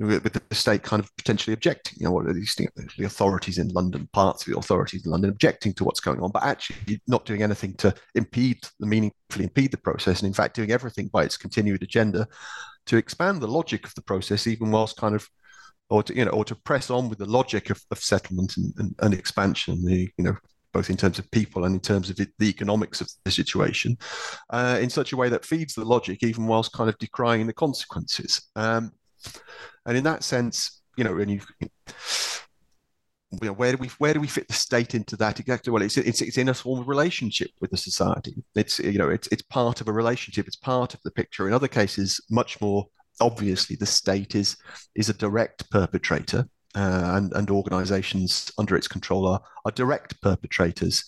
with 0.00 0.32
the 0.48 0.54
state 0.54 0.82
kind 0.82 1.02
of 1.02 1.14
potentially 1.16 1.52
objecting, 1.52 1.98
you 1.98 2.06
know, 2.06 2.12
what 2.12 2.26
these 2.34 2.54
the 2.54 3.04
authorities 3.04 3.58
in 3.58 3.68
London, 3.68 4.08
parts 4.14 4.42
of 4.42 4.52
the 4.52 4.58
authorities 4.58 5.04
in 5.04 5.12
London 5.12 5.28
objecting 5.30 5.74
to 5.74 5.84
what's 5.84 6.00
going 6.00 6.20
on, 6.20 6.30
but 6.30 6.42
actually 6.42 7.00
not 7.06 7.26
doing 7.26 7.42
anything 7.42 7.74
to 7.74 7.94
impede 8.14 8.58
the 8.80 8.86
meaningfully 8.86 9.44
impede 9.44 9.70
the 9.70 9.76
process, 9.76 10.20
and 10.20 10.26
in 10.26 10.32
fact 10.32 10.56
doing 10.56 10.70
everything 10.70 11.08
by 11.08 11.22
its 11.22 11.36
continued 11.36 11.82
agenda 11.82 12.26
to 12.86 12.96
expand 12.96 13.42
the 13.42 13.46
logic 13.46 13.86
of 13.86 13.94
the 13.94 14.02
process, 14.02 14.46
even 14.46 14.70
whilst 14.70 14.96
kind 14.96 15.14
of 15.14 15.28
or 15.90 16.02
to 16.02 16.16
you 16.16 16.24
know 16.24 16.30
or 16.30 16.46
to 16.46 16.54
press 16.54 16.88
on 16.88 17.10
with 17.10 17.18
the 17.18 17.26
logic 17.26 17.68
of, 17.68 17.82
of 17.90 17.98
settlement 17.98 18.56
and, 18.56 18.72
and, 18.78 18.94
and 19.00 19.12
expansion, 19.12 19.84
the 19.84 20.08
you 20.16 20.24
know 20.24 20.36
both 20.72 20.88
in 20.88 20.96
terms 20.96 21.18
of 21.18 21.30
people 21.30 21.64
and 21.64 21.74
in 21.74 21.80
terms 21.80 22.08
of 22.08 22.16
the 22.16 22.28
economics 22.48 23.00
of 23.00 23.10
the 23.24 23.30
situation, 23.30 23.98
uh, 24.50 24.78
in 24.80 24.88
such 24.88 25.12
a 25.12 25.16
way 25.16 25.28
that 25.28 25.44
feeds 25.44 25.74
the 25.74 25.84
logic, 25.84 26.22
even 26.22 26.46
whilst 26.46 26.72
kind 26.72 26.88
of 26.88 26.96
decrying 26.98 27.46
the 27.46 27.52
consequences. 27.52 28.48
Um, 28.56 28.92
and 29.86 29.96
in 29.96 30.04
that 30.04 30.24
sense, 30.24 30.82
you 30.96 31.04
know, 31.04 31.16
you, 31.18 31.40
you 31.60 31.68
know, 33.42 33.52
where 33.52 33.72
do 33.72 33.78
we 33.78 33.88
where 33.98 34.12
do 34.12 34.20
we 34.20 34.26
fit 34.26 34.48
the 34.48 34.54
state 34.54 34.94
into 34.94 35.16
that 35.16 35.40
exactly? 35.40 35.72
Well, 35.72 35.82
it's 35.82 35.96
it's, 35.96 36.20
it's 36.20 36.38
in 36.38 36.48
a 36.48 36.54
form 36.54 36.80
of 36.80 36.88
relationship 36.88 37.50
with 37.60 37.70
the 37.70 37.76
society. 37.76 38.34
It's 38.54 38.78
you 38.78 38.98
know, 38.98 39.08
it's 39.08 39.28
it's 39.28 39.42
part 39.42 39.80
of 39.80 39.88
a 39.88 39.92
relationship. 39.92 40.46
It's 40.46 40.56
part 40.56 40.94
of 40.94 41.00
the 41.04 41.10
picture. 41.10 41.46
In 41.46 41.54
other 41.54 41.68
cases, 41.68 42.20
much 42.30 42.60
more 42.60 42.86
obviously, 43.20 43.76
the 43.76 43.86
state 43.86 44.34
is 44.34 44.56
is 44.94 45.08
a 45.08 45.14
direct 45.14 45.70
perpetrator 45.70 46.48
uh, 46.74 47.12
and, 47.14 47.32
and 47.32 47.50
organizations 47.50 48.50
under 48.58 48.76
its 48.76 48.88
control 48.88 49.26
are, 49.26 49.40
are 49.64 49.72
direct 49.72 50.20
perpetrators. 50.22 51.04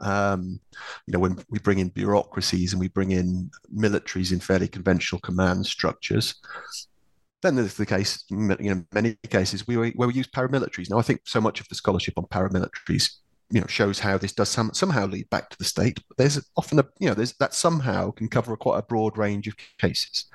Um, 0.00 0.60
you 1.06 1.12
know, 1.12 1.18
when 1.18 1.38
we 1.50 1.58
bring 1.58 1.78
in 1.78 1.88
bureaucracies 1.88 2.72
and 2.72 2.80
we 2.80 2.88
bring 2.88 3.10
in 3.10 3.50
militaries 3.74 4.32
in 4.32 4.40
fairly 4.40 4.68
conventional 4.68 5.20
command 5.20 5.66
structures, 5.66 6.34
then 7.42 7.56
there's 7.56 7.74
the 7.74 7.86
case, 7.86 8.24
you 8.30 8.36
know, 8.38 8.84
many 8.92 9.16
cases 9.28 9.66
we, 9.66 9.90
where 9.90 10.08
we 10.08 10.14
use 10.14 10.28
paramilitaries. 10.28 10.90
Now, 10.90 10.98
I 10.98 11.02
think 11.02 11.22
so 11.24 11.40
much 11.40 11.60
of 11.60 11.68
the 11.68 11.74
scholarship 11.74 12.14
on 12.16 12.24
paramilitaries, 12.24 13.10
you 13.50 13.60
know, 13.60 13.66
shows 13.66 13.98
how 13.98 14.16
this 14.16 14.32
does 14.32 14.48
some, 14.48 14.72
somehow 14.72 15.06
lead 15.06 15.28
back 15.30 15.50
to 15.50 15.58
the 15.58 15.64
state. 15.64 16.00
But 16.08 16.16
there's 16.16 16.40
often 16.56 16.78
a, 16.78 16.84
you 16.98 17.08
know, 17.08 17.14
there's 17.14 17.34
that 17.34 17.54
somehow 17.54 18.12
can 18.12 18.28
cover 18.28 18.52
a, 18.52 18.56
quite 18.56 18.78
a 18.78 18.82
broad 18.82 19.18
range 19.18 19.48
of 19.48 19.54
cases 19.78 20.26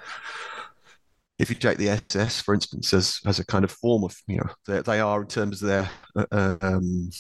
if 1.40 1.50
you 1.50 1.56
take 1.56 1.78
the 1.78 1.90
SS, 1.90 2.42
for 2.42 2.54
instance, 2.54 2.94
as, 2.94 3.20
as 3.26 3.40
a 3.40 3.46
kind 3.46 3.64
of 3.64 3.72
form 3.72 4.04
of, 4.04 4.16
you 4.28 4.38
know, 4.38 4.50
they, 4.66 4.82
they 4.82 5.00
are 5.00 5.22
in 5.22 5.28
terms 5.28 5.62
of 5.62 5.68
their 5.68 5.90
uh, 6.32 6.58
um, 6.62 7.12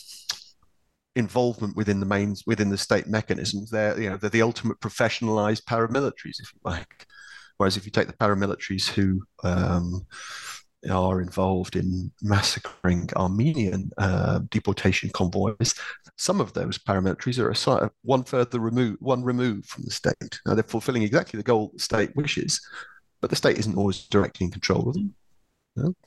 involvement 1.16 1.76
within 1.76 2.00
the 2.00 2.06
main, 2.06 2.36
within 2.48 2.70
the 2.70 2.78
state 2.78 3.08
mechanisms, 3.08 3.70
they're, 3.70 4.00
you 4.00 4.10
know, 4.10 4.18
they're 4.18 4.30
the 4.30 4.42
ultimate 4.42 4.80
professionalized 4.80 5.64
paramilitaries, 5.66 6.40
if 6.40 6.52
you 6.54 6.60
like. 6.64 7.06
Whereas 7.58 7.78
if 7.78 7.86
you 7.86 7.92
take 7.92 8.08
the 8.08 8.14
paramilitaries 8.14 8.88
who 8.88 9.24
um, 9.44 10.06
are 10.90 11.22
involved 11.22 11.76
in 11.76 12.12
massacring 12.22 13.10
Armenian 13.16 13.92
uh, 13.98 14.40
deportation 14.50 15.10
convoys, 15.10 15.74
some 16.18 16.40
of 16.40 16.54
those 16.54 16.78
paramilitaries 16.78 17.40
are 17.40 17.92
one 18.04 18.24
further 18.24 18.60
removed, 18.60 19.02
one 19.02 19.24
removed 19.24 19.68
from 19.68 19.84
the 19.84 19.92
state. 19.92 20.40
Now 20.46 20.54
they're 20.54 20.64
fulfilling 20.64 21.04
exactly 21.04 21.38
the 21.38 21.44
goal 21.44 21.72
the 21.74 21.80
state 21.80 22.16
wishes, 22.16 22.62
but 23.22 23.30
the 23.30 23.36
state 23.36 23.58
isn't 23.58 23.78
always 23.78 24.06
directly 24.06 24.46
in 24.46 24.52
control 24.52 24.90
of 24.90 24.94
them. 24.94 25.16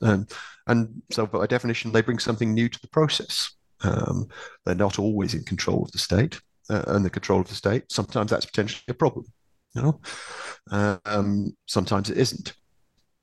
And, 0.01 0.31
and 0.67 1.01
so, 1.11 1.25
by 1.25 1.47
definition, 1.47 1.91
they 1.91 2.01
bring 2.01 2.19
something 2.19 2.53
new 2.53 2.69
to 2.69 2.81
the 2.81 2.89
process. 2.89 3.55
Um, 3.83 4.27
they're 4.65 4.75
not 4.75 4.99
always 4.99 5.33
in 5.33 5.43
control 5.43 5.83
of 5.83 5.91
the 5.91 5.97
state 5.97 6.39
uh, 6.69 6.83
and 6.87 7.05
the 7.05 7.09
control 7.09 7.41
of 7.41 7.47
the 7.47 7.55
state. 7.55 7.85
Sometimes 7.89 8.31
that's 8.31 8.45
potentially 8.45 8.83
a 8.89 8.93
problem. 8.93 9.25
You 9.73 9.81
know, 9.81 10.99
um, 11.05 11.55
sometimes 11.67 12.09
it 12.09 12.17
isn't. 12.17 12.53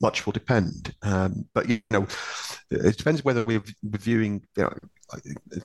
Much 0.00 0.24
will 0.24 0.32
depend. 0.32 0.94
Um, 1.02 1.46
but 1.54 1.68
you 1.68 1.80
know, 1.90 2.06
it 2.70 2.96
depends 2.96 3.24
whether 3.24 3.44
we're 3.44 3.62
viewing. 3.82 4.46
You 4.56 4.64
know, 4.64 4.72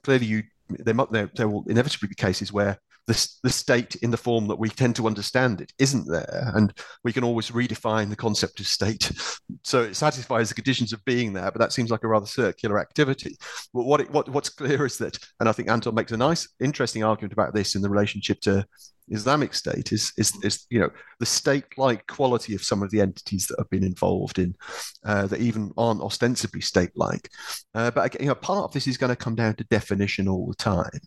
clearly, 0.04 0.26
you 0.26 0.44
there, 0.70 0.96
there, 1.12 1.30
there 1.36 1.50
will 1.50 1.64
inevitably 1.68 2.10
be 2.10 2.16
cases 2.16 2.52
where 2.52 2.80
the, 3.08 3.28
the 3.44 3.50
state 3.50 3.96
in 3.96 4.12
the 4.12 4.18
form 4.18 4.48
that 4.48 4.60
we 4.60 4.70
tend 4.70 4.96
to 4.96 5.08
understand 5.08 5.60
it 5.60 5.74
isn't 5.78 6.08
there. 6.08 6.52
And 6.56 6.74
we 7.04 7.12
can 7.12 7.24
always 7.24 7.52
redefine 7.52 8.10
the 8.10 8.16
concept 8.16 8.60
of 8.60 8.68
state. 8.68 9.12
So 9.66 9.82
it 9.82 9.96
satisfies 9.96 10.50
the 10.50 10.56
conditions 10.56 10.94
of 10.94 11.06
being 11.06 11.32
there, 11.32 11.52
but 11.52 11.60
that 11.60 11.72
seems 11.72 11.92
like 11.92 12.04
a 12.04 12.08
rather 12.08 12.26
circular 12.26 12.80
activity. 12.80 13.38
But 13.74 13.84
what, 13.84 14.02
it, 14.02 14.10
what 14.10 14.28
what's 14.30 14.50
clear 14.50 14.86
is 14.86 14.98
that, 14.98 15.18
and 15.40 15.48
I 15.48 15.52
think 15.52 15.70
Anton 15.70 15.94
makes 15.94 16.12
a 16.12 16.18
nice, 16.18 16.50
interesting 16.60 17.04
argument 17.04 17.34
about 17.34 17.54
this 17.54 17.76
in 17.76 17.82
the 17.82 17.90
relationship 17.90 18.42
to 18.42 18.66
Islamic 19.10 19.54
State 19.54 19.92
is 19.92 20.14
is 20.18 20.34
is 20.44 20.66
you 20.70 20.80
know 20.80 20.90
the 21.20 21.26
state-like 21.26 22.08
quality 22.08 22.56
of 22.56 22.64
some 22.64 22.82
of 22.82 22.92
the 22.92 23.02
entities 23.02 23.48
that 23.48 23.60
have 23.60 23.70
been 23.70 23.84
involved 23.84 24.40
in 24.40 24.56
uh, 25.06 25.28
that 25.28 25.40
even 25.40 25.72
aren't 25.78 26.02
ostensibly 26.02 26.62
state-like. 26.62 27.30
Uh, 27.76 27.92
but 27.92 28.20
you 28.20 28.28
know, 28.28 28.36
part 28.36 28.64
of 28.64 28.74
this 28.74 28.88
is 28.88 28.98
going 28.98 29.10
to 29.10 29.16
come 29.16 29.36
down 29.36 29.56
to 29.56 29.64
definition 29.66 30.28
all 30.28 30.48
the 30.48 30.56
time. 30.56 31.00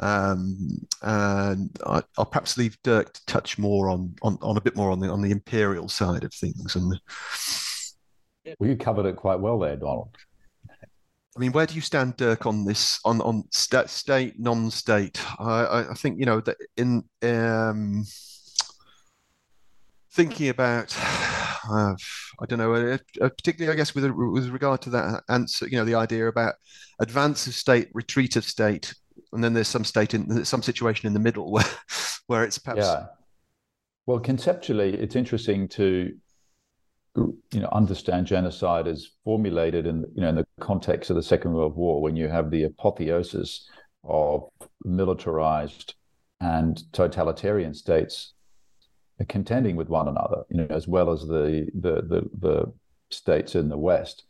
Um, 0.00 0.78
and 1.02 1.76
I, 1.86 2.02
will 2.16 2.24
perhaps 2.24 2.56
leave 2.56 2.78
Dirk 2.82 3.12
to 3.12 3.26
touch 3.26 3.58
more 3.58 3.90
on, 3.90 4.14
on 4.22 4.38
on 4.42 4.56
a 4.56 4.60
bit 4.60 4.76
more 4.76 4.90
on 4.90 5.00
the 5.00 5.08
on 5.08 5.22
the 5.22 5.30
imperial 5.30 5.88
side 5.88 6.24
of 6.24 6.32
things. 6.34 6.74
And 6.74 6.98
well, 8.58 8.70
you 8.70 8.76
covered 8.76 9.06
it 9.06 9.16
quite 9.16 9.40
well 9.40 9.58
there, 9.58 9.76
Donald. 9.76 10.16
I 11.36 11.40
mean, 11.40 11.52
where 11.52 11.66
do 11.66 11.74
you 11.74 11.80
stand, 11.80 12.16
Dirk, 12.16 12.46
on 12.46 12.64
this 12.64 12.98
on 13.04 13.20
on 13.20 13.44
st- 13.52 13.88
state 13.88 14.34
non-state? 14.38 15.20
I, 15.38 15.86
I 15.90 15.94
think 15.94 16.18
you 16.18 16.26
know 16.26 16.40
that 16.40 16.56
in 16.76 17.04
um, 17.22 18.04
thinking 20.12 20.48
about, 20.48 20.96
uh, 21.70 21.94
I 22.40 22.46
don't 22.48 22.58
know, 22.58 22.74
uh, 22.74 22.98
uh, 23.20 23.28
particularly 23.28 23.72
I 23.72 23.76
guess 23.76 23.94
with 23.94 24.04
with 24.10 24.48
regard 24.48 24.82
to 24.82 24.90
that 24.90 25.22
answer, 25.28 25.68
you 25.68 25.76
know, 25.76 25.84
the 25.84 25.94
idea 25.94 26.26
about 26.26 26.54
advance 27.00 27.46
of 27.46 27.54
state, 27.54 27.88
retreat 27.94 28.34
of 28.34 28.44
state, 28.44 28.92
and 29.32 29.42
then 29.42 29.54
there's 29.54 29.68
some 29.68 29.84
state 29.84 30.14
in 30.14 30.44
some 30.44 30.62
situation 30.62 31.06
in 31.06 31.12
the 31.12 31.20
middle 31.20 31.52
where 31.52 31.64
where 32.26 32.44
it's 32.44 32.58
perhaps. 32.58 32.86
Yeah. 32.86 33.06
Well, 34.06 34.18
conceptually, 34.18 34.94
it's 34.94 35.14
interesting 35.14 35.68
to 35.68 36.12
you 37.16 37.60
know 37.60 37.68
understand 37.72 38.26
genocide 38.26 38.86
as 38.86 39.10
formulated 39.24 39.86
in 39.86 40.04
you 40.14 40.22
know 40.22 40.28
in 40.28 40.36
the 40.36 40.46
context 40.60 41.10
of 41.10 41.16
the 41.16 41.22
Second 41.22 41.52
World 41.52 41.76
War 41.76 42.00
when 42.00 42.16
you 42.16 42.28
have 42.28 42.50
the 42.50 42.64
apotheosis 42.64 43.68
of 44.04 44.48
militarized 44.84 45.94
and 46.40 46.82
totalitarian 46.92 47.74
states 47.74 48.34
contending 49.28 49.76
with 49.76 49.88
one 49.88 50.08
another, 50.08 50.44
you 50.50 50.56
know, 50.56 50.66
as 50.70 50.88
well 50.88 51.10
as 51.10 51.22
the 51.22 51.68
the 51.74 52.02
the, 52.02 52.30
the 52.38 52.72
states 53.10 53.54
in 53.54 53.68
the 53.68 53.78
West, 53.78 54.24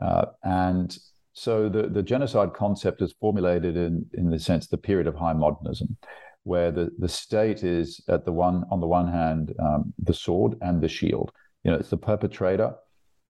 uh, 0.00 0.26
and 0.42 0.96
so 1.32 1.68
the 1.68 1.88
the 1.88 2.02
genocide 2.02 2.52
concept 2.54 3.02
is 3.02 3.14
formulated 3.20 3.76
in 3.76 4.06
in 4.14 4.30
the 4.30 4.38
sense 4.38 4.66
the 4.66 4.76
period 4.76 5.06
of 5.06 5.14
high 5.14 5.32
modernism, 5.32 5.96
where 6.42 6.72
the 6.72 6.90
the 6.98 7.08
state 7.08 7.62
is 7.62 8.00
at 8.08 8.24
the 8.24 8.32
one 8.32 8.64
on 8.70 8.80
the 8.80 8.86
one 8.86 9.08
hand 9.08 9.54
um, 9.60 9.92
the 10.02 10.14
sword 10.14 10.56
and 10.60 10.80
the 10.80 10.88
shield, 10.88 11.30
you 11.64 11.70
know, 11.70 11.76
it's 11.76 11.90
the 11.90 11.96
perpetrator 11.96 12.74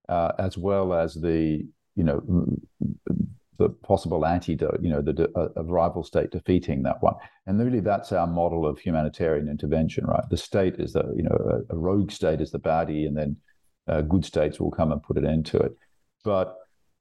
uh, 0.08 0.32
as 0.38 0.58
well 0.58 0.92
as 0.94 1.14
the 1.14 1.66
you 1.94 2.04
know 2.04 2.22
the 3.58 3.68
possible 3.68 4.26
antidote, 4.26 4.80
you 4.82 4.88
know, 4.90 5.02
the 5.02 5.30
a, 5.56 5.62
rival 5.62 6.02
state 6.02 6.30
defeating 6.30 6.82
that 6.82 7.02
one, 7.02 7.14
and 7.46 7.60
really 7.60 7.80
that's 7.80 8.12
our 8.12 8.26
model 8.26 8.66
of 8.66 8.78
humanitarian 8.78 9.48
intervention, 9.48 10.04
right? 10.06 10.24
The 10.30 10.36
state 10.36 10.76
is 10.78 10.94
the 10.94 11.12
you 11.14 11.22
know 11.22 11.62
a, 11.70 11.74
a 11.74 11.78
rogue 11.78 12.10
state 12.10 12.40
is 12.40 12.50
the 12.50 12.58
baddie, 12.58 13.06
and 13.06 13.16
then 13.16 13.36
uh, 13.88 14.02
good 14.02 14.24
states 14.24 14.58
will 14.58 14.70
come 14.70 14.92
and 14.92 15.02
put 15.02 15.18
an 15.18 15.26
end 15.26 15.46
to 15.46 15.58
it. 15.58 15.72
But 16.24 16.56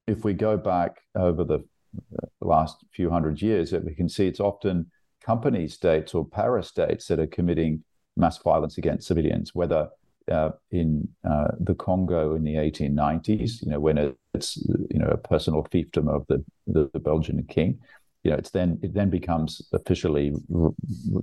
if 0.08 0.24
we 0.24 0.34
go 0.34 0.58
back 0.58 0.98
over 1.16 1.44
the, 1.44 1.60
the 1.94 2.48
last 2.48 2.78
few 2.94 3.10
hundred 3.10 3.42
years, 3.42 3.72
we 3.72 3.96
can 3.96 4.10
see 4.10 4.28
it's 4.28 4.40
often 4.40 4.92
company 5.24 5.68
states 5.68 6.14
or 6.14 6.28
para 6.28 6.64
states 6.64 7.08
that 7.08 7.20
are 7.20 7.28
committing 7.28 7.84
mass 8.18 8.38
violence 8.40 8.78
against 8.78 9.08
civilians, 9.08 9.54
whether 9.54 9.90
uh, 10.32 10.52
in 10.72 11.08
uh, 11.30 11.50
the 11.60 11.76
Congo 11.76 12.36
in 12.36 12.44
the 12.44 12.56
1890s, 12.56 13.62
you 13.62 13.70
know, 13.70 13.80
when 13.80 14.16
it's 14.34 14.58
you 14.90 15.00
know 15.00 15.08
a 15.08 15.18
personal 15.18 15.64
fiefdom 15.64 16.10
of 16.10 16.26
the, 16.28 16.44
the, 16.68 16.90
the 16.94 17.00
Belgian 17.00 17.44
king, 17.44 17.80
you 18.24 18.32
know, 18.32 18.38
it's 18.38 18.52
then 18.52 18.80
it 18.82 18.94
then 18.94 19.10
becomes 19.10 19.62
officially 19.74 20.34
r- 20.56 20.72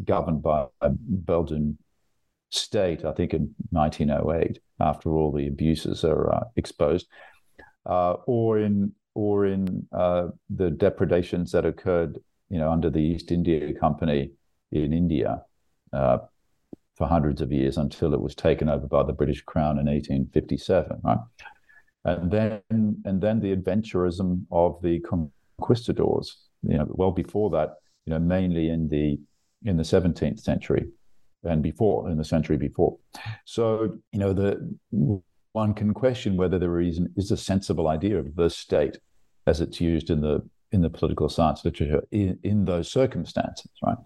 governed 0.05 0.43
by 0.43 0.67
a 0.81 0.91
Belgian 0.91 1.79
state. 2.51 3.05
I 3.05 3.13
think 3.13 3.35
in 3.35 3.55
1908, 3.71 4.61
after 4.81 5.11
all 5.11 5.33
the 5.33 5.49
abuses 5.49 6.05
are 6.05 6.35
uh, 6.35 6.45
exposed, 6.57 7.09
uh, 7.87 8.15
or 8.27 8.59
in 8.59 8.93
or 9.15 9.47
in 9.47 9.87
uh, 9.93 10.29
the 10.51 10.71
depredations 10.71 11.53
that 11.53 11.67
occurred, 11.67 12.19
you 12.51 12.59
know, 12.59 12.71
under 12.71 12.91
the 12.91 13.01
East 13.01 13.33
India 13.33 13.73
Company 13.75 14.31
in 14.71 14.93
India 14.93 15.43
uh, 15.93 16.19
for 16.99 17.07
hundreds 17.07 17.40
of 17.40 17.53
years 17.53 17.78
until 17.78 18.12
it 18.12 18.20
was 18.20 18.34
taken 18.34 18.68
over 18.68 18.88
by 18.88 19.05
the 19.05 19.12
British 19.12 19.42
Crown 19.42 19.78
in 19.78 19.86
1857, 19.86 21.01
right? 21.05 21.18
And 22.05 22.30
then 22.30 22.61
and 22.70 23.20
then 23.20 23.40
the 23.40 23.55
adventurism 23.55 24.44
of 24.51 24.82
the 24.82 25.01
conquistadors, 25.01 26.36
you 26.62 26.76
know, 26.76 26.86
well 26.88 27.12
before 27.12 27.51
that, 27.51 27.76
you 28.05 28.11
know, 28.11 28.18
mainly 28.18 28.68
in 28.68 28.88
the 28.88 29.18
in 29.64 29.76
the 29.76 29.82
17th 29.84 30.40
century 30.40 30.88
and 31.44 31.62
before 31.62 32.11
in 32.11 32.18
the 32.18 32.24
century 32.24 32.57
before. 32.57 32.96
So, 33.44 33.99
you 34.12 34.18
know, 34.18 34.32
the 34.32 34.76
one 35.53 35.74
can 35.74 35.94
question 35.94 36.36
whether 36.36 36.59
the 36.59 36.70
reason 36.70 37.12
is 37.16 37.30
a 37.30 37.36
sensible 37.36 37.88
idea 37.88 38.18
of 38.18 38.34
the 38.34 38.51
state 38.51 38.99
as 39.46 39.61
it's 39.61 39.80
used 39.80 40.11
in 40.11 40.20
the 40.20 40.42
in 40.72 40.82
the 40.82 40.90
political 40.90 41.28
science 41.28 41.64
literature 41.64 42.03
in, 42.11 42.38
in 42.42 42.64
those 42.64 42.90
circumstances, 42.90 43.70
right? 43.82 43.96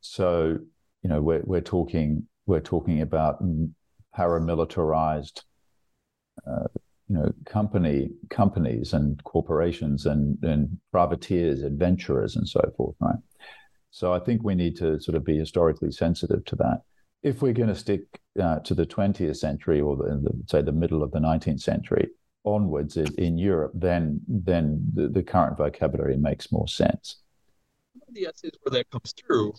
So 0.00 0.58
you 1.02 1.08
know 1.08 1.20
we're 1.20 1.42
we're 1.44 1.60
talking 1.60 2.26
we're 2.46 2.60
talking 2.60 3.00
about 3.00 3.42
paramilitarized 4.16 5.42
uh, 6.46 6.68
you 7.08 7.16
know 7.16 7.32
company 7.46 8.10
companies 8.30 8.92
and 8.92 9.22
corporations 9.24 10.06
and 10.06 10.38
and 10.42 10.78
privateers 10.90 11.62
adventurers 11.62 12.36
and 12.36 12.48
so 12.48 12.60
forth 12.76 12.96
right? 13.00 13.16
So 13.90 14.12
i 14.12 14.18
think 14.18 14.42
we 14.42 14.54
need 14.54 14.76
to 14.76 15.00
sort 15.00 15.16
of 15.16 15.24
be 15.24 15.38
historically 15.38 15.90
sensitive 15.90 16.44
to 16.46 16.56
that. 16.56 16.82
If 17.22 17.40
we're 17.40 17.52
going 17.52 17.68
to 17.68 17.74
stick 17.76 18.00
uh, 18.40 18.58
to 18.60 18.74
the 18.74 18.84
20th 18.84 19.36
century 19.36 19.80
or 19.80 19.96
the, 19.96 20.20
the, 20.24 20.42
say 20.48 20.60
the 20.60 20.72
middle 20.72 21.04
of 21.04 21.12
the 21.12 21.20
19th 21.20 21.60
century 21.60 22.08
onwards 22.44 22.96
in, 22.96 23.06
in 23.18 23.38
europe 23.38 23.70
then 23.72 24.20
then 24.26 24.84
the, 24.94 25.06
the 25.08 25.22
current 25.22 25.56
vocabulary 25.56 26.16
makes 26.16 26.50
more 26.50 26.68
sense. 26.68 27.18
The 28.10 28.26
essays 28.26 28.52
where 28.62 28.72
that 28.72 28.90
comes 28.90 29.12
through 29.12 29.54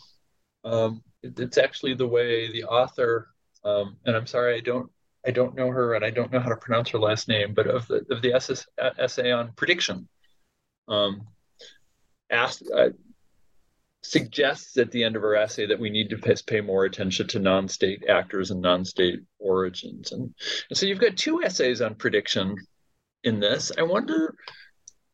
um, 0.65 1.01
it's 1.23 1.57
actually 1.57 1.95
the 1.95 2.07
way 2.07 2.51
the 2.51 2.65
author, 2.65 3.29
um, 3.63 3.97
and 4.05 4.15
I'm 4.15 4.27
sorry, 4.27 4.55
I 4.55 4.59
don't, 4.59 4.91
I 5.25 5.31
don't 5.31 5.55
know 5.55 5.69
her, 5.69 5.93
and 5.93 6.03
I 6.03 6.09
don't 6.09 6.31
know 6.31 6.39
how 6.39 6.49
to 6.49 6.57
pronounce 6.57 6.89
her 6.89 6.99
last 6.99 7.27
name, 7.27 7.53
but 7.53 7.67
of 7.67 7.87
the 7.87 8.05
of 8.09 8.21
the 8.21 8.33
SS, 8.33 8.67
essay 8.99 9.31
on 9.31 9.53
prediction, 9.55 10.07
um, 10.87 11.27
asked. 12.29 12.63
Uh, 12.75 12.89
suggests 14.05 14.77
at 14.77 14.91
the 14.91 15.01
end 15.01 15.15
of 15.15 15.21
her 15.21 15.35
essay 15.35 15.65
that 15.65 15.79
we 15.79 15.89
need 15.89 16.09
to 16.09 16.17
pay, 16.17 16.59
more 16.59 16.83
attention 16.83 17.25
to 17.25 17.39
non-state 17.39 18.03
actors 18.09 18.51
and 18.51 18.61
non-state 18.61 19.21
origins 19.39 20.11
and, 20.11 20.33
and 20.69 20.77
so 20.77 20.85
you've 20.85 20.99
got 20.99 21.15
two 21.15 21.41
essays 21.41 21.81
on 21.81 21.95
prediction 21.95 22.53
in 23.23 23.39
this 23.39 23.71
i 23.77 23.81
wonder 23.81 24.35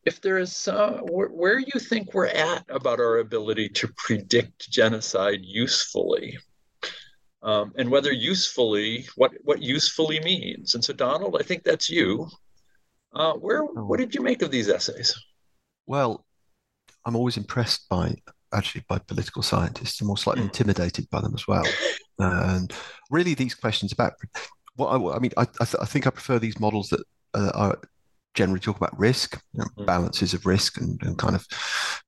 if 0.04 0.20
there 0.20 0.38
is 0.38 0.68
where, 1.10 1.28
where 1.28 1.58
you 1.58 1.78
think 1.78 2.14
we're 2.14 2.26
at 2.26 2.64
about 2.68 3.00
our 3.00 3.18
ability 3.18 3.68
to 3.68 3.88
predict 3.96 4.70
genocide 4.70 5.40
usefully 5.42 6.38
um, 7.42 7.72
and 7.76 7.90
whether 7.90 8.12
usefully 8.12 9.06
what 9.16 9.32
what 9.44 9.62
usefully 9.62 10.20
means. 10.20 10.74
And 10.74 10.84
so 10.84 10.92
donald 10.92 11.36
i 11.38 11.42
think 11.42 11.62
that's 11.62 11.90
you. 11.90 12.28
Uh, 13.12 13.32
where 13.34 13.64
oh. 13.64 13.84
what 13.86 13.98
did 13.98 14.14
you 14.14 14.22
make 14.22 14.42
of 14.42 14.50
these 14.50 14.68
essays? 14.68 15.14
Well 15.86 16.24
i'm 17.04 17.16
always 17.16 17.36
impressed 17.36 17.88
by 17.88 18.14
actually 18.52 18.84
by 18.88 18.98
political 18.98 19.42
scientists. 19.42 20.00
I'm 20.00 20.08
more 20.08 20.18
slightly 20.18 20.42
hmm. 20.42 20.48
intimidated 20.48 21.08
by 21.10 21.20
them 21.20 21.34
as 21.34 21.46
well. 21.46 21.64
And 22.18 22.72
really 23.10 23.34
these 23.34 23.54
questions 23.54 23.92
about 23.92 24.12
what 24.74 24.88
I, 24.88 25.16
I 25.16 25.18
mean 25.18 25.32
I, 25.36 25.42
I, 25.42 25.64
th- 25.64 25.80
I, 25.80 25.86
think 25.86 26.06
i 26.06 26.10
prefer 26.10 26.38
these 26.38 26.60
models 26.60 26.88
that 26.88 27.00
uh, 27.34 27.50
are 27.54 27.78
generally 28.40 28.58
talk 28.58 28.78
about 28.78 28.98
risk, 28.98 29.38
you 29.52 29.58
know, 29.58 29.66
mm. 29.76 29.84
balances 29.84 30.32
of 30.32 30.46
risk, 30.46 30.80
and, 30.80 30.98
and, 31.02 31.18
kind 31.18 31.34
of 31.34 31.46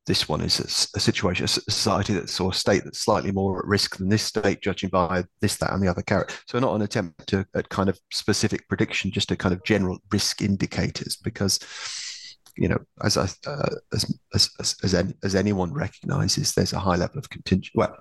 this 0.06 0.30
one 0.30 0.40
is 0.40 0.58
a, 0.60 0.96
a, 0.96 1.00
situation, 1.00 1.44
a 1.44 1.48
society 1.48 2.14
that's 2.14 2.40
or 2.40 2.52
a 2.52 2.54
state 2.54 2.84
that's 2.84 3.00
slightly 3.00 3.30
more 3.30 3.58
at 3.58 3.66
risk 3.66 3.98
than 3.98 4.08
this 4.08 4.22
state, 4.22 4.62
judging 4.62 4.88
by 4.88 5.22
this, 5.42 5.56
that, 5.56 5.74
and 5.74 5.82
the 5.82 5.88
other 5.88 6.00
character. 6.00 6.34
So 6.46 6.58
not 6.58 6.74
an 6.74 6.80
attempt 6.80 7.26
to 7.26 7.44
at 7.54 7.68
kind 7.68 7.90
of 7.90 8.00
specific 8.10 8.66
prediction, 8.66 9.10
just 9.10 9.30
a 9.30 9.36
kind 9.36 9.52
of 9.52 9.62
general 9.62 9.98
risk 10.10 10.40
indicators, 10.40 11.16
because 11.16 11.58
you 12.56 12.68
know, 12.68 12.78
as 13.02 13.18
I, 13.18 13.28
uh, 13.46 13.76
as, 13.92 14.18
as 14.34 14.48
as 14.58 14.76
as, 14.82 14.94
any, 14.94 15.12
as 15.22 15.34
anyone 15.34 15.74
recognizes, 15.74 16.54
there's 16.54 16.72
a 16.72 16.78
high 16.78 16.96
level 16.96 17.18
of 17.18 17.28
contingent. 17.28 17.72
Well, 17.74 17.94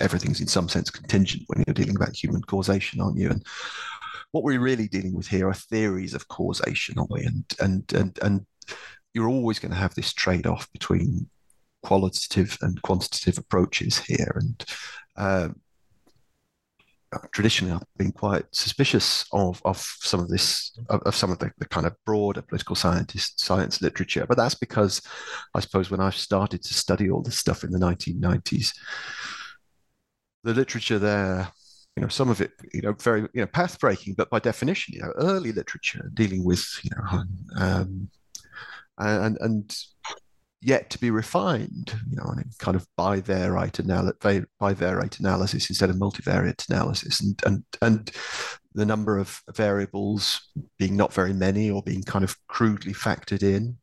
everything's 0.00 0.40
in 0.40 0.48
some 0.48 0.68
sense 0.68 0.90
contingent 0.90 1.44
when 1.46 1.62
you're 1.66 1.74
dealing 1.74 1.96
about 1.96 2.16
human 2.16 2.42
causation, 2.42 3.00
aren't 3.00 3.18
you? 3.18 3.30
And 3.30 3.46
what 4.32 4.44
we're 4.44 4.60
really 4.60 4.88
dealing 4.88 5.14
with 5.14 5.26
here 5.26 5.48
are 5.48 5.54
theories 5.54 6.14
of 6.14 6.28
causation, 6.28 6.98
aren't 6.98 7.10
we? 7.10 7.24
And 7.24 7.44
and 7.60 7.92
and 7.92 8.18
and 8.22 8.46
you're 9.12 9.28
always 9.28 9.58
going 9.58 9.72
to 9.72 9.78
have 9.78 9.94
this 9.94 10.12
trade-off 10.12 10.70
between 10.72 11.28
qualitative 11.82 12.56
and 12.60 12.80
quantitative 12.82 13.38
approaches 13.38 13.98
here. 13.98 14.32
And 14.36 14.64
uh, 15.16 15.48
traditionally, 17.32 17.74
I've 17.74 17.82
been 17.96 18.12
quite 18.12 18.44
suspicious 18.52 19.24
of 19.32 19.60
of 19.64 19.78
some 19.78 20.20
of 20.20 20.28
this 20.28 20.78
of, 20.88 21.02
of 21.02 21.16
some 21.16 21.32
of 21.32 21.38
the, 21.40 21.50
the, 21.58 21.66
kind 21.66 21.86
of 21.86 21.96
broader 22.06 22.42
political 22.42 22.76
scientist 22.76 23.40
science 23.40 23.82
literature. 23.82 24.26
But 24.28 24.36
that's 24.36 24.54
because 24.54 25.02
I 25.54 25.60
suppose 25.60 25.90
when 25.90 26.00
I 26.00 26.10
started 26.10 26.62
to 26.62 26.74
study 26.74 27.10
all 27.10 27.22
this 27.22 27.38
stuff 27.38 27.64
in 27.64 27.70
the 27.72 27.78
1990s, 27.78 28.72
the 30.44 30.54
literature 30.54 31.00
there 31.00 31.48
you 32.00 32.06
know, 32.06 32.08
some 32.08 32.30
of 32.30 32.40
it, 32.40 32.52
you 32.72 32.80
know, 32.80 32.94
very, 32.94 33.20
you 33.34 33.42
know, 33.42 33.46
path 33.46 33.78
breaking, 33.78 34.14
but 34.14 34.30
by 34.30 34.38
definition, 34.38 34.94
you 34.94 35.02
know, 35.02 35.12
early 35.18 35.52
literature 35.52 36.10
dealing 36.14 36.42
with, 36.42 36.66
you 36.82 36.88
know, 36.96 37.24
um, 37.58 38.08
and 38.96 39.36
and 39.42 39.76
yet 40.62 40.88
to 40.88 40.98
be 40.98 41.10
refined, 41.10 41.94
you 42.08 42.16
know, 42.16 42.24
and 42.24 42.56
kind 42.58 42.74
of 42.74 42.86
bivariate 42.98 43.80
analysis, 43.80 44.16
bivariate 44.22 45.20
analysis 45.20 45.68
instead 45.68 45.90
of 45.90 45.96
multivariate 45.96 46.66
analysis, 46.70 47.20
and 47.20 47.42
and 47.44 47.64
and 47.82 48.10
the 48.72 48.86
number 48.86 49.18
of 49.18 49.42
variables 49.54 50.40
being 50.78 50.96
not 50.96 51.12
very 51.12 51.34
many 51.34 51.70
or 51.70 51.82
being 51.82 52.02
kind 52.02 52.24
of 52.24 52.34
crudely 52.48 52.94
factored 52.94 53.42
in. 53.42 53.76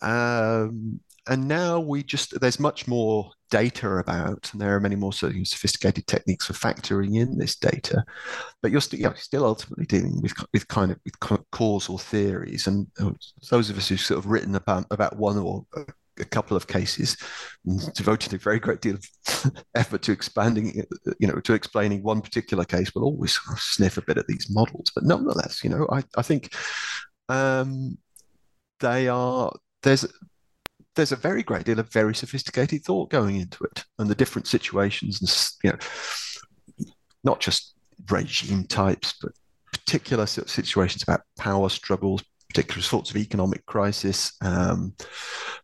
Um, 0.00 1.00
and 1.28 1.48
now 1.48 1.80
we 1.80 2.02
just 2.02 2.38
there's 2.40 2.60
much 2.60 2.86
more 2.86 3.30
data 3.50 3.96
about, 3.96 4.50
and 4.52 4.60
there 4.60 4.74
are 4.74 4.80
many 4.80 4.96
more 4.96 5.12
sort 5.12 5.34
of 5.34 5.46
sophisticated 5.46 6.06
techniques 6.06 6.46
for 6.46 6.52
factoring 6.52 7.20
in 7.20 7.38
this 7.38 7.56
data. 7.56 8.04
But 8.62 8.70
you're 8.70 8.80
still, 8.80 9.14
still 9.16 9.44
ultimately 9.44 9.86
dealing 9.86 10.20
with 10.20 10.34
with 10.52 10.68
kind 10.68 10.92
of 10.92 10.98
with 11.04 11.18
causal 11.52 11.98
theories, 11.98 12.66
and 12.66 12.86
those 13.50 13.70
of 13.70 13.78
us 13.78 13.88
who've 13.88 14.00
sort 14.00 14.18
of 14.18 14.26
written 14.26 14.54
about 14.54 14.86
about 14.90 15.16
one 15.16 15.38
or 15.38 15.64
a 16.18 16.24
couple 16.24 16.56
of 16.56 16.66
cases, 16.66 17.16
devoted 17.94 18.32
a 18.32 18.38
very 18.38 18.58
great 18.58 18.80
deal 18.80 18.94
of 18.94 19.52
effort 19.74 20.02
to 20.02 20.12
expanding, 20.12 20.82
you 21.18 21.26
know, 21.26 21.40
to 21.40 21.54
explaining 21.54 22.02
one 22.02 22.20
particular 22.20 22.64
case. 22.64 22.94
We'll 22.94 23.04
always 23.04 23.38
sniff 23.56 23.96
a 23.96 24.02
bit 24.02 24.18
at 24.18 24.26
these 24.26 24.48
models, 24.50 24.90
but 24.94 25.04
nonetheless, 25.04 25.62
you 25.62 25.70
know, 25.70 25.86
I, 25.90 26.02
I 26.16 26.22
think 26.22 26.54
um, 27.28 27.98
they 28.80 29.08
are 29.08 29.52
there's 29.82 30.06
there's 30.96 31.12
a 31.12 31.16
very 31.16 31.42
great 31.42 31.64
deal 31.64 31.78
of 31.78 31.92
very 31.92 32.14
sophisticated 32.14 32.84
thought 32.84 33.10
going 33.10 33.36
into 33.36 33.62
it, 33.64 33.84
and 33.98 34.08
the 34.08 34.14
different 34.14 34.48
situations, 34.48 35.20
and 35.20 35.30
you 35.62 35.70
know, 35.70 36.94
not 37.22 37.40
just 37.40 37.74
regime 38.10 38.64
types, 38.64 39.14
but 39.20 39.32
particular 39.72 40.26
situations 40.26 41.02
about 41.02 41.22
power 41.38 41.68
struggles, 41.68 42.24
particular 42.48 42.82
sorts 42.82 43.10
of 43.10 43.16
economic 43.16 43.64
crisis, 43.66 44.32
um, 44.40 44.94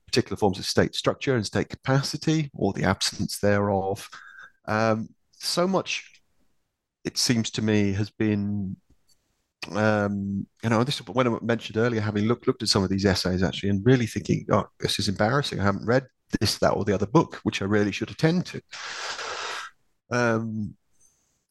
particular 0.07 0.37
forms 0.37 0.59
of 0.59 0.66
state 0.66 0.95
structure 0.95 1.35
and 1.35 1.47
state 1.47 1.68
capacity, 1.68 2.51
or 2.55 2.72
the 2.72 2.85
absence 2.85 3.39
thereof. 3.39 4.09
Um, 4.68 5.09
so 5.33 5.66
much, 5.66 6.22
it 7.05 7.18
seems 7.18 7.51
to 7.53 7.62
me, 7.62 7.93
has 7.93 8.11
been. 8.11 8.76
Um, 9.71 10.47
you 10.63 10.71
know, 10.71 10.83
this 10.83 10.99
when 11.07 11.29
I 11.29 11.39
mentioned 11.41 11.77
earlier, 11.77 12.01
having 12.01 12.25
looked 12.25 12.47
looked 12.47 12.63
at 12.63 12.69
some 12.69 12.83
of 12.83 12.91
these 12.91 13.05
essays 13.05 13.43
actually, 13.43 13.71
and 13.71 13.85
really 13.87 14.07
thinking, 14.07 14.45
"Oh, 14.51 14.67
this 14.81 14.99
is 14.99 15.09
embarrassing. 15.09 15.61
I 15.61 15.65
haven't 15.65 15.87
read 15.87 16.07
this, 16.41 16.59
that, 16.59 16.71
or 16.71 16.85
the 16.85 16.95
other 16.95 17.07
book, 17.07 17.37
which 17.45 17.63
I 17.63 17.67
really 17.67 17.93
should 17.93 18.11
attend 18.11 18.47
to." 18.47 18.63
Um, 20.11 20.75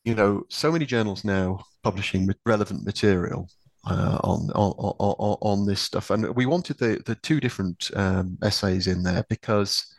you 0.03 0.15
know, 0.15 0.43
so 0.49 0.71
many 0.71 0.85
journals 0.85 1.23
now 1.23 1.63
publishing 1.83 2.29
relevant 2.45 2.85
material 2.85 3.49
uh, 3.85 4.19
on, 4.23 4.49
on, 4.51 4.71
on 4.77 5.37
on 5.41 5.65
this 5.65 5.81
stuff, 5.81 6.09
and 6.09 6.35
we 6.35 6.45
wanted 6.45 6.77
the 6.79 7.01
the 7.05 7.15
two 7.15 7.39
different 7.39 7.89
um, 7.95 8.37
essays 8.43 8.87
in 8.87 9.03
there 9.03 9.25
because 9.29 9.95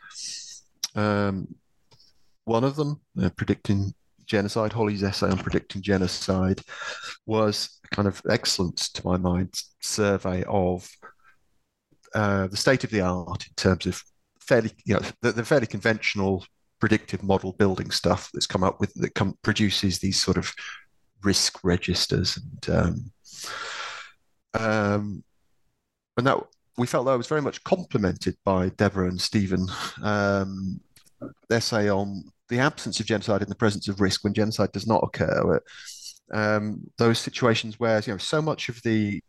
um, 0.95 1.47
one 2.45 2.63
of 2.63 2.75
them, 2.75 3.01
uh, 3.21 3.29
predicting 3.35 3.93
genocide, 4.25 4.73
Holly's 4.73 5.03
essay 5.03 5.29
on 5.29 5.37
predicting 5.37 5.81
genocide, 5.81 6.61
was 7.25 7.79
kind 7.93 8.07
of 8.07 8.21
excellent 8.29 8.77
to 8.77 9.05
my 9.07 9.17
mind 9.17 9.53
survey 9.79 10.43
of 10.47 10.89
uh, 12.13 12.47
the 12.47 12.57
state 12.57 12.83
of 12.83 12.89
the 12.89 13.01
art 13.01 13.47
in 13.47 13.53
terms 13.55 13.85
of 13.85 14.03
fairly, 14.39 14.71
you 14.85 14.95
know, 14.95 15.01
the, 15.21 15.31
the 15.31 15.45
fairly 15.45 15.67
conventional 15.67 16.45
predictive 16.79 17.23
model 17.23 17.53
building 17.53 17.91
stuff 17.91 18.29
that's 18.33 18.47
come 18.47 18.63
up 18.63 18.79
with 18.79 18.93
that 18.95 19.15
come, 19.15 19.37
produces 19.41 19.99
these 19.99 20.21
sort 20.21 20.37
of 20.37 20.53
risk 21.23 21.63
registers 21.63 22.37
and 22.37 22.75
um, 22.75 23.11
um, 24.55 25.23
and 26.17 26.27
that 26.27 26.37
we 26.77 26.85
felt 26.85 27.05
that 27.05 27.17
was 27.17 27.27
very 27.27 27.41
much 27.41 27.63
complemented 27.63 28.35
by 28.43 28.69
Deborah 28.69 29.07
and 29.07 29.21
Stephen 29.21 29.65
um, 30.03 30.79
essay 31.49 31.89
on 31.89 32.23
the 32.49 32.59
absence 32.59 32.99
of 32.99 33.05
genocide 33.05 33.41
in 33.41 33.49
the 33.49 33.55
presence 33.55 33.87
of 33.87 34.01
risk 34.01 34.23
when 34.23 34.33
genocide 34.33 34.71
does 34.71 34.85
not 34.85 35.03
occur. 35.03 35.59
Um, 36.31 36.89
those 36.97 37.19
situations 37.19 37.79
where 37.79 38.01
you 38.05 38.13
know 38.13 38.17
so 38.17 38.41
much 38.41 38.69
of 38.69 38.81
the 38.83 39.21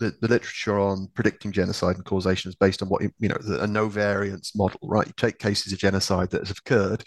the, 0.00 0.14
the 0.20 0.28
literature 0.28 0.78
on 0.80 1.08
predicting 1.14 1.52
genocide 1.52 1.94
and 1.96 2.04
causation 2.04 2.48
is 2.48 2.56
based 2.56 2.82
on 2.82 2.88
what 2.88 3.02
you 3.02 3.28
know 3.28 3.38
the, 3.40 3.62
a 3.62 3.66
no 3.66 3.88
variance 3.88 4.56
model, 4.56 4.80
right? 4.82 5.06
You 5.06 5.12
take 5.16 5.38
cases 5.38 5.72
of 5.72 5.78
genocide 5.78 6.30
that 6.30 6.46
have 6.48 6.58
occurred, 6.58 7.04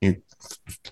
you 0.00 0.22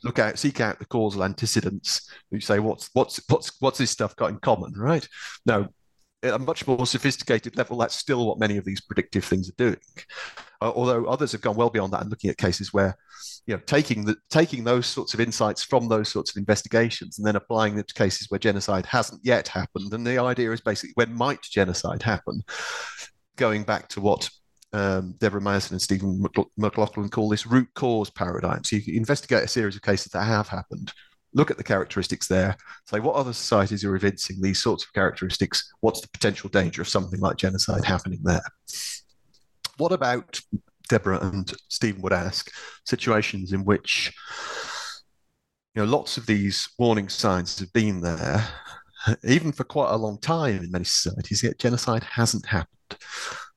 look 0.02 0.18
out, 0.18 0.38
seek 0.38 0.60
out 0.60 0.78
the 0.78 0.86
causal 0.86 1.24
antecedents. 1.24 2.10
You 2.30 2.40
say, 2.40 2.58
what's 2.58 2.90
what's 2.94 3.20
what's 3.28 3.52
what's 3.60 3.78
this 3.78 3.90
stuff 3.90 4.16
got 4.16 4.30
in 4.30 4.38
common, 4.38 4.72
right? 4.74 5.06
No, 5.44 5.68
at 6.24 6.34
a 6.34 6.38
much 6.38 6.66
more 6.66 6.86
sophisticated 6.86 7.56
level, 7.56 7.76
that's 7.76 7.96
still 7.96 8.26
what 8.26 8.38
many 8.38 8.56
of 8.56 8.64
these 8.64 8.80
predictive 8.80 9.24
things 9.24 9.48
are 9.48 9.54
doing. 9.56 9.76
Uh, 10.60 10.72
although 10.74 11.04
others 11.04 11.32
have 11.32 11.42
gone 11.42 11.56
well 11.56 11.70
beyond 11.70 11.92
that 11.92 12.00
and 12.00 12.10
looking 12.10 12.30
at 12.30 12.38
cases 12.38 12.72
where, 12.72 12.96
you 13.46 13.54
know, 13.54 13.60
taking 13.66 14.04
the 14.04 14.16
taking 14.30 14.64
those 14.64 14.86
sorts 14.86 15.12
of 15.12 15.20
insights 15.20 15.62
from 15.62 15.88
those 15.88 16.08
sorts 16.08 16.30
of 16.30 16.36
investigations 16.38 17.18
and 17.18 17.26
then 17.26 17.36
applying 17.36 17.76
them 17.76 17.84
to 17.86 17.94
cases 17.94 18.30
where 18.30 18.38
genocide 18.38 18.86
hasn't 18.86 19.20
yet 19.22 19.46
happened. 19.46 19.92
And 19.92 20.06
the 20.06 20.18
idea 20.18 20.50
is 20.52 20.60
basically 20.60 20.92
when 20.94 21.12
might 21.12 21.42
genocide 21.42 22.02
happen? 22.02 22.42
Going 23.36 23.64
back 23.64 23.88
to 23.90 24.00
what 24.00 24.30
um, 24.72 25.14
Deborah 25.18 25.40
Mayersen 25.40 25.72
and 25.72 25.82
Stephen 25.82 26.24
McLoughlin 26.56 27.08
call 27.10 27.28
this 27.28 27.46
root 27.46 27.68
cause 27.74 28.10
paradigm. 28.10 28.64
So 28.64 28.76
you 28.76 28.96
investigate 28.96 29.44
a 29.44 29.48
series 29.48 29.76
of 29.76 29.82
cases 29.82 30.12
that 30.12 30.24
have 30.24 30.48
happened, 30.48 30.92
look 31.34 31.50
at 31.50 31.56
the 31.56 31.64
characteristics 31.64 32.26
there, 32.28 32.56
say 32.86 33.00
what 33.00 33.16
other 33.16 33.32
societies 33.32 33.84
are 33.84 33.96
evincing 33.96 34.40
these 34.40 34.62
sorts 34.62 34.84
of 34.84 34.92
characteristics, 34.92 35.72
what's 35.80 36.00
the 36.00 36.08
potential 36.08 36.48
danger 36.48 36.80
of 36.80 36.88
something 36.88 37.20
like 37.20 37.36
genocide 37.36 37.84
happening 37.84 38.20
there. 38.22 38.42
What 39.76 39.92
about, 39.92 40.40
Deborah 40.88 41.20
and 41.20 41.52
Stephen 41.68 42.02
would 42.02 42.12
ask, 42.12 42.50
situations 42.86 43.52
in 43.52 43.64
which 43.64 44.12
you 45.74 45.82
know 45.82 45.88
lots 45.88 46.16
of 46.16 46.26
these 46.26 46.68
warning 46.78 47.08
signs 47.08 47.58
have 47.58 47.72
been 47.72 48.00
there, 48.00 48.46
even 49.24 49.50
for 49.50 49.64
quite 49.64 49.90
a 49.90 49.96
long 49.96 50.18
time 50.18 50.62
in 50.62 50.70
many 50.70 50.84
societies, 50.84 51.42
yet 51.42 51.58
genocide 51.58 52.04
hasn't 52.04 52.46
happened. 52.46 52.98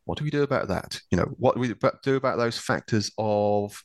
What 0.05 0.17
do 0.17 0.23
we 0.23 0.31
do 0.31 0.43
about 0.43 0.69
that? 0.69 0.99
You 1.11 1.17
know, 1.17 1.35
what 1.37 1.55
do 1.55 1.59
we 1.59 1.73
do 2.01 2.15
about 2.15 2.37
those 2.37 2.57
factors 2.57 3.11
of 3.17 3.79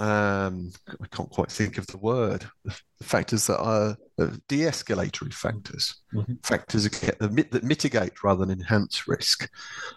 um, 0.00 0.72
I 0.88 1.06
can't 1.14 1.28
quite 1.28 1.52
think 1.52 1.76
of 1.76 1.86
the 1.88 1.98
word. 1.98 2.46
The 2.64 3.04
factors 3.04 3.46
that 3.48 3.58
are 3.58 3.98
uh, 4.18 4.30
de-escalatory 4.48 5.34
factors, 5.34 5.94
mm-hmm. 6.14 6.34
factors 6.42 6.84
that 6.84 7.60
mitigate 7.62 8.24
rather 8.24 8.46
than 8.46 8.58
enhance 8.58 9.06
risk. 9.06 9.50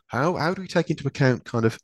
How 0.07 0.35
how 0.35 0.53
do 0.53 0.61
we 0.61 0.67
take 0.67 0.89
into 0.89 1.07
account 1.07 1.45
kind 1.45 1.63
of 1.63 1.79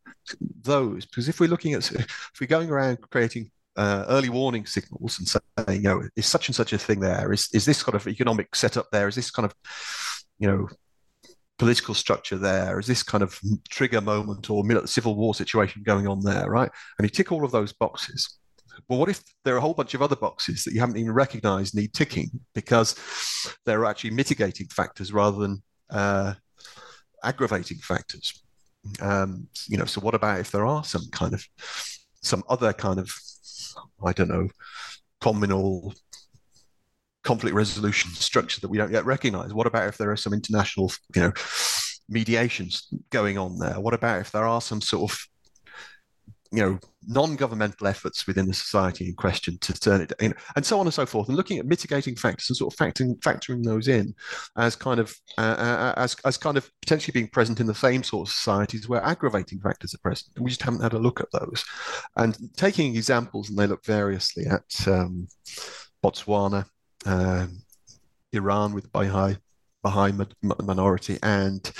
those? 0.62 1.06
Because 1.06 1.30
if 1.30 1.40
we're 1.40 1.50
looking 1.50 1.74
at 1.74 1.90
if 1.92 2.32
we're 2.42 2.48
going 2.48 2.70
around 2.70 3.00
creating 3.10 3.52
uh, 3.78 4.04
early 4.10 4.30
warning 4.30 4.66
signals 4.66 5.18
and 5.20 5.28
saying, 5.28 5.82
you 5.82 5.88
know, 5.88 6.04
is 6.18 6.26
such 6.26 6.50
and 6.50 6.56
such 6.56 6.74
a 6.74 6.78
thing 6.78 7.00
there? 7.00 7.32
Is 7.32 7.48
is 7.54 7.64
this 7.64 7.84
kind 7.84 7.96
of 7.96 8.06
economic 8.06 8.54
setup 8.54 8.88
there? 8.92 9.08
Is 9.08 9.16
this 9.16 9.32
kind 9.32 9.46
of 9.46 9.56
you 10.40 10.48
know 10.50 10.68
political 11.60 11.94
structure 11.94 12.38
there? 12.38 12.80
Is 12.80 12.88
this 12.88 13.04
kind 13.04 13.24
of 13.24 13.40
trigger 13.70 14.02
moment 14.02 14.50
or 14.50 14.64
civil 14.88 15.16
war 15.16 15.36
situation 15.36 15.84
going 15.84 16.08
on 16.08 16.22
there, 16.22 16.50
right? 16.50 16.72
And 16.98 17.06
you 17.06 17.10
tick 17.10 17.32
all 17.32 17.46
of 17.46 17.52
those 17.52 17.74
boxes. 17.74 18.40
Well, 18.88 18.98
what 18.98 19.10
if 19.10 19.22
there 19.44 19.54
are 19.54 19.58
a 19.58 19.62
whole 19.62 19.74
bunch 19.74 19.94
of 19.94 20.02
other 20.02 20.16
boxes 20.16 20.64
that 20.64 20.74
you 20.74 20.80
haven't 20.80 20.98
even 20.98 21.12
recognized 21.12 21.76
need 21.76 21.94
ticking 21.94 22.32
because 22.56 22.96
they're 23.66 23.86
actually 23.86 24.12
mitigating 24.12 24.68
factors 24.68 25.12
rather 25.12 25.38
than 25.38 25.62
uh, 25.90 26.34
aggravating 27.24 27.78
factors? 27.78 28.42
Um, 29.02 29.48
you 29.68 29.78
know, 29.78 29.86
so 29.86 30.00
what 30.00 30.16
about 30.16 30.40
if 30.40 30.52
there 30.52 30.66
are 30.66 30.84
some 30.86 31.04
kind 31.12 31.34
of 31.34 31.46
some 32.22 32.44
other 32.50 32.72
kind 32.72 33.00
of 33.00 33.12
I 34.04 34.14
don't 34.14 34.30
know 34.30 34.48
communal 35.20 35.94
conflict 37.24 37.56
resolution 37.56 38.12
structure 38.12 38.62
that 38.62 38.70
we 38.70 38.78
don't 38.78 38.92
yet 38.92 39.06
recognize? 39.06 39.54
What 39.54 39.68
about 39.68 39.88
if 39.88 39.98
there 39.98 40.12
are 40.12 40.18
some 40.18 40.34
international, 40.34 40.92
you 41.16 41.22
know, 41.22 41.34
mediations 42.08 42.88
going 43.10 43.38
on 43.38 43.58
there? 43.58 43.80
What 43.80 43.94
about 43.94 44.22
if 44.22 44.32
there 44.32 44.46
are 44.46 44.62
some 44.62 44.82
sort 44.82 45.12
of 45.12 45.20
you 46.52 46.64
know 46.64 46.80
non-governmental 47.08 47.88
efforts 47.88 48.26
within 48.26 48.48
the 48.48 48.54
society 48.54 49.06
in 49.08 49.14
question 49.14 49.58
to 49.60 49.74
turn 49.74 50.02
it 50.02 50.12
you 50.20 50.30
know, 50.30 50.36
and 50.56 50.66
so 50.66 50.80
on 50.80 50.88
and 50.88 50.94
so 50.94 51.06
forth 51.06 51.28
and 51.28 51.38
looking 51.38 51.60
at 51.60 51.66
mitigating 51.66 52.16
factors 52.16 52.50
and 52.50 52.58
sort 52.58 52.74
of 52.74 52.78
factoring 52.78 53.18
factoring 53.20 53.64
those 53.64 53.88
in 53.88 54.14
as 54.58 54.76
kind 54.76 55.00
of 55.00 55.16
uh, 55.38 55.42
uh, 55.42 55.94
as 55.98 56.16
as 56.26 56.38
kind 56.38 56.58
of 56.58 56.70
potentially 56.82 57.12
being 57.12 57.30
present 57.30 57.60
in 57.60 57.68
the 57.68 57.76
same 57.76 58.04
sort 58.04 58.28
of 58.28 58.34
societies 58.34 58.90
where 58.90 59.04
aggravating 59.06 59.60
factors 59.60 59.94
are 59.94 60.00
present 60.00 60.32
we 60.40 60.50
just 60.50 60.62
haven't 60.62 60.82
had 60.82 60.94
a 60.94 61.00
look 61.00 61.20
at 61.20 61.32
those 61.32 61.64
and 62.18 62.38
taking 62.58 62.96
examples 62.96 63.50
and 63.50 63.58
they 63.58 63.68
look 63.68 63.86
variously 63.86 64.46
at 64.48 64.88
um, 64.88 65.28
Botswana 66.04 66.66
um, 67.06 67.62
Iran 68.34 68.74
with 68.74 68.92
Baha'i, 68.92 69.38
Baha'i 69.84 70.14
minority, 70.42 71.18
and 71.24 71.72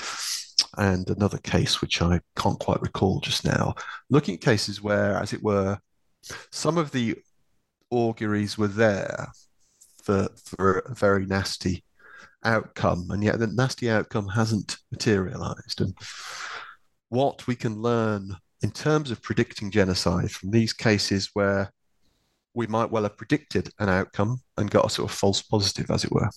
and 0.78 1.10
another 1.10 1.38
case 1.38 1.80
which 1.80 2.00
I 2.00 2.20
can't 2.36 2.58
quite 2.58 2.80
recall 2.80 3.20
just 3.20 3.44
now. 3.44 3.74
Looking 4.08 4.34
at 4.36 4.40
cases 4.40 4.80
where, 4.80 5.16
as 5.16 5.32
it 5.32 5.42
were, 5.42 5.78
some 6.50 6.78
of 6.78 6.92
the 6.92 7.16
auguries 7.90 8.56
were 8.56 8.68
there 8.68 9.28
for 10.02 10.28
for 10.44 10.78
a 10.80 10.94
very 10.94 11.26
nasty 11.26 11.84
outcome, 12.44 13.08
and 13.10 13.22
yet 13.22 13.38
the 13.38 13.46
nasty 13.48 13.90
outcome 13.90 14.28
hasn't 14.28 14.78
materialized. 14.90 15.80
And 15.80 15.94
what 17.08 17.46
we 17.46 17.56
can 17.56 17.82
learn 17.82 18.36
in 18.62 18.70
terms 18.70 19.10
of 19.10 19.22
predicting 19.22 19.70
genocide 19.70 20.30
from 20.30 20.50
these 20.50 20.72
cases 20.72 21.30
where 21.32 21.72
we 22.54 22.66
might 22.66 22.90
well 22.90 23.04
have 23.04 23.16
predicted 23.16 23.70
an 23.78 23.88
outcome 23.88 24.40
and 24.56 24.70
got 24.70 24.86
a 24.86 24.90
sort 24.90 25.10
of 25.10 25.16
false 25.16 25.42
positive, 25.42 25.90
as 25.90 26.04
it 26.04 26.12
were. 26.12 26.28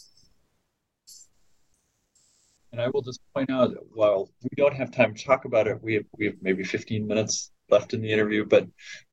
And 2.72 2.82
I 2.82 2.90
will 2.90 3.02
just 3.02 3.22
point 3.36 3.52
out, 3.52 3.76
while 3.92 4.30
we 4.42 4.50
don't 4.58 4.76
have 4.76 4.92
time 4.92 5.14
to 5.14 5.24
talk 5.24 5.46
about 5.46 5.68
it, 5.68 5.82
we 5.82 5.94
have 5.96 6.06
we 6.18 6.26
have 6.26 6.36
maybe 6.42 6.64
15 6.64 7.06
minutes 7.06 7.52
left 7.70 7.94
in 7.94 8.02
the 8.02 8.12
interview, 8.12 8.46
but 8.46 8.68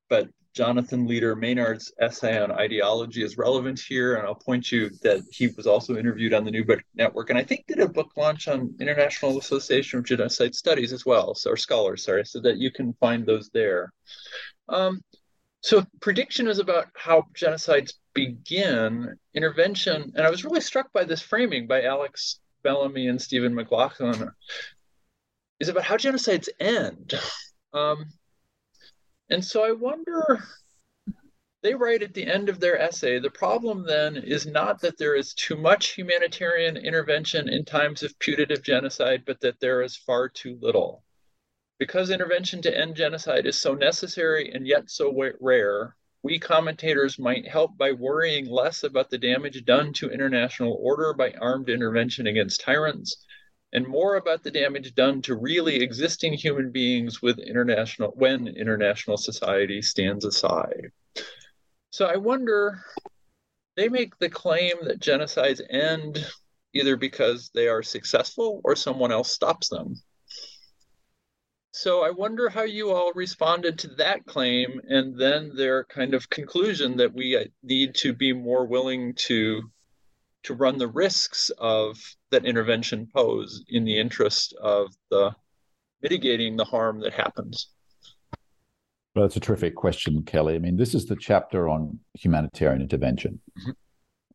but 0.09 0.29
Jonathan 0.55 1.07
Leader 1.07 1.37
Maynard's 1.37 1.93
essay 2.01 2.43
on 2.43 2.51
ideology 2.51 3.23
is 3.23 3.39
relevant 3.39 3.79
here, 3.79 4.17
and 4.17 4.27
I'll 4.27 4.35
point 4.35 4.73
you 4.73 4.91
that 5.03 5.23
he 5.31 5.49
was 5.49 5.67
also 5.67 5.97
interviewed 5.97 6.35
on 6.35 6.45
the 6.45 6.51
New 6.51 6.65
Book 6.65 6.83
Network, 6.95 7.31
and 7.31 7.39
I 7.39 7.45
think 7.45 7.67
did 7.69 7.79
a 7.79 7.89
book 7.89 8.11
launch 8.17 8.49
on 8.49 8.75
International 8.81 9.39
Association 9.39 10.01
of 10.01 10.07
Genocide 10.07 10.55
Studies 10.55 10.93
as 10.93 11.07
well, 11.07 11.35
so 11.35 11.51
or 11.51 11.57
scholars, 11.57 12.05
sorry, 12.05 12.27
so 12.27 12.41
that 12.41 12.59
you 12.59 12.73
can 12.73 12.93
find 12.95 13.25
those 13.25 13.49
there. 13.51 13.93
Um, 14.69 15.03
so 15.61 15.85
prediction 16.01 16.49
is 16.49 16.59
about 16.59 16.87
how 16.97 17.27
genocides 17.35 17.95
begin. 18.15 19.17
Intervention, 19.35 20.13
and 20.15 20.27
I 20.27 20.31
was 20.31 20.45
really 20.45 20.61
struck 20.61 20.93
by 20.93 21.05
this 21.05 21.23
framing 21.23 21.67
by 21.67 21.83
Alex 21.85 22.41
Bellamy 22.63 23.09
and 23.09 23.21
Stephen 23.21 23.55
McLoughlin, 23.55 24.31
is 25.61 25.69
about 25.69 25.85
how 25.85 25.97
genocides 25.97 26.49
end. 26.59 27.15
Um, 27.73 28.07
and 29.29 29.45
so 29.45 29.63
I 29.63 29.73
wonder, 29.73 30.43
they 31.63 31.75
write 31.75 32.03
at 32.03 32.15
the 32.15 32.27
end 32.27 32.49
of 32.49 32.59
their 32.59 32.81
essay 32.81 33.19
the 33.19 33.31
problem 33.31 33.85
then 33.87 34.17
is 34.17 34.47
not 34.47 34.81
that 34.81 34.99
there 34.99 35.15
is 35.15 35.35
too 35.35 35.57
much 35.57 35.91
humanitarian 35.91 36.77
intervention 36.77 37.49
in 37.49 37.65
times 37.65 38.03
of 38.03 38.19
putative 38.19 38.63
genocide, 38.63 39.23
but 39.27 39.41
that 39.41 39.61
there 39.61 39.83
is 39.83 39.97
far 39.97 40.29
too 40.29 40.59
little. 40.61 41.05
Because 41.81 42.11
intervention 42.11 42.61
to 42.61 42.79
end 42.79 42.95
genocide 42.95 43.47
is 43.47 43.59
so 43.59 43.75
necessary 43.75 44.53
and 44.53 44.67
yet 44.67 44.91
so 44.91 45.11
rare, 45.41 45.97
we 46.23 46.39
commentators 46.39 47.19
might 47.19 47.49
help 47.49 47.79
by 47.79 47.93
worrying 47.93 48.51
less 48.51 48.83
about 48.85 49.09
the 49.09 49.17
damage 49.17 49.65
done 49.65 49.95
to 49.95 50.11
international 50.11 50.79
order 50.79 51.15
by 51.15 51.33
armed 51.41 51.71
intervention 51.71 52.27
against 52.27 52.61
tyrants 52.61 53.25
and 53.73 53.87
more 53.87 54.17
about 54.17 54.43
the 54.43 54.51
damage 54.51 54.95
done 54.95 55.23
to 55.23 55.37
really 55.37 55.77
existing 55.77 56.35
human 56.35 56.71
beings 56.71 57.23
with 57.23 57.39
international 57.39 58.13
when 58.15 58.47
international 58.47 59.17
society 59.17 59.81
stands 59.81 60.27
aside. 60.27 60.93
So 61.89 62.05
I 62.05 62.17
wonder 62.17 62.85
they 63.79 63.89
make 63.89 64.19
the 64.19 64.29
claim 64.29 64.77
that 64.83 65.01
genocides 65.01 65.63
end 65.71 66.27
either 66.75 66.99
because 66.99 67.51
they 67.55 67.69
are 67.69 67.83
successful 67.83 68.61
or 68.65 68.77
someone 68.77 69.13
else 69.13 69.31
stops 69.31 69.71
them. 69.71 69.95
So 71.73 72.03
I 72.03 72.11
wonder 72.11 72.49
how 72.49 72.63
you 72.63 72.91
all 72.91 73.13
responded 73.15 73.79
to 73.81 73.89
that 73.99 74.27
claim 74.27 74.81
and 74.89 75.19
then 75.19 75.55
their 75.55 75.85
kind 75.85 76.15
of 76.15 76.29
conclusion 76.29 76.97
that 76.97 77.13
we 77.13 77.37
uh, 77.37 77.45
need 77.63 77.95
to 77.97 78.13
be 78.13 78.33
more 78.33 78.67
willing 78.67 79.15
to 79.15 79.71
to 80.43 80.55
run 80.55 80.79
the 80.79 80.89
risks 80.89 81.51
of 81.59 81.99
that 82.31 82.47
intervention 82.47 83.07
pose 83.15 83.63
in 83.69 83.85
the 83.85 83.99
interest 83.99 84.55
of 84.55 84.89
the 85.11 85.35
mitigating 86.03 86.57
the 86.57 86.65
harm 86.65 87.01
that 87.01 87.13
happens? 87.13 87.69
Well, 89.15 89.25
that's 89.25 89.37
a 89.37 89.41
terrific 89.41 89.75
question, 89.75 90.23
Kelly. 90.23 90.55
I 90.55 90.59
mean, 90.59 90.77
this 90.77 90.95
is 90.95 91.07
the 91.07 91.17
chapter 91.17 91.69
on 91.69 91.99
humanitarian 92.15 92.81
intervention. 92.81 93.41
Mm-hmm. 93.59 93.71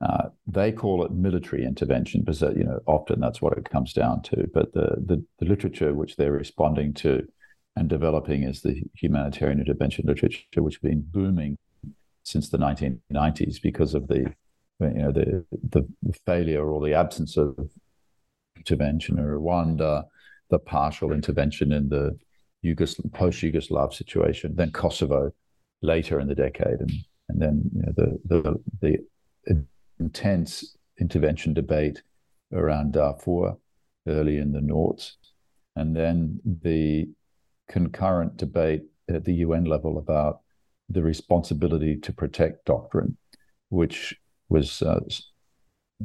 Uh, 0.05 0.29
they 0.45 0.71
call 0.71 1.03
it 1.03 1.11
military 1.11 1.65
intervention 1.65 2.21
because 2.21 2.43
uh, 2.43 2.51
you 2.51 2.63
know 2.63 2.79
often 2.85 3.19
that's 3.19 3.41
what 3.41 3.57
it 3.57 3.69
comes 3.69 3.91
down 3.91 4.21
to. 4.21 4.47
But 4.53 4.73
the, 4.73 4.97
the, 5.03 5.25
the 5.39 5.45
literature 5.45 5.93
which 5.95 6.15
they're 6.15 6.31
responding 6.31 6.93
to 6.95 7.27
and 7.75 7.89
developing 7.89 8.43
is 8.43 8.61
the 8.61 8.83
humanitarian 8.93 9.59
intervention 9.59 10.05
literature, 10.05 10.61
which 10.61 10.75
has 10.75 10.81
been 10.81 11.01
booming 11.01 11.57
since 12.21 12.49
the 12.49 12.57
1990s 12.59 13.61
because 13.61 13.95
of 13.95 14.07
the 14.07 14.31
you 14.79 14.89
know 14.89 15.11
the 15.11 15.43
the 15.69 15.87
failure 16.25 16.69
or 16.69 16.85
the 16.85 16.93
absence 16.93 17.35
of 17.35 17.57
intervention 18.57 19.17
in 19.17 19.25
Rwanda, 19.25 20.03
the 20.51 20.59
partial 20.59 21.13
intervention 21.13 21.71
in 21.71 21.89
the 21.89 22.17
Yugos- 22.63 23.11
post-Yugoslav 23.13 23.93
situation, 23.93 24.55
then 24.55 24.71
Kosovo 24.71 25.31
later 25.81 26.19
in 26.19 26.27
the 26.27 26.35
decade, 26.35 26.79
and 26.79 26.91
and 27.29 27.41
then 27.41 27.71
you 27.73 27.81
know, 27.81 27.93
the 27.95 28.19
the 28.27 28.59
the 29.47 29.65
intense 29.99 30.75
intervention 30.99 31.53
debate 31.53 32.01
around 32.53 32.93
Darfur 32.93 33.57
early 34.07 34.37
in 34.37 34.51
the 34.51 34.61
noughts, 34.61 35.17
and 35.75 35.95
then 35.95 36.39
the 36.45 37.09
concurrent 37.67 38.37
debate 38.37 38.83
at 39.09 39.25
the 39.25 39.33
UN 39.35 39.65
level 39.65 39.97
about 39.97 40.41
the 40.89 41.01
responsibility 41.01 41.95
to 41.97 42.13
protect 42.13 42.65
doctrine, 42.65 43.17
which 43.69 44.15
was 44.49 44.81
uh, 44.81 44.99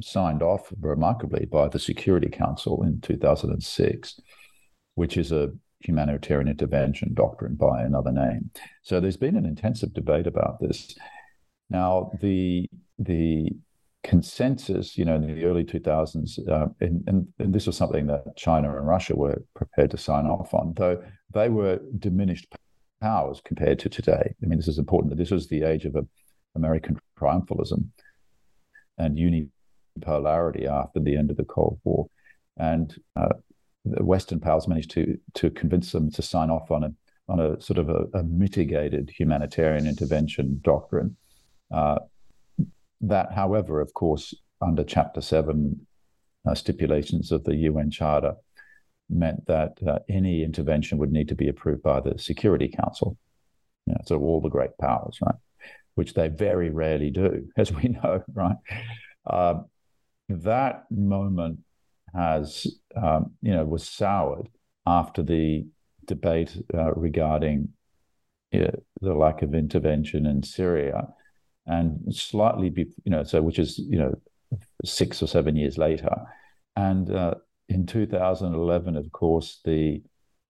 signed 0.00 0.42
off 0.42 0.72
remarkably 0.80 1.46
by 1.46 1.68
the 1.68 1.78
Security 1.78 2.28
Council 2.28 2.82
in 2.82 3.00
2006, 3.00 4.20
which 4.94 5.16
is 5.16 5.32
a 5.32 5.50
humanitarian 5.80 6.48
intervention 6.48 7.14
doctrine 7.14 7.54
by 7.54 7.82
another 7.82 8.12
name. 8.12 8.50
So 8.82 9.00
there's 9.00 9.16
been 9.16 9.36
an 9.36 9.46
intensive 9.46 9.92
debate 9.92 10.26
about 10.26 10.60
this. 10.60 10.94
Now, 11.68 12.12
the 12.20 12.68
the 12.98 13.50
consensus, 14.02 14.96
you 14.96 15.04
know, 15.04 15.16
in 15.16 15.22
the 15.22 15.44
early 15.44 15.64
2000s, 15.64 16.48
uh, 16.48 16.66
and, 16.80 17.04
and, 17.06 17.28
and, 17.38 17.54
this 17.54 17.66
was 17.66 17.76
something 17.76 18.06
that 18.06 18.36
China 18.36 18.76
and 18.76 18.86
Russia 18.86 19.14
were 19.14 19.42
prepared 19.54 19.90
to 19.90 19.98
sign 19.98 20.26
off 20.26 20.54
on, 20.54 20.72
though 20.76 21.02
they 21.34 21.48
were 21.48 21.78
diminished 21.98 22.46
powers 23.00 23.40
compared 23.44 23.78
to 23.80 23.88
today. 23.88 24.34
I 24.42 24.46
mean, 24.46 24.58
this 24.58 24.68
is 24.68 24.78
important 24.78 25.16
this 25.16 25.30
was 25.30 25.48
the 25.48 25.62
age 25.64 25.84
of 25.84 25.96
American 26.54 26.98
triumphalism 27.18 27.88
and 28.98 29.16
unipolarity 29.16 30.66
after 30.66 31.00
the 31.00 31.16
end 31.16 31.30
of 31.30 31.36
the 31.36 31.44
Cold 31.44 31.80
War. 31.84 32.08
And 32.56 32.94
uh, 33.16 33.34
the 33.84 34.04
Western 34.04 34.40
powers 34.40 34.68
managed 34.68 34.90
to 34.92 35.18
to 35.34 35.50
convince 35.50 35.92
them 35.92 36.10
to 36.12 36.22
sign 36.22 36.50
off 36.50 36.70
on 36.70 36.84
a 36.84 36.92
on 37.28 37.40
a 37.40 37.60
sort 37.60 37.78
of 37.78 37.88
a, 37.88 38.06
a 38.14 38.22
mitigated 38.22 39.10
humanitarian 39.10 39.86
intervention 39.86 40.60
doctrine. 40.62 41.16
Uh, 41.72 41.98
that, 43.00 43.32
however, 43.32 43.80
of 43.80 43.94
course, 43.94 44.34
under 44.60 44.84
Chapter 44.84 45.20
Seven 45.20 45.86
uh, 46.48 46.54
stipulations 46.54 47.32
of 47.32 47.44
the 47.44 47.56
UN 47.56 47.90
Charter, 47.90 48.34
meant 49.08 49.46
that 49.46 49.78
uh, 49.86 49.98
any 50.08 50.44
intervention 50.44 50.98
would 50.98 51.10
need 51.10 51.28
to 51.28 51.34
be 51.34 51.48
approved 51.48 51.82
by 51.82 52.00
the 52.00 52.18
Security 52.18 52.68
Council. 52.68 53.16
You 53.86 53.94
know, 53.94 54.00
so 54.04 54.20
all 54.20 54.40
the 54.40 54.48
great 54.48 54.76
powers, 54.78 55.18
right? 55.22 55.34
which 55.94 56.14
they 56.14 56.28
very 56.28 56.70
rarely 56.70 57.10
do, 57.10 57.46
as 57.56 57.72
we 57.72 57.88
know, 57.88 58.22
right? 58.32 58.56
Uh, 59.26 59.60
that 60.28 60.84
moment 60.90 61.58
has, 62.14 62.66
um, 62.96 63.32
you 63.42 63.52
know, 63.52 63.64
was 63.64 63.86
soured 63.88 64.48
after 64.86 65.22
the 65.22 65.66
debate 66.06 66.56
uh, 66.74 66.92
regarding 66.94 67.68
know, 68.60 68.82
the 69.00 69.14
lack 69.14 69.42
of 69.42 69.54
intervention 69.54 70.26
in 70.26 70.42
Syria, 70.42 71.06
and 71.66 72.14
slightly, 72.14 72.70
be, 72.70 72.86
you 73.04 73.10
know, 73.10 73.22
so 73.22 73.42
which 73.42 73.58
is 73.58 73.78
you 73.78 73.98
know 73.98 74.14
six 74.84 75.22
or 75.22 75.26
seven 75.26 75.56
years 75.56 75.78
later, 75.78 76.14
and 76.76 77.10
uh, 77.10 77.34
in 77.68 77.86
2011, 77.86 78.96
of 78.96 79.12
course, 79.12 79.60
the 79.64 80.02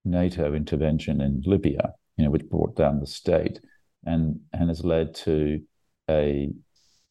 NATO 0.05 0.53
intervention 0.53 1.21
in 1.21 1.43
Libya, 1.45 1.93
you 2.17 2.25
know, 2.25 2.31
which 2.31 2.49
brought 2.49 2.75
down 2.75 2.99
the 2.99 3.07
state 3.07 3.59
and 4.05 4.39
and 4.53 4.69
has 4.69 4.83
led 4.83 5.13
to 5.13 5.61
a 6.09 6.49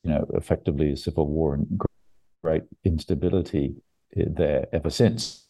you 0.03 0.11
know 0.11 0.26
effectively 0.34 0.92
a 0.92 0.96
civil 0.96 1.28
war 1.28 1.55
and 1.55 1.80
great 2.42 2.62
instability 2.84 3.74
eh, 4.16 4.24
there 4.26 4.66
ever 4.72 4.90
since. 4.90 5.46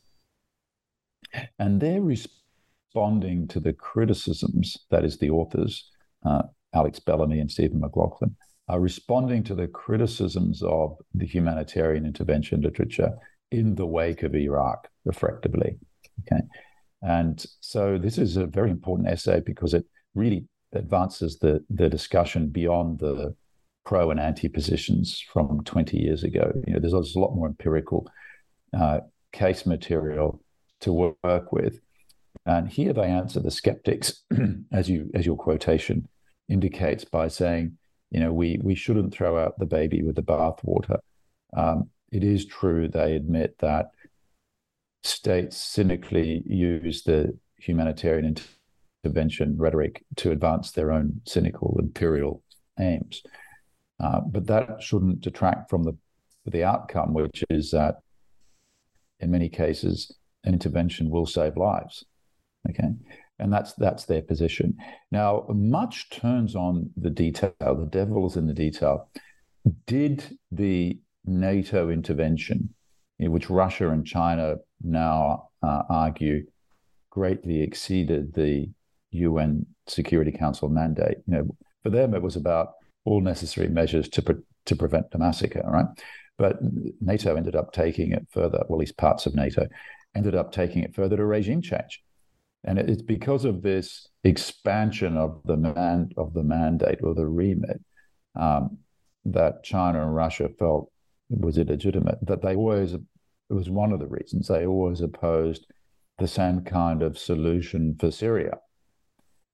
And 1.59 1.81
they're 1.81 2.03
responding 2.03 3.47
to 3.49 3.61
the 3.61 3.73
criticisms, 3.73 4.77
that 4.91 5.05
is, 5.05 5.19
the 5.19 5.31
authors, 5.31 5.89
uh, 6.27 6.43
Alex 6.75 7.01
Bellamy 7.01 7.41
and 7.41 7.51
Stephen 7.51 7.81
McLoughlin, 7.81 8.37
are 8.69 8.81
responding 8.81 9.43
to 9.43 9.55
the 9.55 9.67
criticisms 9.67 10.63
of 10.63 10.97
the 11.15 11.27
humanitarian 11.27 12.07
intervention 12.07 12.61
literature 12.61 13.11
in 13.51 13.75
the 13.75 13.87
wake 13.87 14.23
of 14.23 14.35
Iraq, 14.35 14.89
effectively. 15.07 15.77
Okay. 16.21 16.43
And 17.03 17.45
so 17.61 17.99
this 17.99 18.19
is 18.19 18.37
a 18.37 18.47
very 18.47 18.71
important 18.71 19.09
essay 19.09 19.41
because 19.41 19.75
it 19.75 19.87
really 20.15 20.47
advances 20.73 21.39
the 21.39 21.65
the 21.69 21.89
discussion 21.89 22.49
beyond 22.49 23.01
the 23.01 23.35
pro 23.85 24.11
and 24.11 24.21
anti 24.21 24.49
positions 24.49 25.25
from 25.33 25.65
20 25.65 25.99
years 25.99 26.23
ago. 26.23 26.53
You 26.67 26.75
know, 26.75 26.81
there's, 26.81 26.93
there's 26.93 27.17
a 27.17 27.21
lot 27.21 27.35
more 27.35 27.49
empirical 27.49 28.09
uh, 28.79 29.01
case 29.33 29.67
material 29.67 30.41
to 30.83 31.15
work 31.25 31.53
with, 31.53 31.81
and 32.47 32.69
here 32.69 32.93
they 32.93 33.07
answer 33.07 33.41
the 33.41 33.51
skeptics, 33.51 34.23
as 34.73 34.89
you 34.89 35.11
as 35.15 35.27
your 35.27 35.37
quotation 35.37 36.07
indicates, 36.51 37.05
by 37.05 37.29
saying, 37.29 37.79
you 38.11 38.21
know, 38.21 38.33
we 38.33 38.59
we 38.63 38.75
shouldn't 38.75 39.15
throw 39.15 39.39
out 39.39 39.59
the 39.59 39.67
baby 39.67 40.03
with 40.03 40.17
the 40.17 40.23
bathwater. 40.23 40.99
Um, 41.57 41.91
it 42.11 42.25
is 42.25 42.45
true 42.45 42.89
they 42.89 43.15
admit 43.15 43.57
that 43.61 43.91
states 45.03 45.57
cynically 45.57 46.43
use 46.47 47.03
the 47.05 47.39
humanitarian 47.57 48.37
intervention 49.05 49.57
rhetoric 49.57 50.05
to 50.17 50.33
advance 50.33 50.73
their 50.73 50.93
own 50.93 51.21
cynical 51.25 51.77
imperial 51.79 52.43
aims. 52.79 53.23
Uh, 53.99 54.21
but 54.21 54.47
that 54.47 54.83
shouldn't 54.83 55.21
detract 55.21 55.71
from 55.71 55.85
the 55.85 55.97
the 56.47 56.65
outcome, 56.65 57.13
which 57.15 57.45
is 57.51 57.71
that 57.71 57.97
in 59.21 59.31
many 59.31 59.49
cases 59.49 60.17
an 60.45 60.55
intervention 60.55 61.11
will 61.11 61.27
save 61.27 61.57
lives. 61.57 62.05
Okay, 62.69 62.91
and 63.41 63.53
that's 63.53 63.73
that's 63.75 64.05
their 64.05 64.23
position. 64.23 64.77
Now, 65.11 65.47
much 65.49 66.11
turns 66.11 66.55
on 66.55 66.91
the 66.97 67.11
detail. 67.11 67.53
The 67.61 67.89
devil's 67.91 68.37
in 68.37 68.47
the 68.47 68.55
detail. 68.55 69.09
Did 69.87 70.39
the 70.53 70.99
NATO 71.25 71.91
intervention, 71.91 72.75
in 73.19 73.33
which 73.33 73.51
Russia 73.51 73.91
and 73.91 74.07
China 74.07 74.57
now 74.83 75.49
uh, 75.63 75.83
argue 75.89 76.47
greatly 77.11 77.63
exceeded 77.63 78.35
the 78.35 78.71
UN 79.11 79.67
Security 79.87 80.31
Council 80.31 80.69
mandate, 80.69 81.19
you 81.27 81.35
know, 81.35 81.57
for 81.83 81.91
them 81.91 82.15
it 82.15 82.23
was 82.23 82.37
about 82.37 82.73
all 83.05 83.21
necessary 83.21 83.69
measures 83.69 84.09
to 84.11 84.23
pre- 84.23 84.43
to 84.67 84.77
prevent 84.77 85.11
the 85.11 85.19
massacre, 85.19 85.63
right? 85.67 85.87
But 86.39 86.59
NATO 87.01 87.37
ended 87.37 87.57
up 87.57 87.73
taking 87.73 88.13
it 88.13 88.27
further, 88.31 88.63
well, 88.69 88.79
at 88.79 88.81
least 88.81 88.97
parts 88.97 89.27
of 89.27 89.35
NATO 89.35 89.67
ended 90.15 90.35
up 90.35 90.53
taking 90.53 90.83
it 90.83 90.95
further 90.95 91.17
to 91.17 91.25
regime 91.25 91.63
change. 91.63 92.03
And 92.65 92.79
it's 92.79 93.03
because 93.03 93.45
of 93.45 93.63
this 93.63 94.07
expansion 94.25 95.17
of 95.17 95.41
the 95.45 95.57
man 95.57 96.11
of 96.17 96.35
the 96.35 96.43
mandate 96.43 97.01
or 97.03 97.15
the 97.15 97.27
remit 97.27 97.81
um, 98.39 98.79
that 99.25 99.65
China 99.65 100.03
and 100.03 100.15
Russia 100.15 100.49
felt 100.59 100.91
was 101.31 101.57
illegitimate. 101.57 102.19
That 102.23 102.43
they 102.43 102.55
always 102.55 102.95
it 102.95 103.01
was 103.49 103.71
one 103.71 103.93
of 103.93 103.99
the 103.99 104.07
reasons 104.07 104.49
they 104.49 104.67
always 104.67 105.01
opposed 105.01 105.67
the 106.19 106.29
same 106.29 106.63
kind 106.63 107.03
of 107.03 107.19
solution 107.19 107.97
for 107.99 108.11
Syria. 108.11 108.59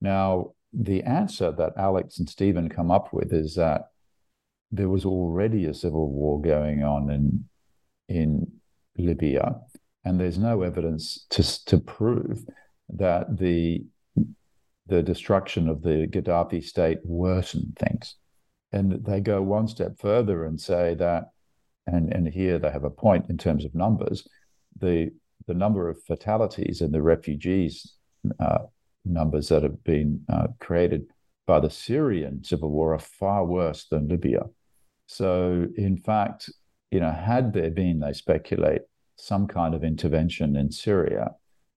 Now, 0.01 0.53
the 0.73 1.03
answer 1.05 1.53
that 1.53 1.73
Alex 1.79 2.19
and 2.19 2.29
Stephen 2.29 2.69
come 2.69 2.91
up 2.91 3.13
with 3.13 3.33
is 3.33 3.55
that 3.55 3.83
there 4.71 4.89
was 4.89 5.05
already 5.05 5.65
a 5.65 5.73
civil 5.73 6.11
war 6.11 6.41
going 6.41 6.83
on 6.83 7.11
in 7.11 7.45
in 8.09 8.51
Libya, 8.99 9.61
and 10.05 10.19
there's 10.19 10.39
no 10.39 10.63
evidence 10.63 11.27
to 11.31 11.65
to 11.67 11.79
prove 11.79 12.45
that 12.89 13.39
the 13.39 13.85
the 14.89 15.03
destruction 15.03 15.69
of 15.69 15.83
the 15.83 16.07
Gaddafi 16.07 16.63
state 16.63 16.99
worsened 17.03 17.77
things. 17.77 18.15
And 18.73 19.05
they 19.05 19.21
go 19.21 19.43
one 19.43 19.67
step 19.67 19.99
further 19.99 20.45
and 20.45 20.61
say 20.61 20.95
that, 20.95 21.31
and, 21.89 22.13
and 22.13 22.29
here 22.29 22.61
they 22.61 22.71
have 22.71 22.85
a 22.85 22.91
point 22.91 23.29
in 23.29 23.37
terms 23.37 23.65
of 23.65 23.75
numbers, 23.75 24.29
the 24.79 25.11
the 25.47 25.55
number 25.55 25.89
of 25.89 26.03
fatalities 26.03 26.81
and 26.81 26.93
the 26.93 27.03
refugees 27.03 27.95
uh, 28.41 28.59
numbers 29.05 29.49
that 29.49 29.63
have 29.63 29.83
been 29.85 30.21
uh, 30.29 30.49
created 30.59 31.07
by 31.47 31.61
the 31.61 31.71
Syrian 31.71 32.43
civil 32.43 32.71
war 32.71 32.95
are 32.95 32.99
far 32.99 33.45
worse 33.45 33.87
than 33.89 34.09
Libya. 34.09 34.43
So, 35.07 35.67
in 35.77 35.97
fact, 35.97 36.51
you 36.91 36.99
know, 36.99 37.13
had 37.13 37.53
there 37.53 37.71
been, 37.71 38.01
they 38.01 38.13
speculate, 38.13 38.83
some 39.19 39.47
kind 39.47 39.75
of 39.75 39.85
intervention 39.85 40.57
in 40.57 40.71
Syria, 40.71 41.31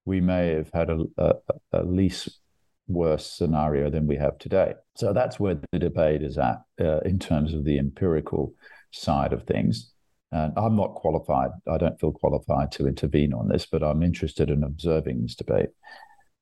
we 0.05 0.21
may 0.21 0.53
have 0.53 0.69
had 0.73 0.89
a, 0.89 1.03
a, 1.17 1.33
a 1.73 1.83
least 1.83 2.39
worse 2.87 3.25
scenario 3.25 3.89
than 3.89 4.07
we 4.07 4.17
have 4.17 4.37
today. 4.39 4.73
So 4.95 5.13
that's 5.13 5.39
where 5.39 5.59
the 5.71 5.79
debate 5.79 6.23
is 6.23 6.37
at 6.37 6.61
uh, 6.81 6.99
in 6.99 7.19
terms 7.19 7.53
of 7.53 7.63
the 7.63 7.77
empirical 7.77 8.53
side 8.91 9.33
of 9.33 9.43
things. 9.43 9.91
And 10.31 10.53
I'm 10.57 10.75
not 10.75 10.95
qualified. 10.95 11.51
I 11.67 11.77
don't 11.77 11.99
feel 11.99 12.11
qualified 12.11 12.71
to 12.73 12.87
intervene 12.87 13.33
on 13.33 13.47
this, 13.47 13.65
but 13.65 13.83
I'm 13.83 14.03
interested 14.03 14.49
in 14.49 14.63
observing 14.63 15.21
this 15.21 15.35
debate. 15.35 15.69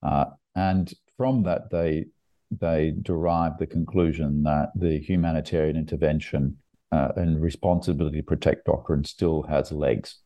Uh, 0.04 0.26
and 0.56 0.94
from 1.18 1.44
that, 1.44 1.70
they 1.72 2.06
they 2.50 2.94
derive 3.02 3.58
the 3.58 3.68
conclusion 3.68 4.44
that 4.44 4.70
the 4.74 5.00
humanitarian 5.00 5.76
intervention 5.76 6.58
uh, 6.94 7.10
and 7.18 7.42
responsibility 7.42 8.18
to 8.18 8.24
protect 8.24 8.66
doctrine 8.66 9.04
still 9.04 9.44
has 9.44 9.72
legs. 9.72 10.20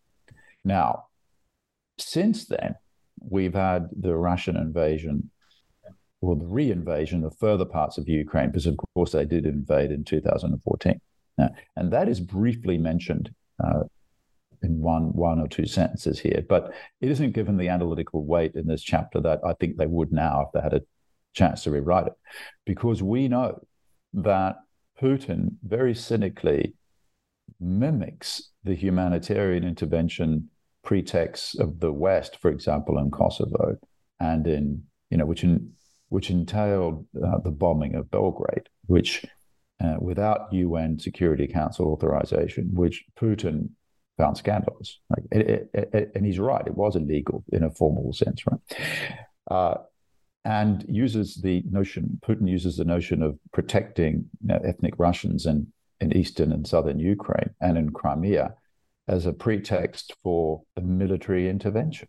Now, 0.64 1.06
since 1.98 2.46
then, 2.46 2.76
we've 3.22 3.54
had 3.54 3.90
the 3.98 4.16
Russian 4.16 4.56
invasion 4.56 5.30
or 6.22 6.36
the 6.36 6.46
re-invasion 6.46 7.24
of 7.24 7.36
further 7.38 7.66
parts 7.66 7.98
of 7.98 8.08
Ukraine, 8.08 8.48
because 8.48 8.68
of 8.68 8.78
course 8.94 9.12
they 9.12 9.26
did 9.26 9.46
invade 9.46 9.92
in 9.92 10.04
2014. 10.04 11.02
and 11.76 11.92
that 11.92 12.08
is 12.08 12.20
briefly 12.20 12.78
mentioned 12.78 13.34
uh, 13.64 13.84
in 14.64 14.80
one 14.80 15.14
one 15.14 15.40
or 15.40 15.48
two 15.48 15.66
sentences 15.66 16.20
here, 16.20 16.46
but 16.48 16.74
it 17.00 17.10
isn't 17.10 17.32
given 17.32 17.58
the 17.58 17.70
analytical 17.70 18.24
weight 18.24 18.54
in 18.56 18.68
this 18.68 18.84
chapter 18.84 19.20
that 19.22 19.40
I 19.44 19.54
think 19.54 19.78
they 19.78 19.88
would 19.88 20.12
now 20.12 20.42
if 20.42 20.52
they 20.54 20.62
had 20.62 20.74
a 20.74 20.84
chance 21.34 21.64
to 21.64 21.72
rewrite 21.72 22.08
it, 22.08 22.14
because 22.66 23.02
we 23.02 23.28
know 23.28 23.60
that 24.14 24.58
Putin 25.02 25.56
very 25.64 25.96
cynically 25.96 26.76
mimics 27.60 28.52
the 28.64 28.76
humanitarian 28.76 29.64
intervention 29.64 30.50
pretext 30.84 31.60
of 31.60 31.80
the 31.80 31.92
West, 31.92 32.38
for 32.42 32.50
example, 32.50 32.98
in 32.98 33.12
Kosovo, 33.12 33.78
and 34.20 34.48
in 34.48 34.84
you 35.10 35.18
know 35.18 35.26
which 35.26 35.44
in 35.44 35.72
which 36.10 36.30
entailed 36.30 37.06
uh, 37.24 37.38
the 37.40 37.52
bombing 37.52 37.96
of 37.96 38.12
Belgrade, 38.12 38.68
which 38.86 39.26
uh, 39.84 39.96
without 40.00 40.52
UN 40.52 41.00
Security 41.00 41.48
Council 41.48 41.88
authorization, 41.88 42.70
which 42.74 43.06
Putin 43.20 43.70
found 44.18 44.38
scandalous. 44.38 45.00
Like, 45.10 45.24
it, 45.32 45.70
it, 45.74 45.90
it, 45.94 46.12
and 46.16 46.26
he's 46.26 46.40
right; 46.40 46.66
it 46.66 46.76
was 46.76 46.96
illegal 46.96 47.44
in 47.52 47.64
a 47.64 47.72
formal 47.72 48.14
sense, 48.14 48.44
right? 48.46 48.60
Uh, 49.50 49.78
and 50.44 50.86
uses 50.88 51.40
the 51.42 51.64
notion. 51.70 52.20
Putin 52.26 52.50
uses 52.50 52.78
the 52.78 52.86
notion 52.86 53.22
of 53.22 53.38
protecting 53.54 54.26
you 54.42 54.48
know, 54.48 54.60
ethnic 54.64 54.96
Russians 54.98 55.46
in 55.46 55.68
in 56.00 56.16
eastern 56.18 56.52
and 56.52 56.68
southern 56.68 57.00
Ukraine 57.00 57.52
and 57.62 57.78
in 57.78 57.92
Crimea 57.92 58.56
as 59.08 59.26
a 59.26 59.34
pretext 59.34 60.14
for 60.24 60.62
a 60.76 60.82
military 60.82 61.50
intervention. 61.50 62.08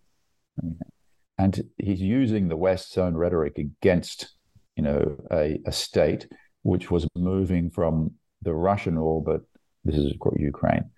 And 1.38 1.62
he's 1.78 2.00
using 2.00 2.48
the 2.48 2.56
West's 2.56 2.96
own 2.98 3.14
rhetoric 3.16 3.58
against, 3.58 4.34
you 4.76 4.82
know, 4.82 5.16
a, 5.30 5.60
a 5.66 5.72
state 5.72 6.28
which 6.62 6.90
was 6.90 7.08
moving 7.16 7.70
from 7.70 8.12
the 8.42 8.54
Russian 8.54 8.96
orbit, 8.96 9.42
this 9.84 9.96
is 9.96 10.14
Ukraine, 10.38 10.90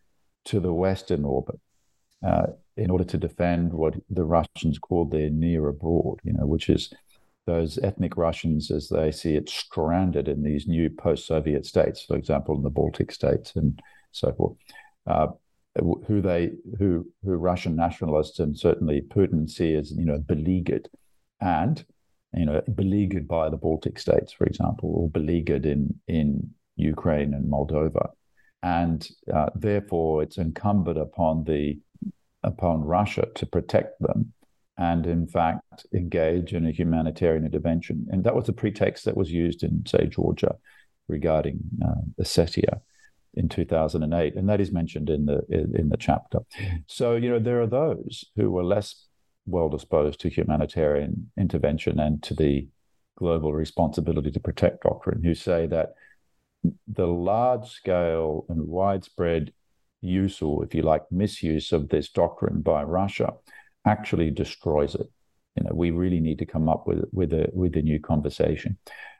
to 0.46 0.60
the 0.60 0.72
Western 0.72 1.24
orbit, 1.24 1.58
uh, 2.26 2.46
in 2.76 2.90
order 2.90 3.04
to 3.04 3.18
defend 3.18 3.72
what 3.72 3.94
the 4.10 4.24
Russians 4.24 4.78
called 4.78 5.10
their 5.10 5.30
near 5.30 5.68
abroad, 5.68 6.20
you 6.24 6.32
know, 6.32 6.46
which 6.46 6.68
is 6.68 6.92
those 7.46 7.78
ethnic 7.78 8.16
Russians, 8.16 8.70
as 8.70 8.88
they 8.88 9.10
see 9.10 9.36
it, 9.36 9.48
stranded 9.48 10.28
in 10.28 10.42
these 10.42 10.66
new 10.66 10.90
post-Soviet 10.90 11.64
states, 11.66 12.02
for 12.02 12.16
example, 12.16 12.56
in 12.56 12.62
the 12.62 12.70
Baltic 12.70 13.12
states 13.12 13.54
and 13.54 13.80
so 14.12 14.32
forth. 14.32 14.56
Uh, 15.06 15.28
who 15.80 16.20
they 16.20 16.52
who 16.78 17.06
who 17.24 17.34
Russian 17.34 17.76
nationalists 17.76 18.38
and 18.38 18.56
certainly 18.56 19.02
Putin 19.02 19.48
see 19.48 19.74
as 19.74 19.90
you 19.92 20.04
know 20.04 20.18
beleaguered, 20.18 20.88
and 21.40 21.84
you 22.32 22.46
know 22.46 22.62
beleaguered 22.74 23.26
by 23.26 23.48
the 23.48 23.56
Baltic 23.56 23.98
states, 23.98 24.32
for 24.32 24.44
example, 24.44 24.90
or 24.94 25.10
beleaguered 25.10 25.66
in 25.66 25.98
in 26.06 26.50
Ukraine 26.76 27.34
and 27.34 27.50
Moldova, 27.50 28.10
and 28.62 29.08
uh, 29.32 29.50
therefore 29.54 30.22
it's 30.22 30.38
incumbent 30.38 30.98
upon 30.98 31.44
the 31.44 31.78
upon 32.42 32.82
Russia 32.82 33.26
to 33.34 33.46
protect 33.46 34.00
them 34.00 34.32
and 34.76 35.06
in 35.06 35.26
fact 35.26 35.86
engage 35.94 36.52
in 36.52 36.66
a 36.66 36.72
humanitarian 36.72 37.44
intervention. 37.44 38.06
And 38.10 38.24
that 38.24 38.34
was 38.34 38.46
the 38.46 38.52
pretext 38.52 39.04
that 39.04 39.16
was 39.16 39.30
used 39.30 39.62
in, 39.62 39.84
say, 39.86 40.06
Georgia 40.06 40.56
regarding 41.08 41.60
uh, 41.84 42.02
Ossetia 42.20 42.80
in 43.36 43.48
2008, 43.48 44.34
and 44.36 44.48
that 44.48 44.60
is 44.60 44.72
mentioned 44.72 45.10
in 45.10 45.26
the 45.26 45.42
in 45.50 45.88
the 45.88 45.96
chapter. 45.96 46.40
So 46.86 47.16
you 47.16 47.30
know 47.30 47.38
there 47.38 47.60
are 47.60 47.66
those 47.66 48.24
who 48.36 48.50
were 48.50 48.64
less 48.64 49.06
well 49.46 49.68
disposed 49.68 50.20
to 50.20 50.28
humanitarian 50.28 51.30
intervention 51.38 52.00
and 52.00 52.22
to 52.22 52.34
the 52.34 52.66
global 53.16 53.52
responsibility 53.52 54.30
to 54.30 54.40
protect 54.40 54.82
doctrine, 54.82 55.22
who 55.22 55.34
say 55.34 55.66
that 55.66 55.94
the 56.88 57.06
large 57.06 57.68
scale 57.68 58.46
and 58.48 58.66
widespread 58.66 59.52
use, 60.00 60.40
or 60.42 60.64
if 60.64 60.74
you 60.74 60.82
like, 60.82 61.02
misuse 61.10 61.72
of 61.72 61.88
this 61.88 62.08
doctrine 62.08 62.62
by 62.62 62.82
Russia, 62.82 63.32
actually 63.86 64.30
destroys 64.30 64.94
it. 64.94 65.06
You 65.56 65.64
know, 65.64 65.74
we 65.74 65.90
really 65.90 66.20
need 66.20 66.38
to 66.38 66.46
come 66.46 66.68
up 66.68 66.86
with 66.86 67.04
with 67.12 67.32
a 67.32 67.48
with 67.52 67.76
a 67.76 67.82
new 67.82 68.00
conversation. 68.00 68.78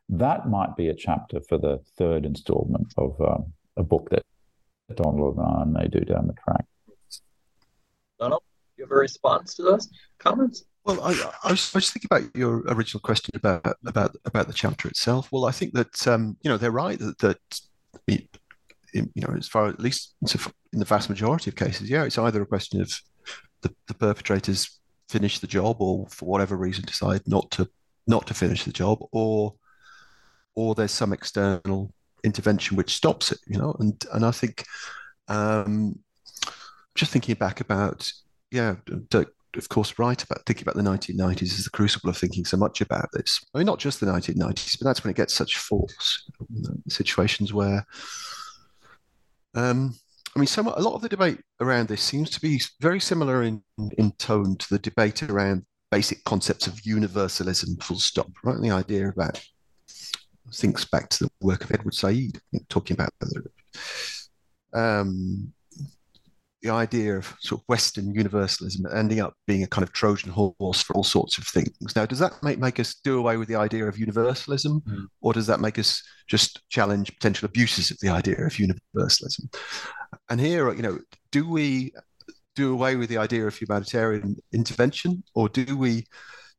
That 0.09 0.49
might 0.49 0.77
be 0.77 0.89
a 0.89 0.95
chapter 0.95 1.41
for 1.49 1.59
the 1.59 1.79
third 1.97 2.27
installment 2.27 2.93
of 2.99 3.19
um, 3.21 3.53
a 3.77 3.83
book 3.83 4.09
that 4.11 4.25
Donald 4.95 5.37
and 5.37 5.47
I 5.47 5.65
may 5.65 5.89
do 5.89 6.01
down 6.01 6.27
the 6.27 6.35
track. 6.35 6.65
Donald, 8.19 8.43
you 8.77 8.85
have 8.85 8.93
a 8.93 8.97
response 8.97 9.55
to 9.55 9.63
those 9.63 9.89
comments? 10.19 10.65
Well, 10.85 11.01
I, 11.01 11.13
I, 11.45 11.51
was, 11.51 11.71
I 11.75 11.79
was 11.79 11.91
thinking 11.91 12.09
about 12.11 12.37
your 12.37 12.63
original 12.69 13.01
question 13.01 13.31
about 13.35 13.77
about 13.87 14.15
about 14.27 14.47
the 14.47 14.53
chapter 14.53 14.87
itself. 14.87 15.33
Well, 15.33 15.47
I 15.47 15.51
think 15.51 15.73
that 15.73 16.07
um, 16.07 16.37
you 16.43 16.51
know 16.51 16.59
they're 16.59 16.71
right 16.71 16.99
that, 16.99 17.19
that 17.19 17.61
it, 18.07 18.29
you 18.93 19.09
know 19.17 19.35
as 19.35 19.49
far 19.49 19.69
at 19.69 19.81
least 19.81 20.15
in 20.73 20.79
the 20.79 20.85
vast 20.85 21.09
majority 21.09 21.51
of 21.51 21.57
cases, 21.57 21.89
yeah, 21.89 22.05
it's 22.05 22.19
either 22.19 22.43
a 22.43 22.47
question 22.47 22.83
of 22.83 22.93
the, 23.63 23.75
the 23.89 23.95
perpetrators 23.95 24.79
finish 25.09 25.39
the 25.39 25.47
job 25.47 25.77
or 25.81 26.07
for 26.09 26.27
whatever 26.27 26.57
reason 26.57 26.85
decide 26.85 27.23
not 27.27 27.51
to 27.53 27.69
not 28.07 28.27
to 28.27 28.35
finish 28.35 28.65
the 28.65 28.73
job, 28.73 28.99
or 29.11 29.55
or 30.55 30.75
there's 30.75 30.93
some 30.93 31.15
external 31.15 31.95
intervention 32.25 32.77
which 32.77 32.95
stops 32.95 33.33
it, 33.33 33.39
you 33.47 33.59
know. 33.59 33.77
And 33.79 34.05
and 34.13 34.25
I 34.25 34.31
think 34.31 34.65
um, 35.29 35.99
just 36.95 37.13
thinking 37.13 37.35
back 37.35 37.61
about 37.61 38.11
yeah, 38.51 38.77
Dirk, 39.11 39.35
of 39.57 39.69
course, 39.69 39.99
right 39.99 40.23
about 40.23 40.47
thinking 40.47 40.63
about 40.63 40.77
the 40.77 40.89
1990s 40.89 41.43
is 41.43 41.65
the 41.65 41.71
crucible 41.71 42.11
of 42.11 42.17
thinking 42.17 42.45
so 42.45 42.57
much 42.57 42.81
about 42.81 43.09
this. 43.13 43.45
I 43.53 43.59
mean, 43.59 43.67
not 43.67 43.79
just 43.79 44.01
the 44.01 44.07
1990s, 44.07 44.79
but 44.79 44.85
that's 44.85 45.03
when 45.03 45.11
it 45.11 45.17
gets 45.17 45.35
such 45.35 45.59
force. 45.59 46.31
You 46.51 46.63
know, 46.63 46.77
situations 46.89 47.53
where, 47.53 47.85
um, 49.55 49.95
I 50.35 50.39
mean, 50.39 50.47
some 50.47 50.69
a 50.69 50.81
lot 50.81 50.95
of 50.95 51.03
the 51.03 51.09
debate 51.09 51.41
around 51.61 51.89
this 51.89 52.03
seems 52.03 52.31
to 52.31 52.41
be 52.41 52.61
very 52.81 53.01
similar 53.01 53.43
in 53.43 53.63
in 53.99 54.13
tone 54.13 54.57
to 54.57 54.69
the 54.71 54.79
debate 54.79 55.23
around 55.25 55.65
basic 55.91 56.25
concepts 56.25 56.67
of 56.67 56.81
universalism. 56.85 57.77
Full 57.83 57.99
stop. 57.99 58.31
Right, 58.43 58.61
the 58.61 58.71
idea 58.71 59.09
about 59.09 59.41
thinks 60.53 60.85
back 60.85 61.09
to 61.11 61.25
the 61.25 61.31
work 61.41 61.65
of 61.65 61.73
Edward 61.73 61.95
Said, 61.95 62.41
talking 62.69 62.95
about 62.95 63.11
um, 64.73 65.53
the 66.63 66.71
idea 66.71 67.17
of 67.17 67.35
sort 67.41 67.61
of 67.61 67.65
Western 67.69 68.15
universalism 68.15 68.87
ending 68.95 69.21
up 69.21 69.35
being 69.47 69.63
a 69.63 69.67
kind 69.67 69.83
of 69.83 69.93
Trojan 69.93 70.31
horse 70.31 70.81
for 70.81 70.95
all 70.95 71.05
sorts 71.05 71.37
of 71.37 71.47
things. 71.47 71.95
Now, 71.95 72.07
does 72.07 72.19
that 72.19 72.43
make, 72.43 72.59
make 72.59 72.81
us 72.81 72.95
do 73.05 73.19
away 73.19 73.37
with 73.37 73.49
the 73.49 73.57
idea 73.57 73.87
of 73.87 73.99
universalism, 73.99 74.81
mm. 74.81 75.07
or 75.21 75.35
does 75.35 75.47
that 75.47 75.61
make 75.61 75.79
us 75.79 76.03
just 76.27 76.67
challenge 76.71 77.13
potential 77.15 77.47
abuses 77.47 77.91
of 77.91 77.99
the 78.01 78.09
idea 78.09 78.47
of 78.47 78.59
universalism? 78.59 79.51
And 80.31 80.41
here, 80.41 80.73
you 80.73 80.83
know, 80.83 80.99
do 81.31 81.47
we 81.47 81.93
do 82.57 82.73
away 82.73 82.97
with 82.97 83.11
the 83.11 83.19
idea 83.19 83.47
of 83.47 83.55
humanitarian 83.55 84.37
intervention, 84.53 85.23
or 85.35 85.51
do 85.51 85.77
we 85.77 86.07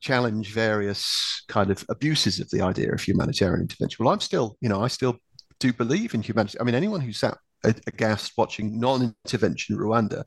challenge 0.05 0.53
various 0.53 1.43
kind 1.47 1.71
of 1.71 1.83
abuses 1.89 2.39
of 2.39 2.47
the 2.51 2.61
idea 2.61 2.91
of 2.91 3.01
humanitarian 3.01 3.61
intervention? 3.61 4.05
Well, 4.05 4.13
I'm 4.13 4.19
still, 4.19 4.55
you 4.61 4.69
know, 4.69 4.83
I 4.83 4.87
still 4.87 5.17
do 5.59 5.73
believe 5.73 6.13
in 6.13 6.21
humanity. 6.21 6.59
I 6.59 6.63
mean, 6.63 6.75
anyone 6.75 7.01
who 7.01 7.11
sat 7.11 7.37
aghast 7.63 8.33
watching 8.37 8.79
non-intervention 8.79 9.75
Rwanda, 9.75 10.23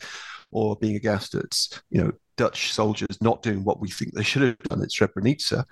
or 0.51 0.76
being 0.76 0.97
aghast 0.97 1.35
at 1.37 1.57
you 1.91 2.03
know 2.03 2.11
Dutch 2.37 2.72
soldiers 2.72 3.20
not 3.20 3.43
doing 3.43 3.62
what 3.62 3.81
we 3.81 3.89
think 3.89 4.14
they 4.14 4.24
should 4.24 4.43
have 4.43 4.59
done 4.61 4.83
at 4.83 4.89
Srebrenica, 4.89 5.64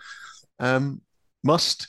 um, 0.60 1.00
must 1.42 1.88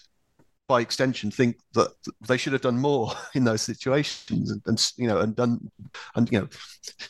by 0.67 0.81
extension 0.81 1.29
think 1.29 1.57
that 1.73 1.91
they 2.27 2.37
should 2.37 2.53
have 2.53 2.61
done 2.61 2.79
more 2.79 3.13
in 3.35 3.43
those 3.43 3.61
situations 3.61 4.49
and, 4.51 4.61
and, 4.65 4.91
you 4.97 5.07
know 5.07 5.19
and 5.19 5.35
done 5.35 5.59
and 6.15 6.31
you 6.31 6.39
know 6.39 6.47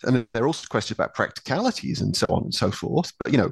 and 0.03 0.27
there 0.33 0.43
are 0.43 0.47
also 0.47 0.67
questions 0.69 0.97
about 0.97 1.15
practicalities 1.15 2.01
and 2.01 2.15
so 2.15 2.25
on 2.29 2.43
and 2.43 2.53
so 2.53 2.69
forth 2.69 3.11
but 3.23 3.31
you 3.31 3.37
know 3.37 3.51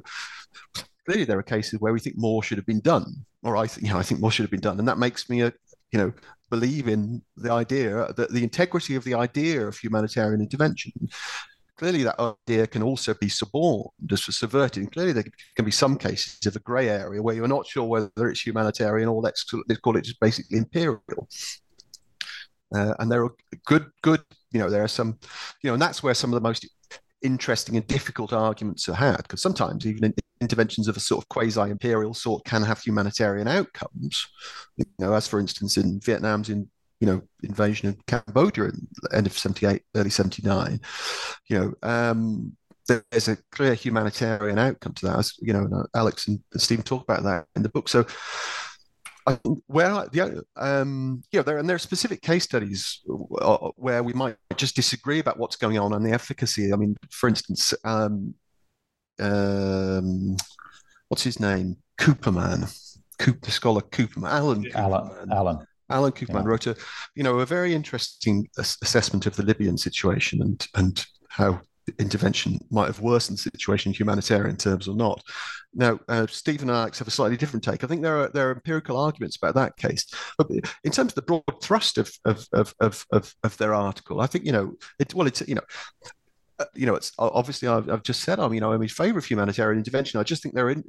clearly 1.06 1.24
there 1.24 1.38
are 1.38 1.42
cases 1.42 1.80
where 1.80 1.92
we 1.92 2.00
think 2.00 2.16
more 2.18 2.42
should 2.42 2.58
have 2.58 2.66
been 2.66 2.80
done 2.80 3.06
or 3.42 3.56
i 3.56 3.66
think 3.66 3.86
you 3.86 3.92
know 3.92 3.98
i 3.98 4.02
think 4.02 4.20
more 4.20 4.30
should 4.30 4.44
have 4.44 4.50
been 4.50 4.60
done 4.60 4.78
and 4.78 4.88
that 4.88 4.98
makes 4.98 5.30
me 5.30 5.42
a 5.42 5.52
you 5.92 5.98
know 5.98 6.12
believe 6.50 6.86
in 6.88 7.22
the 7.36 7.50
idea 7.50 8.12
that 8.16 8.30
the 8.30 8.42
integrity 8.42 8.94
of 8.94 9.04
the 9.04 9.14
idea 9.14 9.66
of 9.66 9.76
humanitarian 9.78 10.40
intervention 10.40 10.92
clearly 11.76 12.02
that 12.02 12.18
idea 12.18 12.66
can 12.66 12.82
also 12.82 13.14
be 13.14 13.28
suborned 13.28 13.90
as 14.10 14.22
for 14.22 14.32
subverted. 14.32 14.82
And 14.82 14.92
clearly 14.92 15.12
there 15.12 15.24
can 15.54 15.64
be 15.64 15.70
some 15.70 15.96
cases 15.96 16.44
of 16.46 16.56
a 16.56 16.60
grey 16.60 16.88
area 16.88 17.22
where 17.22 17.34
you're 17.34 17.48
not 17.48 17.66
sure 17.66 17.84
whether 17.84 18.28
it's 18.28 18.46
humanitarian 18.46 19.08
or 19.08 19.20
let's, 19.20 19.44
let's 19.68 19.80
call 19.80 19.96
it 19.96 20.04
just 20.04 20.20
basically 20.20 20.58
imperial. 20.58 21.28
Uh, 22.74 22.94
and 22.98 23.10
there 23.10 23.24
are 23.24 23.34
good, 23.66 23.86
good, 24.02 24.22
you 24.50 24.58
know, 24.58 24.68
there 24.68 24.82
are 24.82 24.88
some, 24.88 25.18
you 25.62 25.68
know, 25.68 25.74
and 25.74 25.82
that's 25.82 26.02
where 26.02 26.14
some 26.14 26.30
of 26.30 26.34
the 26.34 26.46
most 26.46 26.66
interesting 27.22 27.76
and 27.76 27.86
difficult 27.86 28.32
arguments 28.32 28.88
are 28.88 28.94
had 28.94 29.18
because 29.18 29.42
sometimes 29.42 29.86
even 29.86 30.04
in 30.04 30.14
interventions 30.40 30.86
of 30.86 30.96
a 30.96 31.00
sort 31.00 31.22
of 31.22 31.28
quasi-imperial 31.28 32.14
sort 32.14 32.44
can 32.44 32.62
have 32.62 32.80
humanitarian 32.80 33.48
outcomes. 33.48 34.26
You 34.76 34.84
know 34.98 35.12
as 35.14 35.26
for 35.26 35.40
instance 35.40 35.76
in 35.76 36.00
vietnam's 36.00 36.50
in 36.50 36.68
you 37.00 37.06
know 37.06 37.22
invasion 37.42 37.88
of 37.88 38.06
cambodia 38.06 38.64
in 38.64 38.88
the 39.02 39.16
end 39.16 39.26
of 39.26 39.36
78 39.36 39.82
early 39.94 40.10
79 40.10 40.80
you 41.48 41.58
know 41.58 41.74
um, 41.82 42.56
there's 42.88 43.28
a 43.28 43.36
clear 43.50 43.74
humanitarian 43.74 44.58
outcome 44.58 44.94
to 44.94 45.06
that 45.06 45.18
as 45.18 45.34
you 45.40 45.52
know 45.52 45.68
alex 45.94 46.28
and 46.28 46.40
stephen 46.56 46.84
talk 46.84 47.02
about 47.02 47.22
that 47.24 47.46
in 47.56 47.62
the 47.62 47.68
book. 47.68 47.88
So 47.88 48.06
where 49.66 50.06
the 50.12 50.44
um, 50.56 51.22
yeah, 51.32 51.42
there 51.42 51.58
and 51.58 51.68
there 51.68 51.76
are 51.76 51.80
specific 51.80 52.22
case 52.22 52.44
studies 52.44 53.00
uh, 53.40 53.70
where 53.76 54.02
we 54.02 54.12
might 54.12 54.36
just 54.56 54.76
disagree 54.76 55.18
about 55.18 55.38
what's 55.38 55.56
going 55.56 55.78
on 55.78 55.92
and 55.92 56.06
the 56.06 56.12
efficacy. 56.12 56.72
I 56.72 56.76
mean, 56.76 56.96
for 57.10 57.28
instance, 57.28 57.74
um, 57.84 58.34
um, 59.18 60.36
what's 61.08 61.24
his 61.24 61.40
name? 61.40 61.76
Kuperman, 61.98 62.72
Coop, 63.18 63.40
the 63.42 63.50
scholar 63.50 63.80
Kuperman, 63.80 64.30
Alan 64.30 64.70
Alan 64.74 65.32
Alan. 65.32 65.66
Alan 65.88 66.12
Kuperman 66.12 66.42
yeah. 66.42 66.48
wrote 66.48 66.66
a, 66.66 66.76
you 67.14 67.22
know, 67.22 67.38
a 67.38 67.46
very 67.46 67.74
interesting 67.74 68.48
assessment 68.58 69.26
of 69.26 69.36
the 69.36 69.44
Libyan 69.44 69.78
situation 69.78 70.40
and 70.42 70.66
and 70.74 71.04
how 71.28 71.60
intervention 71.98 72.58
might 72.70 72.86
have 72.86 73.00
worsened 73.00 73.38
the 73.38 73.42
situation 73.42 73.90
in 73.90 73.96
humanitarian 73.96 74.56
terms 74.56 74.88
or 74.88 74.96
not. 74.96 75.22
Now, 75.74 75.98
uh, 76.08 76.26
Stephen 76.26 76.68
and 76.68 76.76
Alex 76.76 76.98
have 76.98 77.08
a 77.08 77.12
slightly 77.12 77.36
different 77.36 77.64
take. 77.64 77.84
I 77.84 77.86
think 77.86 78.02
there 78.02 78.18
are 78.18 78.28
there 78.28 78.48
are 78.48 78.54
empirical 78.54 78.96
arguments 78.98 79.36
about 79.36 79.54
that 79.54 79.76
case, 79.76 80.06
but 80.38 80.48
in 80.84 80.92
terms 80.92 81.12
of 81.12 81.14
the 81.14 81.22
broad 81.22 81.62
thrust 81.62 81.98
of 81.98 82.10
of 82.24 82.46
of 82.52 83.04
of, 83.10 83.34
of 83.42 83.56
their 83.58 83.74
article, 83.74 84.20
I 84.20 84.26
think 84.26 84.44
you 84.44 84.52
know 84.52 84.74
it. 84.98 85.14
Well, 85.14 85.26
it's 85.26 85.42
you 85.46 85.54
know. 85.56 85.64
Uh, 86.58 86.64
you 86.74 86.86
know, 86.86 86.94
it's 86.94 87.12
obviously 87.18 87.68
I've, 87.68 87.90
I've 87.90 88.02
just 88.02 88.22
said 88.22 88.40
I'm, 88.40 88.54
you 88.54 88.62
know, 88.62 88.72
I'm 88.72 88.80
in 88.80 88.88
favour 88.88 89.18
of 89.18 89.26
humanitarian 89.26 89.76
intervention. 89.76 90.18
I 90.18 90.22
just 90.22 90.42
think 90.42 90.54
there 90.54 90.68
are 90.68 90.70
in, 90.70 90.84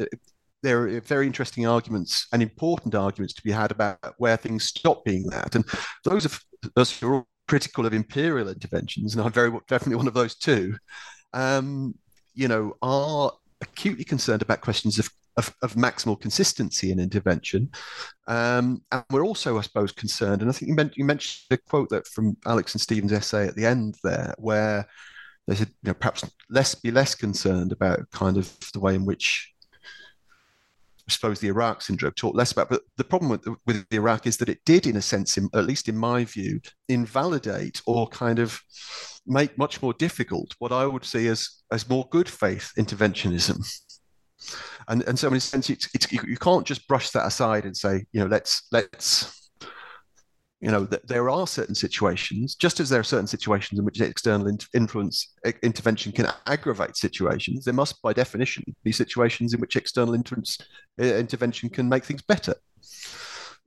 there 0.64 0.88
are 0.88 1.02
very 1.02 1.28
interesting 1.28 1.68
arguments 1.68 2.26
and 2.32 2.42
important 2.42 2.96
arguments 2.96 3.34
to 3.34 3.44
be 3.44 3.52
had 3.52 3.72
about 3.72 4.14
where 4.18 4.38
things 4.38 4.64
stop 4.64 5.04
being 5.04 5.28
that, 5.28 5.56
and 5.56 5.66
those 6.06 6.24
of 6.24 6.40
us 6.78 6.98
who 6.98 7.16
are 7.16 7.26
critical 7.48 7.86
of 7.86 7.94
imperial 7.94 8.50
interventions, 8.50 9.16
and 9.16 9.24
I'm 9.24 9.32
very 9.32 9.52
definitely 9.68 9.96
one 9.96 10.08
of 10.08 10.14
those 10.14 10.36
too, 10.36 10.76
um, 11.34 11.96
you 12.34 12.48
know, 12.48 12.76
are 12.82 13.32
acutely 13.62 14.04
concerned 14.04 14.42
about 14.42 14.62
questions 14.62 15.00
of, 15.00 15.10
of, 15.38 15.56
of 15.62 15.74
maximal 15.76 16.20
consistency 16.20 16.92
in 16.92 17.00
intervention. 17.00 17.70
Um, 18.28 18.82
and 18.92 19.04
we're 19.10 19.26
also, 19.26 19.58
I 19.58 19.62
suppose, 19.62 19.92
concerned, 19.92 20.42
and 20.42 20.50
I 20.50 20.54
think 20.54 20.70
you, 20.70 20.76
meant, 20.76 20.98
you 20.98 21.06
mentioned 21.06 21.46
a 21.52 21.58
quote 21.70 21.90
that 21.90 22.08
from 22.08 22.38
Alex 22.46 22.74
and 22.74 22.82
Stephen's 22.82 23.14
essay 23.14 23.48
at 23.48 23.56
the 23.56 23.66
end 23.66 23.96
there, 24.04 24.34
where 24.38 24.88
they 25.48 25.56
said, 25.56 25.70
you 25.82 25.90
know, 25.90 25.94
perhaps 25.94 26.26
be 26.84 26.92
less 26.92 27.16
concerned 27.16 27.72
about 27.72 28.10
kind 28.12 28.38
of 28.38 28.54
the 28.74 28.80
way 28.80 28.96
in 28.96 29.06
which 29.06 29.54
suppose 31.10 31.40
the 31.40 31.48
Iraq 31.48 31.82
syndrome 31.82 32.14
talked 32.14 32.36
less 32.36 32.52
about. 32.52 32.70
But 32.70 32.82
the 32.98 33.04
problem 33.04 33.30
with, 33.30 33.48
with 33.66 33.86
Iraq 33.92 34.28
is 34.28 34.38
that 34.38 34.50
it 34.50 34.60
did, 34.66 34.88
in 34.88 34.98
a 34.98 35.02
sense, 35.02 35.38
in, 35.38 35.50
at 35.54 35.66
least 35.66 35.90
in 35.90 35.98
my 35.98 36.26
view, 36.26 36.60
invalidate 36.90 37.82
or 37.86 38.08
kind 38.08 38.40
of 38.40 38.62
make 39.26 39.58
much 39.58 39.82
more 39.82 39.94
difficult 39.94 40.56
what 40.60 40.72
I 40.72 40.86
would 40.86 41.04
see 41.06 41.28
as 41.28 41.50
as 41.72 41.90
more 41.90 42.08
good 42.12 42.30
faith 42.30 42.72
interventionism. 42.78 43.66
And 44.88 45.04
and 45.04 45.18
so 45.18 45.28
in 45.30 45.36
a 45.36 45.40
sense, 45.40 45.70
it's, 45.70 45.90
it's 45.94 46.12
you, 46.12 46.22
you 46.28 46.38
can't 46.38 46.66
just 46.66 46.88
brush 46.88 47.10
that 47.12 47.26
aside 47.26 47.66
and 47.66 47.76
say, 47.76 48.06
you 48.12 48.20
know, 48.20 48.28
let's 48.28 48.68
let's 48.72 49.47
you 50.62 50.72
know 50.72 50.86
that 50.86 51.08
there 51.08 51.30
are 51.30 51.46
certain 51.46 51.76
situations 51.76 52.56
just 52.56 52.80
as 52.80 52.90
there 52.90 53.00
are 53.00 53.04
certain 53.04 53.28
situations 53.28 53.80
in 53.80 53.86
which 53.86 54.02
external 54.02 54.48
in- 54.48 54.58
influence 54.74 55.34
intervention 55.62 56.12
can 56.12 56.28
aggravate 56.48 56.96
situations 56.96 57.66
there 57.66 57.74
must 57.74 58.02
by 58.02 58.12
definition 58.12 58.64
be 58.84 58.92
situations 58.92 59.54
in 59.54 59.60
which 59.60 59.76
external 59.76 60.14
influence 60.14 60.58
uh, 61.00 61.06
intervention 61.06 61.70
can 61.70 61.88
make 61.88 62.04
things 62.04 62.22
better 62.22 62.56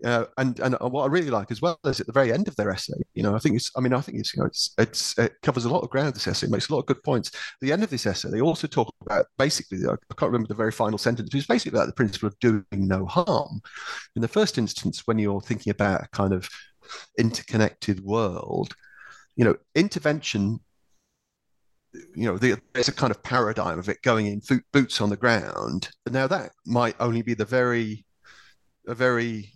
uh, 0.04 0.24
and 0.38 0.58
and 0.60 0.76
what 0.80 1.02
I 1.02 1.06
really 1.06 1.30
like 1.30 1.50
as 1.50 1.60
well 1.60 1.78
is 1.84 2.00
at 2.00 2.06
the 2.06 2.12
very 2.12 2.32
end 2.32 2.48
of 2.48 2.56
their 2.56 2.70
essay, 2.70 2.94
you 3.14 3.22
know, 3.22 3.34
I 3.34 3.38
think 3.38 3.56
it's, 3.56 3.70
I 3.76 3.80
mean, 3.80 3.92
I 3.92 4.00
think 4.00 4.18
it's, 4.18 4.34
you 4.34 4.40
know, 4.40 4.46
it's, 4.46 4.72
it's 4.78 5.18
it 5.18 5.34
covers 5.42 5.66
a 5.66 5.68
lot 5.68 5.82
of 5.82 5.90
ground. 5.90 6.14
This 6.14 6.26
essay 6.26 6.46
makes 6.46 6.68
a 6.68 6.72
lot 6.72 6.80
of 6.80 6.86
good 6.86 7.02
points. 7.02 7.28
At 7.28 7.60
the 7.60 7.72
end 7.72 7.82
of 7.82 7.90
this 7.90 8.06
essay, 8.06 8.30
they 8.30 8.40
also 8.40 8.66
talk 8.66 8.94
about 9.02 9.26
basically, 9.38 9.78
I 9.86 10.14
can't 10.16 10.32
remember 10.32 10.48
the 10.48 10.54
very 10.54 10.72
final 10.72 10.96
sentence, 10.96 11.28
but 11.28 11.38
it's 11.38 11.46
basically 11.46 11.76
about 11.76 11.86
the 11.86 11.92
principle 11.92 12.28
of 12.28 12.38
doing 12.38 12.64
no 12.72 13.04
harm. 13.04 13.60
In 14.16 14.22
the 14.22 14.28
first 14.28 14.56
instance, 14.56 15.02
when 15.06 15.18
you're 15.18 15.42
thinking 15.42 15.70
about 15.70 16.10
kind 16.12 16.32
of 16.32 16.48
interconnected 17.18 18.00
world, 18.00 18.74
you 19.36 19.44
know, 19.44 19.56
intervention 19.74 20.60
you 22.14 22.26
know, 22.26 22.38
the, 22.38 22.56
there's 22.72 22.88
a 22.88 22.92
kind 22.92 23.10
of 23.10 23.22
paradigm 23.22 23.78
of 23.78 23.88
it 23.88 24.02
going 24.02 24.26
in 24.26 24.40
boots 24.72 25.00
on 25.00 25.10
the 25.10 25.16
ground. 25.16 25.90
Now 26.08 26.26
that 26.26 26.52
might 26.66 26.94
only 27.00 27.22
be 27.22 27.34
the 27.34 27.44
very, 27.44 28.04
a 28.86 28.94
very, 28.94 29.52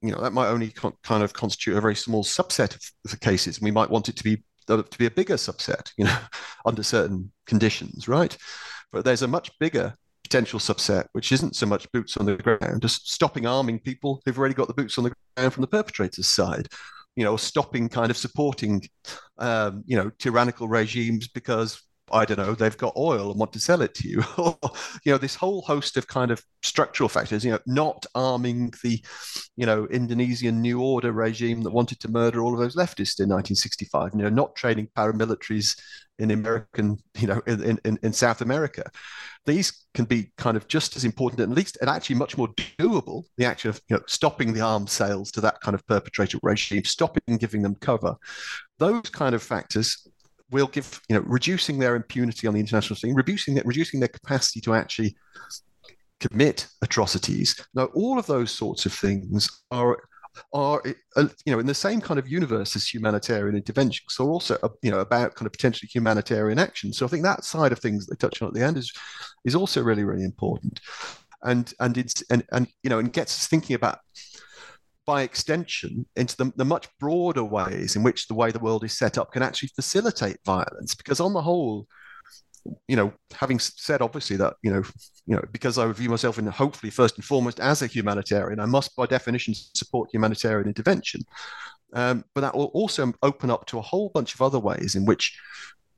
you 0.00 0.10
know, 0.10 0.20
that 0.22 0.32
might 0.32 0.48
only 0.48 0.70
con- 0.70 0.96
kind 1.02 1.22
of 1.22 1.32
constitute 1.32 1.76
a 1.76 1.80
very 1.80 1.94
small 1.94 2.24
subset 2.24 2.74
of 2.74 3.10
the 3.10 3.18
cases. 3.18 3.60
We 3.60 3.70
might 3.70 3.90
want 3.90 4.08
it 4.08 4.16
to 4.16 4.24
be 4.24 4.42
uh, 4.68 4.82
to 4.82 4.98
be 4.98 5.06
a 5.06 5.10
bigger 5.10 5.34
subset, 5.34 5.92
you 5.96 6.04
know, 6.04 6.18
under 6.64 6.82
certain 6.82 7.32
conditions, 7.46 8.08
right? 8.08 8.36
But 8.92 9.04
there's 9.04 9.22
a 9.22 9.28
much 9.28 9.50
bigger 9.58 9.94
potential 10.32 10.58
subset, 10.58 11.04
which 11.12 11.30
isn't 11.30 11.54
so 11.54 11.66
much 11.66 11.90
boots 11.92 12.16
on 12.16 12.24
the 12.24 12.36
ground, 12.36 12.80
just 12.80 13.12
stopping 13.12 13.44
arming 13.44 13.78
people 13.78 14.22
who've 14.24 14.38
already 14.38 14.54
got 14.54 14.66
the 14.66 14.72
boots 14.72 14.96
on 14.96 15.04
the 15.04 15.12
ground 15.36 15.52
from 15.52 15.60
the 15.60 15.66
perpetrator's 15.66 16.26
side, 16.26 16.68
you 17.16 17.22
know, 17.22 17.36
stopping 17.36 17.86
kind 17.86 18.10
of 18.10 18.16
supporting, 18.16 18.80
um, 19.36 19.84
you 19.84 19.94
know, 19.94 20.10
tyrannical 20.18 20.68
regimes 20.68 21.28
because 21.28 21.82
I 22.12 22.24
don't 22.24 22.38
know, 22.38 22.54
they've 22.54 22.76
got 22.76 22.96
oil 22.96 23.30
and 23.30 23.40
want 23.40 23.52
to 23.54 23.60
sell 23.60 23.82
it 23.82 23.94
to 23.94 24.08
you. 24.08 24.22
you 25.04 25.12
know, 25.12 25.18
this 25.18 25.34
whole 25.34 25.62
host 25.62 25.96
of 25.96 26.06
kind 26.06 26.30
of 26.30 26.42
structural 26.62 27.08
factors, 27.08 27.44
you 27.44 27.52
know, 27.52 27.58
not 27.66 28.04
arming 28.14 28.72
the, 28.82 29.02
you 29.56 29.66
know, 29.66 29.86
Indonesian 29.86 30.60
New 30.60 30.82
Order 30.82 31.12
regime 31.12 31.62
that 31.62 31.70
wanted 31.70 32.00
to 32.00 32.10
murder 32.10 32.42
all 32.42 32.52
of 32.52 32.60
those 32.60 32.76
leftists 32.76 33.20
in 33.20 33.28
1965, 33.28 34.12
you 34.14 34.22
know, 34.22 34.28
not 34.28 34.54
training 34.54 34.88
paramilitaries 34.96 35.78
in 36.18 36.30
American, 36.30 36.98
you 37.18 37.26
know, 37.26 37.40
in, 37.46 37.78
in, 37.84 37.98
in 38.02 38.12
South 38.12 38.40
America. 38.40 38.84
These 39.44 39.86
can 39.94 40.04
be 40.04 40.30
kind 40.38 40.56
of 40.56 40.68
just 40.68 40.96
as 40.96 41.04
important, 41.04 41.40
at 41.40 41.48
least, 41.48 41.78
and 41.80 41.90
actually 41.90 42.16
much 42.16 42.38
more 42.38 42.48
doable. 42.78 43.24
The 43.38 43.44
action 43.44 43.70
of 43.70 43.80
you 43.88 43.96
know, 43.96 44.02
stopping 44.06 44.52
the 44.52 44.60
arms 44.60 44.92
sales 44.92 45.32
to 45.32 45.40
that 45.40 45.60
kind 45.60 45.74
of 45.74 45.84
perpetrator 45.86 46.38
regime, 46.42 46.84
stopping 46.84 47.36
giving 47.38 47.62
them 47.62 47.74
cover. 47.74 48.14
Those 48.78 49.10
kind 49.10 49.34
of 49.34 49.42
factors 49.42 50.06
will 50.52 50.68
give, 50.68 51.00
you 51.08 51.16
know, 51.16 51.22
reducing 51.26 51.78
their 51.78 51.96
impunity 51.96 52.46
on 52.46 52.54
the 52.54 52.60
international 52.60 52.96
scene, 52.96 53.14
reducing 53.14 53.60
reducing 53.64 54.00
their 54.00 54.08
capacity 54.08 54.60
to 54.62 54.74
actually 54.74 55.16
commit 56.20 56.68
atrocities. 56.82 57.58
Now, 57.74 57.86
all 57.86 58.18
of 58.18 58.26
those 58.26 58.50
sorts 58.52 58.86
of 58.86 58.92
things 58.92 59.48
are 59.70 59.98
are 60.52 60.82
uh, 61.16 61.26
you 61.44 61.52
know 61.52 61.58
in 61.58 61.66
the 61.66 61.74
same 61.74 62.00
kind 62.00 62.18
of 62.18 62.28
universe 62.28 62.74
as 62.74 62.86
humanitarian 62.86 63.54
interventions 63.54 64.14
so 64.14 64.26
also 64.26 64.56
uh, 64.62 64.68
you 64.80 64.90
know 64.90 65.00
about 65.00 65.34
kind 65.34 65.46
of 65.46 65.52
potentially 65.52 65.88
humanitarian 65.92 66.58
action 66.58 66.90
so 66.90 67.04
i 67.04 67.08
think 67.08 67.22
that 67.22 67.44
side 67.44 67.70
of 67.70 67.78
things 67.78 68.06
they 68.06 68.16
touch 68.16 68.40
on 68.40 68.48
at 68.48 68.54
the 68.54 68.62
end 68.62 68.78
is 68.78 68.90
is 69.44 69.54
also 69.54 69.82
really 69.82 70.04
really 70.04 70.24
important 70.24 70.80
and 71.42 71.74
and 71.80 71.98
it's 71.98 72.22
and 72.30 72.44
and 72.52 72.66
you 72.82 72.90
know 72.90 72.98
and 72.98 73.12
gets 73.12 73.38
us 73.38 73.46
thinking 73.46 73.76
about 73.76 73.98
by 75.06 75.22
extension 75.22 76.06
into 76.16 76.36
the, 76.36 76.52
the 76.56 76.64
much 76.64 76.88
broader 76.98 77.44
ways 77.44 77.96
in 77.96 78.02
which 78.02 78.28
the 78.28 78.34
way 78.34 78.50
the 78.50 78.58
world 78.58 78.84
is 78.84 78.96
set 78.96 79.18
up 79.18 79.32
can 79.32 79.42
actually 79.42 79.70
facilitate 79.74 80.38
violence. 80.44 80.94
Because 80.94 81.20
on 81.20 81.32
the 81.32 81.42
whole 81.42 81.86
you 82.86 82.94
know 82.94 83.12
having 83.32 83.58
said 83.58 84.00
obviously 84.00 84.36
that 84.36 84.54
you 84.62 84.72
know 84.72 84.82
you 85.26 85.34
know 85.34 85.42
because 85.50 85.78
i 85.78 85.92
view 85.92 86.08
myself 86.08 86.38
in 86.38 86.46
hopefully 86.46 86.90
first 86.90 87.16
and 87.16 87.24
foremost 87.24 87.58
as 87.58 87.82
a 87.82 87.88
humanitarian 87.88 88.60
i 88.60 88.64
must 88.64 88.94
by 88.94 89.04
definition 89.04 89.52
support 89.74 90.08
humanitarian 90.12 90.68
intervention. 90.68 91.20
Um, 91.94 92.24
but 92.34 92.40
that 92.40 92.56
will 92.56 92.66
also 92.66 93.12
open 93.22 93.50
up 93.50 93.66
to 93.66 93.78
a 93.78 93.82
whole 93.82 94.08
bunch 94.08 94.34
of 94.34 94.40
other 94.40 94.58
ways 94.58 94.94
in 94.94 95.04
which 95.04 95.38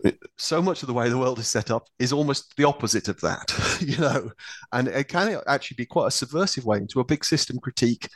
uh, 0.04 0.10
so 0.36 0.60
much 0.60 0.82
of 0.82 0.88
the 0.88 0.92
way 0.92 1.08
the 1.08 1.18
world 1.18 1.38
is 1.38 1.46
set 1.46 1.70
up 1.70 1.86
is 2.00 2.12
almost 2.12 2.56
the 2.56 2.64
opposite 2.64 3.06
of 3.06 3.20
that 3.20 3.54
you 3.80 3.96
know? 3.98 4.32
And 4.72 4.88
it 4.88 5.06
can 5.06 5.40
actually 5.46 5.76
be 5.76 5.86
quite 5.86 6.08
a 6.08 6.10
subversive 6.10 6.64
way 6.64 6.78
into 6.78 6.98
a 6.98 7.04
big 7.04 7.24
system 7.24 7.60
critique 7.60 8.08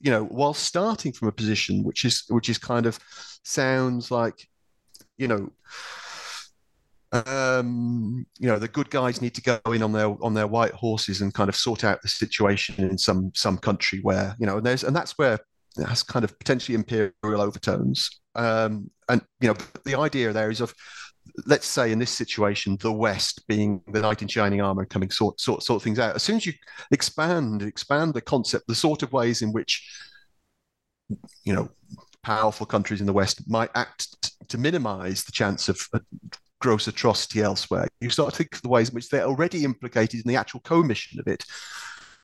you 0.00 0.10
know, 0.10 0.24
while 0.24 0.54
starting 0.54 1.12
from 1.12 1.28
a 1.28 1.32
position 1.32 1.82
which 1.82 2.04
is 2.04 2.24
which 2.28 2.48
is 2.48 2.58
kind 2.58 2.86
of 2.86 2.98
sounds 3.44 4.10
like, 4.10 4.48
you 5.18 5.28
know, 5.28 5.50
um, 7.12 8.26
you 8.38 8.48
know, 8.48 8.58
the 8.58 8.68
good 8.68 8.90
guys 8.90 9.22
need 9.22 9.34
to 9.34 9.42
go 9.42 9.72
in 9.72 9.82
on 9.82 9.92
their 9.92 10.14
on 10.22 10.34
their 10.34 10.46
white 10.46 10.72
horses 10.72 11.20
and 11.20 11.34
kind 11.34 11.48
of 11.48 11.56
sort 11.56 11.84
out 11.84 12.02
the 12.02 12.08
situation 12.08 12.84
in 12.84 12.98
some 12.98 13.30
some 13.34 13.58
country 13.58 14.00
where 14.02 14.34
you 14.38 14.46
know, 14.46 14.58
and 14.58 14.66
there's 14.66 14.84
and 14.84 14.94
that's 14.94 15.16
where 15.18 15.38
it 15.78 15.86
has 15.86 16.02
kind 16.02 16.24
of 16.24 16.38
potentially 16.38 16.74
imperial 16.74 17.12
overtones. 17.24 18.20
Um, 18.34 18.90
and 19.08 19.22
you 19.40 19.48
know, 19.48 19.56
the 19.84 19.98
idea 19.98 20.32
there 20.32 20.50
is 20.50 20.60
of 20.60 20.74
let's 21.46 21.66
say 21.66 21.92
in 21.92 21.98
this 21.98 22.10
situation, 22.10 22.76
the 22.80 22.92
West 22.92 23.46
being 23.46 23.82
the 23.92 24.00
knight 24.00 24.22
in 24.22 24.28
shining 24.28 24.60
armor, 24.60 24.84
coming 24.84 25.10
sort 25.10 25.40
sort 25.40 25.62
sort 25.62 25.82
things 25.82 25.98
out. 25.98 26.16
As 26.16 26.22
soon 26.22 26.36
as 26.36 26.46
you 26.46 26.52
expand 26.90 27.62
expand 27.62 28.14
the 28.14 28.20
concept, 28.20 28.66
the 28.68 28.74
sort 28.74 29.02
of 29.02 29.12
ways 29.12 29.42
in 29.42 29.52
which 29.52 29.88
you 31.44 31.54
know 31.54 31.68
powerful 32.22 32.66
countries 32.66 33.00
in 33.00 33.06
the 33.06 33.12
West 33.12 33.48
might 33.48 33.70
act 33.74 34.20
t- 34.22 34.30
to 34.48 34.58
minimize 34.58 35.24
the 35.24 35.32
chance 35.32 35.68
of 35.68 35.80
gross 36.60 36.88
atrocity 36.88 37.42
elsewhere. 37.42 37.86
You 38.00 38.10
start 38.10 38.30
to 38.30 38.36
think 38.36 38.54
of 38.54 38.62
the 38.62 38.68
ways 38.68 38.88
in 38.88 38.94
which 38.94 39.08
they're 39.08 39.24
already 39.24 39.64
implicated 39.64 40.20
in 40.24 40.28
the 40.28 40.36
actual 40.36 40.60
commission 40.60 41.20
of 41.20 41.26
it. 41.28 41.44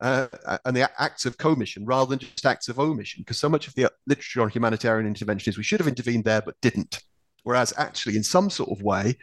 Uh, 0.00 0.26
and 0.64 0.76
the 0.76 0.90
acts 1.00 1.26
of 1.26 1.38
commission 1.38 1.84
rather 1.84 2.10
than 2.10 2.18
just 2.18 2.44
acts 2.44 2.68
of 2.68 2.80
omission, 2.80 3.20
because 3.20 3.38
so 3.38 3.48
much 3.48 3.68
of 3.68 3.74
the 3.76 3.88
literature 4.08 4.42
on 4.42 4.48
humanitarian 4.48 5.06
intervention 5.06 5.48
is 5.48 5.56
we 5.56 5.62
should 5.62 5.78
have 5.78 5.86
intervened 5.86 6.24
there 6.24 6.42
but 6.42 6.60
didn't. 6.60 6.98
Whereas 7.42 7.72
actually, 7.76 8.16
in 8.16 8.22
some 8.22 8.50
sort 8.50 8.70
of 8.70 8.82
way, 8.82 9.16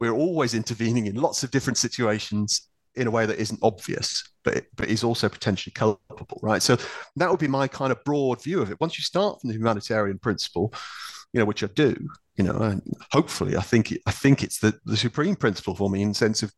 we're 0.00 0.12
always 0.12 0.54
intervening 0.54 1.06
in 1.06 1.16
lots 1.16 1.42
of 1.42 1.50
different 1.50 1.78
situations 1.78 2.68
in 2.96 3.06
a 3.06 3.10
way 3.10 3.26
that 3.26 3.38
isn't 3.38 3.58
obvious, 3.62 4.22
but 4.44 4.64
but 4.76 4.88
is 4.88 5.04
also 5.04 5.28
potentially 5.28 5.72
culpable, 5.72 6.38
right? 6.42 6.62
So 6.62 6.76
that 7.16 7.30
would 7.30 7.40
be 7.40 7.48
my 7.48 7.66
kind 7.66 7.90
of 7.90 8.02
broad 8.04 8.42
view 8.42 8.62
of 8.62 8.70
it. 8.70 8.80
Once 8.80 8.98
you 8.98 9.04
start 9.04 9.40
from 9.40 9.48
the 9.48 9.56
humanitarian 9.56 10.18
principle, 10.18 10.72
you 11.32 11.40
know, 11.40 11.44
which 11.44 11.64
I 11.64 11.68
do, 11.68 11.96
you 12.36 12.44
know, 12.44 12.56
and 12.56 12.82
hopefully, 13.10 13.56
I 13.56 13.62
think 13.62 13.92
it, 13.92 14.02
I 14.06 14.12
think 14.12 14.42
it's 14.42 14.58
the 14.58 14.78
the 14.84 14.96
supreme 14.96 15.36
principle 15.36 15.74
for 15.74 15.90
me 15.90 16.02
in 16.02 16.10
the 16.10 16.14
sense 16.14 16.42
of, 16.42 16.52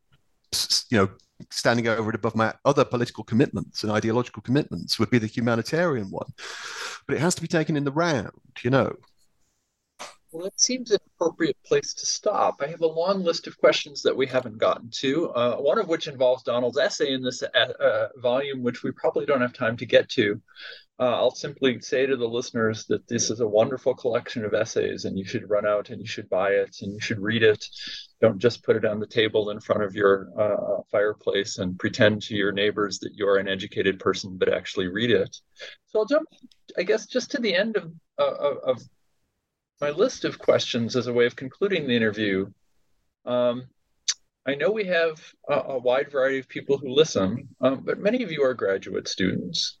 you 0.91 0.97
know, 0.97 1.09
standing 1.51 1.87
over 1.87 2.09
and 2.09 2.15
above 2.15 2.35
my 2.35 2.53
other 2.65 2.85
political 2.85 3.23
commitments 3.23 3.83
and 3.83 3.91
ideological 3.91 4.41
commitments 4.41 4.99
would 4.99 5.09
be 5.09 5.19
the 5.19 5.27
humanitarian 5.27 6.09
one, 6.09 6.31
but 7.07 7.15
it 7.15 7.19
has 7.19 7.35
to 7.35 7.41
be 7.41 7.47
taken 7.47 7.75
in 7.75 7.83
the 7.83 7.91
round, 7.91 8.31
you 8.63 8.69
know. 8.69 8.93
Well, 10.31 10.43
that 10.43 10.59
seems 10.59 10.91
an 10.91 10.99
appropriate 11.15 11.55
place 11.65 11.93
to 11.93 12.05
stop. 12.05 12.55
I 12.61 12.67
have 12.67 12.81
a 12.81 12.87
long 12.87 13.23
list 13.23 13.47
of 13.47 13.57
questions 13.57 14.03
that 14.03 14.15
we 14.15 14.27
haven't 14.27 14.57
gotten 14.57 14.89
to, 14.95 15.29
uh, 15.29 15.55
one 15.55 15.79
of 15.79 15.87
which 15.87 16.07
involves 16.07 16.43
Donald's 16.43 16.77
essay 16.77 17.13
in 17.13 17.23
this 17.23 17.43
uh, 17.43 17.47
uh, 17.57 18.09
volume, 18.17 18.61
which 18.61 18.83
we 18.83 18.91
probably 18.91 19.25
don't 19.25 19.41
have 19.41 19.53
time 19.53 19.77
to 19.77 19.85
get 19.85 20.09
to. 20.09 20.41
Uh, 20.99 21.15
I'll 21.15 21.35
simply 21.35 21.79
say 21.79 22.05
to 22.05 22.17
the 22.17 22.27
listeners 22.27 22.85
that 22.87 23.07
this 23.07 23.29
is 23.29 23.39
a 23.39 23.47
wonderful 23.47 23.93
collection 23.93 24.43
of 24.43 24.53
essays, 24.53 25.05
and 25.05 25.17
you 25.17 25.23
should 25.23 25.49
run 25.49 25.65
out 25.65 25.91
and 25.91 26.01
you 26.01 26.07
should 26.07 26.29
buy 26.29 26.49
it 26.49 26.75
and 26.81 26.91
you 26.91 26.99
should 26.99 27.19
read 27.19 27.43
it. 27.43 27.63
Don't 28.19 28.39
just 28.39 28.63
put 28.63 28.75
it 28.75 28.83
on 28.83 28.99
the 28.99 29.07
table 29.07 29.51
in 29.51 29.61
front 29.61 29.83
of 29.83 29.95
your 29.95 30.29
uh, 30.37 30.81
fireplace 30.91 31.59
and 31.59 31.79
pretend 31.79 32.23
to 32.23 32.35
your 32.35 32.51
neighbors 32.51 32.99
that 32.99 33.13
you're 33.13 33.37
an 33.37 33.47
educated 33.47 33.99
person, 33.99 34.37
but 34.37 34.51
actually 34.51 34.87
read 34.87 35.11
it. 35.11 35.37
So 35.85 35.99
I'll 35.99 36.05
jump, 36.05 36.27
I 36.77 36.83
guess, 36.83 37.05
just 37.05 37.31
to 37.31 37.39
the 37.39 37.55
end 37.55 37.77
of, 37.77 37.93
uh, 38.19 38.55
of 38.65 38.81
my 39.79 39.89
list 39.91 40.25
of 40.25 40.39
questions 40.39 40.95
as 40.95 41.07
a 41.07 41.13
way 41.13 41.25
of 41.25 41.35
concluding 41.35 41.87
the 41.87 41.95
interview. 41.95 42.47
Um, 43.25 43.67
I 44.45 44.55
know 44.55 44.71
we 44.71 44.85
have 44.85 45.21
a, 45.49 45.53
a, 45.53 45.77
wide 45.77 46.09
variety 46.09 46.39
of 46.39 46.47
people 46.47 46.77
who 46.77 46.89
listen, 46.89 47.49
um, 47.59 47.81
but 47.83 47.99
many 47.99 48.23
of 48.23 48.31
you 48.31 48.43
are 48.43 48.53
graduate 48.53 49.07
students 49.07 49.77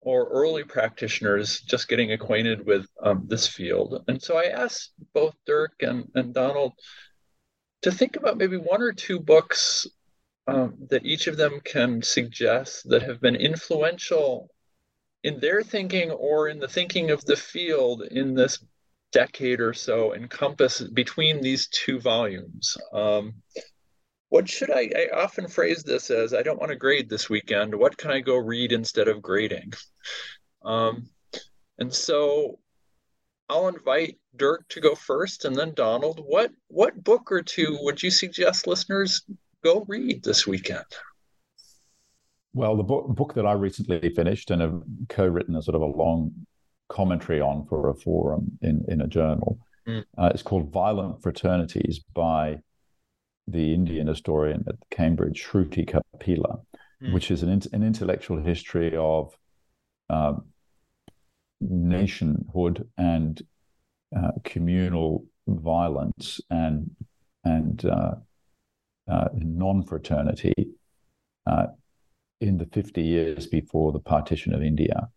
or 0.00 0.28
early 0.28 0.64
practitioners 0.64 1.60
just 1.60 1.88
getting 1.88 2.12
acquainted 2.12 2.64
with 2.64 2.86
um, 3.02 3.24
this 3.28 3.46
field. 3.46 4.04
And 4.08 4.22
so 4.22 4.38
I 4.38 4.44
asked 4.44 4.92
both 5.12 5.34
Dirk 5.46 5.74
and, 5.80 6.10
and 6.14 6.32
Donald 6.32 6.72
to 7.82 7.92
think 7.92 8.16
about 8.16 8.38
maybe 8.38 8.56
one 8.56 8.80
or 8.80 8.92
two 8.92 9.20
books 9.20 9.86
um, 10.46 10.74
that 10.88 11.04
each 11.04 11.26
of 11.26 11.36
them 11.36 11.60
can 11.62 12.02
suggest 12.02 12.88
that 12.88 13.02
have 13.02 13.20
been 13.20 13.36
influential 13.36 14.48
in 15.22 15.40
their 15.40 15.62
thinking 15.62 16.10
or 16.10 16.48
in 16.48 16.58
the 16.58 16.68
thinking 16.68 17.10
of 17.10 17.24
the 17.24 17.36
field 17.36 18.02
in 18.02 18.34
this 18.34 18.58
decade 19.12 19.60
or 19.60 19.72
so 19.72 20.14
encompass 20.14 20.80
between 20.80 21.40
these 21.40 21.68
two 21.68 22.00
volumes. 22.00 22.76
Um, 22.92 23.34
what 24.28 24.48
should 24.48 24.70
I, 24.70 24.90
I 24.94 25.08
often 25.14 25.48
phrase 25.48 25.82
this 25.82 26.10
as 26.10 26.34
I 26.34 26.42
don't 26.42 26.60
want 26.60 26.70
to 26.70 26.76
grade 26.76 27.08
this 27.08 27.30
weekend. 27.30 27.74
What 27.74 27.96
can 27.96 28.10
I 28.10 28.20
go 28.20 28.36
read 28.36 28.72
instead 28.72 29.08
of 29.08 29.22
grading? 29.22 29.72
Um, 30.62 31.08
and 31.78 31.92
so 31.92 32.58
I'll 33.48 33.68
invite 33.68 34.18
Dirk 34.36 34.68
to 34.68 34.80
go 34.80 34.94
first 34.94 35.44
and 35.44 35.56
then 35.56 35.72
Donald. 35.74 36.22
What 36.24 36.52
what 36.68 37.02
book 37.02 37.32
or 37.32 37.40
two 37.40 37.78
would 37.80 38.02
you 38.02 38.10
suggest 38.10 38.66
listeners 38.66 39.22
go 39.64 39.84
read 39.88 40.22
this 40.22 40.46
weekend? 40.46 40.84
Well, 42.52 42.76
the 42.76 42.82
book, 42.82 43.08
book 43.08 43.34
that 43.34 43.46
I 43.46 43.52
recently 43.52 44.10
finished 44.10 44.50
and 44.50 44.60
have 44.60 44.82
co-written 45.08 45.56
a 45.56 45.62
sort 45.62 45.76
of 45.76 45.82
a 45.82 45.86
long 45.86 46.32
commentary 46.88 47.40
on 47.40 47.66
for 47.66 47.88
a 47.88 47.94
forum 47.94 48.58
in, 48.62 48.84
in 48.88 49.00
a 49.00 49.06
journal. 49.06 49.58
Mm. 49.86 50.04
Uh, 50.16 50.30
it's 50.32 50.42
called 50.42 50.72
Violent 50.72 51.22
Fraternities 51.22 52.00
by 52.14 52.58
the 53.46 53.72
Indian 53.72 54.06
historian 54.06 54.64
at 54.68 54.76
Cambridge, 54.90 55.42
Shruti 55.42 55.86
Kapila, 55.86 56.60
mm. 57.02 57.12
which 57.12 57.30
is 57.30 57.42
an, 57.42 57.50
an 57.72 57.82
intellectual 57.82 58.40
history 58.40 58.94
of 58.96 59.36
uh, 60.10 60.34
nationhood 61.60 62.88
and 62.96 63.42
uh, 64.16 64.32
communal 64.44 65.24
violence 65.46 66.40
and 66.50 66.90
and 67.44 67.84
uh, 67.86 68.14
uh 69.10 69.28
non-fraternity 69.34 70.54
uh, 71.46 71.66
in 72.40 72.58
the 72.58 72.66
50 72.66 73.02
years 73.02 73.46
before 73.46 73.92
the 73.92 73.98
partition 73.98 74.54
of 74.54 74.62
India 74.62 75.08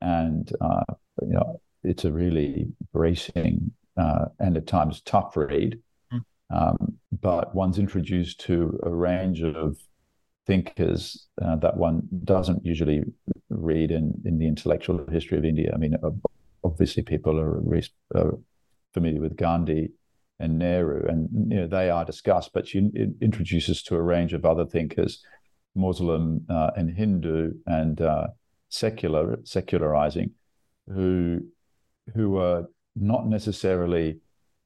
and 0.00 0.52
uh, 0.60 0.84
you 1.20 1.34
know 1.34 1.60
it's 1.84 2.04
a 2.04 2.12
really 2.12 2.68
bracing 2.92 3.72
uh, 3.96 4.26
and 4.38 4.56
at 4.56 4.66
times 4.66 5.00
tough 5.02 5.36
read. 5.36 5.78
Mm. 6.12 6.20
Um, 6.50 6.98
but 7.20 7.54
one's 7.54 7.78
introduced 7.78 8.40
to 8.40 8.78
a 8.82 8.90
range 8.90 9.42
of 9.42 9.76
thinkers 10.46 11.26
uh, 11.40 11.56
that 11.56 11.76
one 11.76 12.08
doesn't 12.24 12.64
usually 12.64 13.02
read 13.50 13.90
in, 13.90 14.20
in 14.24 14.38
the 14.38 14.46
intellectual 14.46 15.04
history 15.10 15.38
of 15.38 15.44
India. 15.44 15.70
I 15.74 15.78
mean, 15.78 15.96
obviously, 16.64 17.02
people 17.02 17.38
are, 17.38 17.62
are 18.14 18.38
familiar 18.92 19.20
with 19.20 19.36
Gandhi 19.36 19.92
and 20.38 20.58
Nehru, 20.58 21.06
and 21.08 21.28
you 21.52 21.60
know 21.60 21.66
they 21.66 21.90
are 21.90 22.04
discussed. 22.04 22.50
But 22.52 22.66
she 22.66 22.78
introduces 23.20 23.82
to 23.84 23.96
a 23.96 24.02
range 24.02 24.32
of 24.32 24.44
other 24.44 24.66
thinkers, 24.66 25.24
Muslim 25.74 26.44
uh, 26.48 26.70
and 26.76 26.96
Hindu, 26.96 27.52
and 27.66 28.00
uh, 28.00 28.28
secular 28.68 29.38
secularizing, 29.44 30.32
who 30.86 31.40
who 32.14 32.36
are 32.36 32.66
not 32.96 33.26
necessarily 33.26 34.18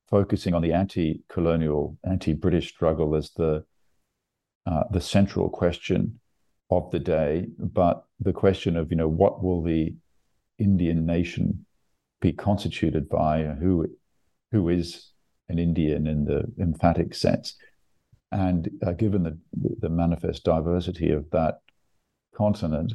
focusing 0.08 0.54
on 0.54 0.62
the 0.62 0.72
anti-colonial, 0.72 1.96
anti-British 2.08 2.68
struggle 2.68 3.14
as 3.14 3.30
the 3.32 3.64
uh, 4.66 4.82
the 4.90 5.00
central 5.00 5.48
question 5.48 6.18
of 6.70 6.90
the 6.90 6.98
day, 6.98 7.46
but 7.58 8.04
the 8.18 8.32
question 8.32 8.76
of 8.76 8.90
you 8.90 8.96
know 8.96 9.08
what 9.08 9.42
will 9.42 9.62
the 9.62 9.94
Indian 10.58 11.06
nation 11.06 11.64
be 12.20 12.32
constituted 12.32 13.08
by, 13.08 13.44
who 13.44 13.86
who 14.50 14.68
is 14.68 15.10
an 15.48 15.58
Indian 15.58 16.06
in 16.06 16.24
the 16.24 16.44
emphatic 16.60 17.14
sense, 17.14 17.54
and 18.32 18.70
uh, 18.84 18.92
given 18.92 19.22
the 19.22 19.38
the 19.80 19.88
manifest 19.88 20.44
diversity 20.44 21.10
of 21.10 21.30
that 21.30 21.60
continent 22.34 22.92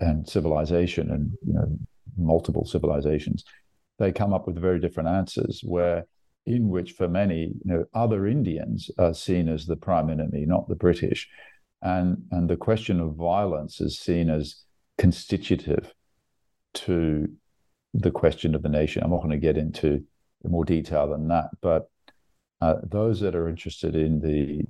and 0.00 0.28
civilization, 0.28 1.10
and 1.10 1.32
you 1.46 1.54
know 1.54 1.78
multiple 2.16 2.64
civilizations, 2.64 3.44
they 3.98 4.12
come 4.12 4.32
up 4.32 4.46
with 4.46 4.60
very 4.60 4.80
different 4.80 5.08
answers. 5.08 5.60
Where 5.64 6.06
in 6.46 6.68
which, 6.68 6.92
for 6.92 7.08
many, 7.08 7.52
you 7.64 7.72
know, 7.72 7.84
other 7.94 8.26
Indians 8.26 8.90
are 8.98 9.14
seen 9.14 9.48
as 9.48 9.66
the 9.66 9.76
prime 9.76 10.10
enemy, 10.10 10.44
not 10.46 10.68
the 10.68 10.74
British, 10.74 11.28
and 11.82 12.24
and 12.30 12.48
the 12.48 12.56
question 12.56 13.00
of 13.00 13.14
violence 13.14 13.80
is 13.80 13.98
seen 13.98 14.30
as 14.30 14.56
constitutive 14.98 15.92
to 16.74 17.28
the 17.92 18.10
question 18.10 18.54
of 18.54 18.62
the 18.62 18.68
nation. 18.68 19.02
I'm 19.02 19.10
not 19.10 19.18
going 19.18 19.30
to 19.30 19.36
get 19.38 19.56
into 19.56 20.04
more 20.42 20.64
detail 20.64 21.08
than 21.08 21.28
that, 21.28 21.46
but 21.62 21.88
uh, 22.60 22.76
those 22.82 23.20
that 23.20 23.34
are 23.34 23.48
interested 23.48 23.94
in 23.94 24.20
the 24.20 24.62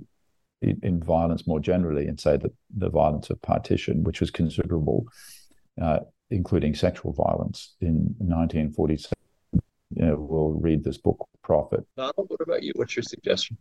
in, 0.82 1.02
violence 1.02 1.46
more 1.46 1.60
generally, 1.60 2.06
and 2.06 2.18
say 2.18 2.36
that 2.36 2.52
the 2.74 2.88
violence 2.88 3.30
of 3.30 3.40
partition, 3.42 4.02
which 4.02 4.20
was 4.20 4.30
considerable, 4.30 5.06
uh, 5.80 6.00
including 6.30 6.74
sexual 6.74 7.12
violence 7.12 7.74
in 7.80 8.14
1947, 8.18 9.12
you 9.90 10.04
know, 10.04 10.16
we'll 10.16 10.52
read 10.52 10.82
this 10.82 10.98
book, 10.98 11.28
Profit. 11.42 11.86
Donald, 11.96 12.26
what 12.28 12.40
about 12.40 12.62
you? 12.62 12.72
What's 12.76 12.96
your 12.96 13.02
suggestion? 13.02 13.56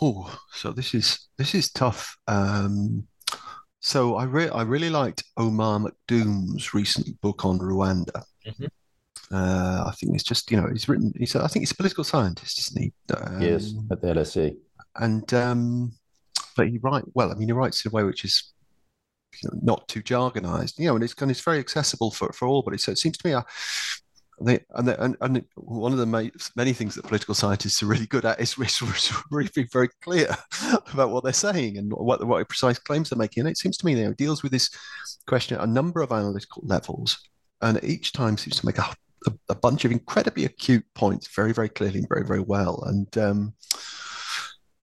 Oh, 0.00 0.36
so 0.52 0.72
this 0.72 0.94
is 0.94 1.28
this 1.38 1.54
is 1.54 1.70
tough. 1.70 2.16
Um, 2.26 3.06
so 3.80 4.16
I 4.16 4.24
re- 4.24 4.48
I 4.48 4.62
really 4.62 4.90
liked 4.90 5.24
Omar 5.36 5.78
McDoom's 5.78 6.74
recent 6.74 7.20
book 7.20 7.44
on 7.44 7.58
Rwanda. 7.58 8.22
Mm-hmm. 8.46 8.66
Uh, 9.32 9.84
I 9.86 9.92
think 9.98 10.14
it's 10.14 10.24
just 10.24 10.50
you 10.50 10.60
know 10.60 10.68
he's 10.70 10.88
written. 10.88 11.12
He's 11.16 11.34
a, 11.34 11.42
I 11.42 11.46
think 11.46 11.62
he's 11.62 11.70
a 11.70 11.76
political 11.76 12.04
scientist, 12.04 12.58
isn't 12.58 12.82
he? 12.82 12.92
Um, 13.14 13.40
yes, 13.40 13.72
at 13.90 14.00
the 14.00 14.08
LSE. 14.08 14.56
And 14.96 15.32
um, 15.34 15.92
but 16.56 16.68
he 16.68 16.78
write 16.78 17.04
well. 17.14 17.30
I 17.30 17.34
mean, 17.34 17.48
he 17.48 17.52
writes 17.52 17.84
in 17.84 17.90
a 17.90 17.94
way 17.94 18.02
which 18.02 18.24
is 18.24 18.52
you 18.55 18.55
know, 18.55 18.55
not 19.62 19.86
too 19.88 20.02
jargonized. 20.02 20.78
You 20.78 20.86
know, 20.86 20.94
and 20.94 21.04
it's 21.04 21.14
and 21.20 21.30
it's 21.30 21.40
very 21.40 21.58
accessible 21.58 22.10
for 22.10 22.32
for 22.32 22.48
all. 22.48 22.62
But 22.62 22.74
it, 22.74 22.80
so 22.80 22.92
it 22.92 22.98
seems 22.98 23.18
to 23.18 23.26
me, 23.26 23.34
uh, 23.34 23.42
they, 24.40 24.60
and, 24.74 24.88
they, 24.88 24.96
and, 24.96 25.16
and 25.20 25.44
one 25.54 25.92
of 25.92 25.98
the 25.98 26.06
many, 26.06 26.72
things 26.72 26.94
that 26.94 27.04
political 27.04 27.34
scientists 27.34 27.82
are 27.82 27.86
really 27.86 28.06
good 28.06 28.26
at 28.26 28.38
is, 28.38 28.58
is 28.58 29.12
really 29.30 29.48
being 29.54 29.68
very 29.72 29.88
clear 30.02 30.28
about 30.92 31.10
what 31.10 31.24
they're 31.24 31.32
saying 31.32 31.78
and 31.78 31.90
what 31.92 32.24
what 32.26 32.46
precise 32.48 32.78
claims 32.78 33.10
they're 33.10 33.18
making. 33.18 33.42
And 33.42 33.48
it 33.48 33.58
seems 33.58 33.78
to 33.78 33.86
me, 33.86 33.94
you 33.94 34.04
know, 34.04 34.12
deals 34.12 34.42
with 34.42 34.52
this 34.52 34.70
question 35.26 35.56
at 35.56 35.64
a 35.64 35.66
number 35.66 36.02
of 36.02 36.12
analytical 36.12 36.62
levels, 36.66 37.18
and 37.62 37.82
each 37.82 38.12
time 38.12 38.36
seems 38.36 38.60
to 38.60 38.66
make 38.66 38.78
a, 38.78 38.94
a, 39.26 39.32
a 39.50 39.54
bunch 39.54 39.84
of 39.84 39.92
incredibly 39.92 40.44
acute 40.44 40.84
points 40.94 41.28
very, 41.34 41.52
very 41.52 41.70
clearly 41.70 42.00
and 42.00 42.08
very, 42.08 42.24
very 42.24 42.40
well. 42.40 42.82
And 42.86 43.16
um, 43.18 43.54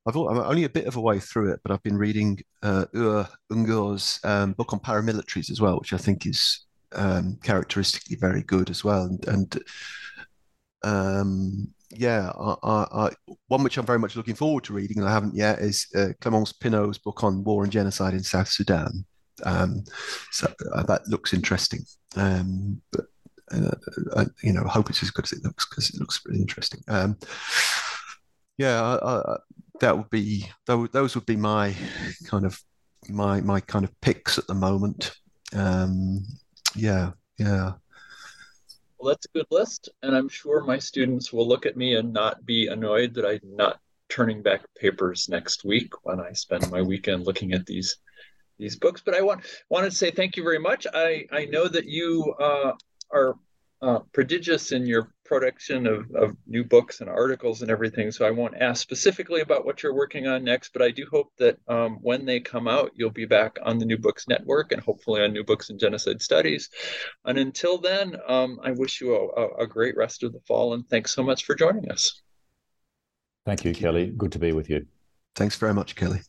I've 0.05 0.15
I'm 0.15 0.37
only 0.37 0.65
a 0.65 0.69
bit 0.69 0.85
of 0.85 0.97
a 0.97 1.01
way 1.01 1.19
through 1.19 1.51
it, 1.53 1.61
but 1.63 1.71
I've 1.71 1.83
been 1.83 1.97
reading 1.97 2.39
uh, 2.61 2.85
Uğur 2.93 3.29
Üngör's 3.51 4.19
um, 4.23 4.53
book 4.53 4.73
on 4.73 4.79
paramilitaries 4.79 5.49
as 5.49 5.61
well, 5.61 5.79
which 5.79 5.93
I 5.93 5.97
think 5.97 6.25
is 6.25 6.65
um, 6.93 7.39
characteristically 7.43 8.17
very 8.17 8.43
good 8.43 8.69
as 8.69 8.83
well. 8.83 9.03
And, 9.03 9.27
and 9.27 9.63
um, 10.83 11.73
yeah, 11.89 12.31
I, 12.37 12.85
I, 12.91 13.09
one 13.47 13.63
which 13.63 13.77
I'm 13.77 13.85
very 13.85 13.99
much 13.99 14.15
looking 14.15 14.35
forward 14.35 14.65
to 14.65 14.73
reading, 14.73 14.99
and 14.99 15.07
I 15.07 15.13
haven't 15.13 15.35
yet, 15.35 15.59
is 15.59 15.87
uh, 15.95 16.09
Clémence 16.21 16.53
Pinaud's 16.59 16.97
book 16.97 17.23
on 17.23 17.43
war 17.43 17.63
and 17.63 17.71
genocide 17.71 18.13
in 18.13 18.23
South 18.23 18.49
Sudan. 18.49 19.05
Um, 19.43 19.83
so 20.31 20.51
uh, 20.73 20.83
that 20.83 21.07
looks 21.07 21.33
interesting. 21.33 21.85
Um, 22.15 22.81
but 22.91 23.05
uh, 23.51 23.75
I, 24.17 24.25
you 24.41 24.53
know, 24.53 24.63
I 24.65 24.69
hope 24.69 24.89
it's 24.89 25.03
as 25.03 25.11
good 25.11 25.25
as 25.25 25.31
it 25.31 25.43
looks 25.43 25.67
because 25.67 25.89
it 25.89 25.99
looks 25.99 26.21
really 26.25 26.41
interesting. 26.41 26.81
Um, 26.87 27.17
yeah, 28.57 28.81
I, 28.81 29.37
that 29.83 29.97
would 29.97 30.09
be 30.09 30.49
those 30.65 31.13
would 31.13 31.25
be 31.25 31.35
my 31.35 31.75
kind 32.25 32.45
of 32.45 32.57
my 33.09 33.41
my 33.41 33.59
kind 33.59 33.83
of 33.83 33.91
picks 33.99 34.37
at 34.37 34.47
the 34.47 34.53
moment. 34.53 35.11
Um, 35.53 36.25
yeah, 36.73 37.11
yeah. 37.37 37.73
Well, 38.97 39.09
that's 39.09 39.25
a 39.25 39.37
good 39.37 39.47
list, 39.51 39.89
and 40.01 40.15
I'm 40.15 40.29
sure 40.29 40.63
my 40.63 40.79
students 40.79 41.33
will 41.33 41.45
look 41.45 41.65
at 41.65 41.75
me 41.75 41.95
and 41.95 42.13
not 42.13 42.45
be 42.45 42.67
annoyed 42.67 43.13
that 43.15 43.25
I'm 43.25 43.41
not 43.43 43.81
turning 44.07 44.41
back 44.41 44.61
papers 44.79 45.27
next 45.27 45.65
week 45.65 45.91
when 46.03 46.21
I 46.21 46.31
spend 46.31 46.71
my 46.71 46.81
weekend 46.81 47.27
looking 47.27 47.51
at 47.51 47.65
these 47.65 47.97
these 48.57 48.77
books. 48.77 49.01
But 49.05 49.15
I 49.15 49.21
want 49.21 49.43
wanted 49.69 49.91
to 49.91 49.97
say 49.97 50.11
thank 50.11 50.37
you 50.37 50.43
very 50.43 50.59
much. 50.59 50.87
I 50.93 51.25
I 51.29 51.43
know 51.45 51.67
that 51.67 51.87
you 51.87 52.33
uh, 52.39 52.71
are 53.11 53.35
uh, 53.83 53.99
prodigious 54.13 54.71
in 54.71 54.85
your 54.85 55.13
production 55.25 55.87
of, 55.87 56.09
of 56.15 56.37
new 56.47 56.63
books 56.63 57.01
and 57.01 57.09
articles 57.09 57.61
and 57.61 57.69
everything. 57.69 58.11
So 58.11 58.25
I 58.25 58.31
won't 58.31 58.55
ask 58.61 58.81
specifically 58.81 59.41
about 59.41 59.65
what 59.65 59.83
you're 59.83 59.93
working 59.93 60.25
on 60.25 60.43
next, 60.45 60.71
but 60.71 60.81
I 60.81 60.91
do 60.91 61.05
hope 61.11 61.33
that 61.37 61.57
um, 61.67 61.99
when 62.01 62.25
they 62.25 62.39
come 62.39 62.67
out, 62.67 62.91
you'll 62.95 63.09
be 63.09 63.25
back 63.25 63.57
on 63.61 63.77
the 63.77 63.85
New 63.85 63.97
Books 63.97 64.27
Network 64.27 64.71
and 64.71 64.81
hopefully 64.81 65.21
on 65.21 65.33
New 65.33 65.43
Books 65.43 65.69
in 65.69 65.77
Genocide 65.77 66.21
Studies. 66.21 66.69
And 67.25 67.37
until 67.37 67.77
then, 67.77 68.15
um, 68.25 68.59
I 68.63 68.71
wish 68.71 69.01
you 69.01 69.15
a, 69.15 69.63
a, 69.63 69.67
great 69.67 69.97
rest 69.97 70.23
of 70.23 70.31
the 70.31 70.39
fall 70.47 70.73
and 70.73 70.87
thanks 70.87 71.13
so 71.13 71.23
much 71.23 71.43
for 71.43 71.53
joining 71.53 71.91
us. 71.91 72.21
Thank 73.45 73.65
you, 73.65 73.73
Kelly. 73.73 74.13
Good 74.15 74.31
to 74.31 74.39
be 74.39 74.53
with 74.53 74.69
you. 74.69 74.85
Thanks 75.35 75.57
very 75.57 75.73
much, 75.73 75.95
Kelly. 75.95 76.21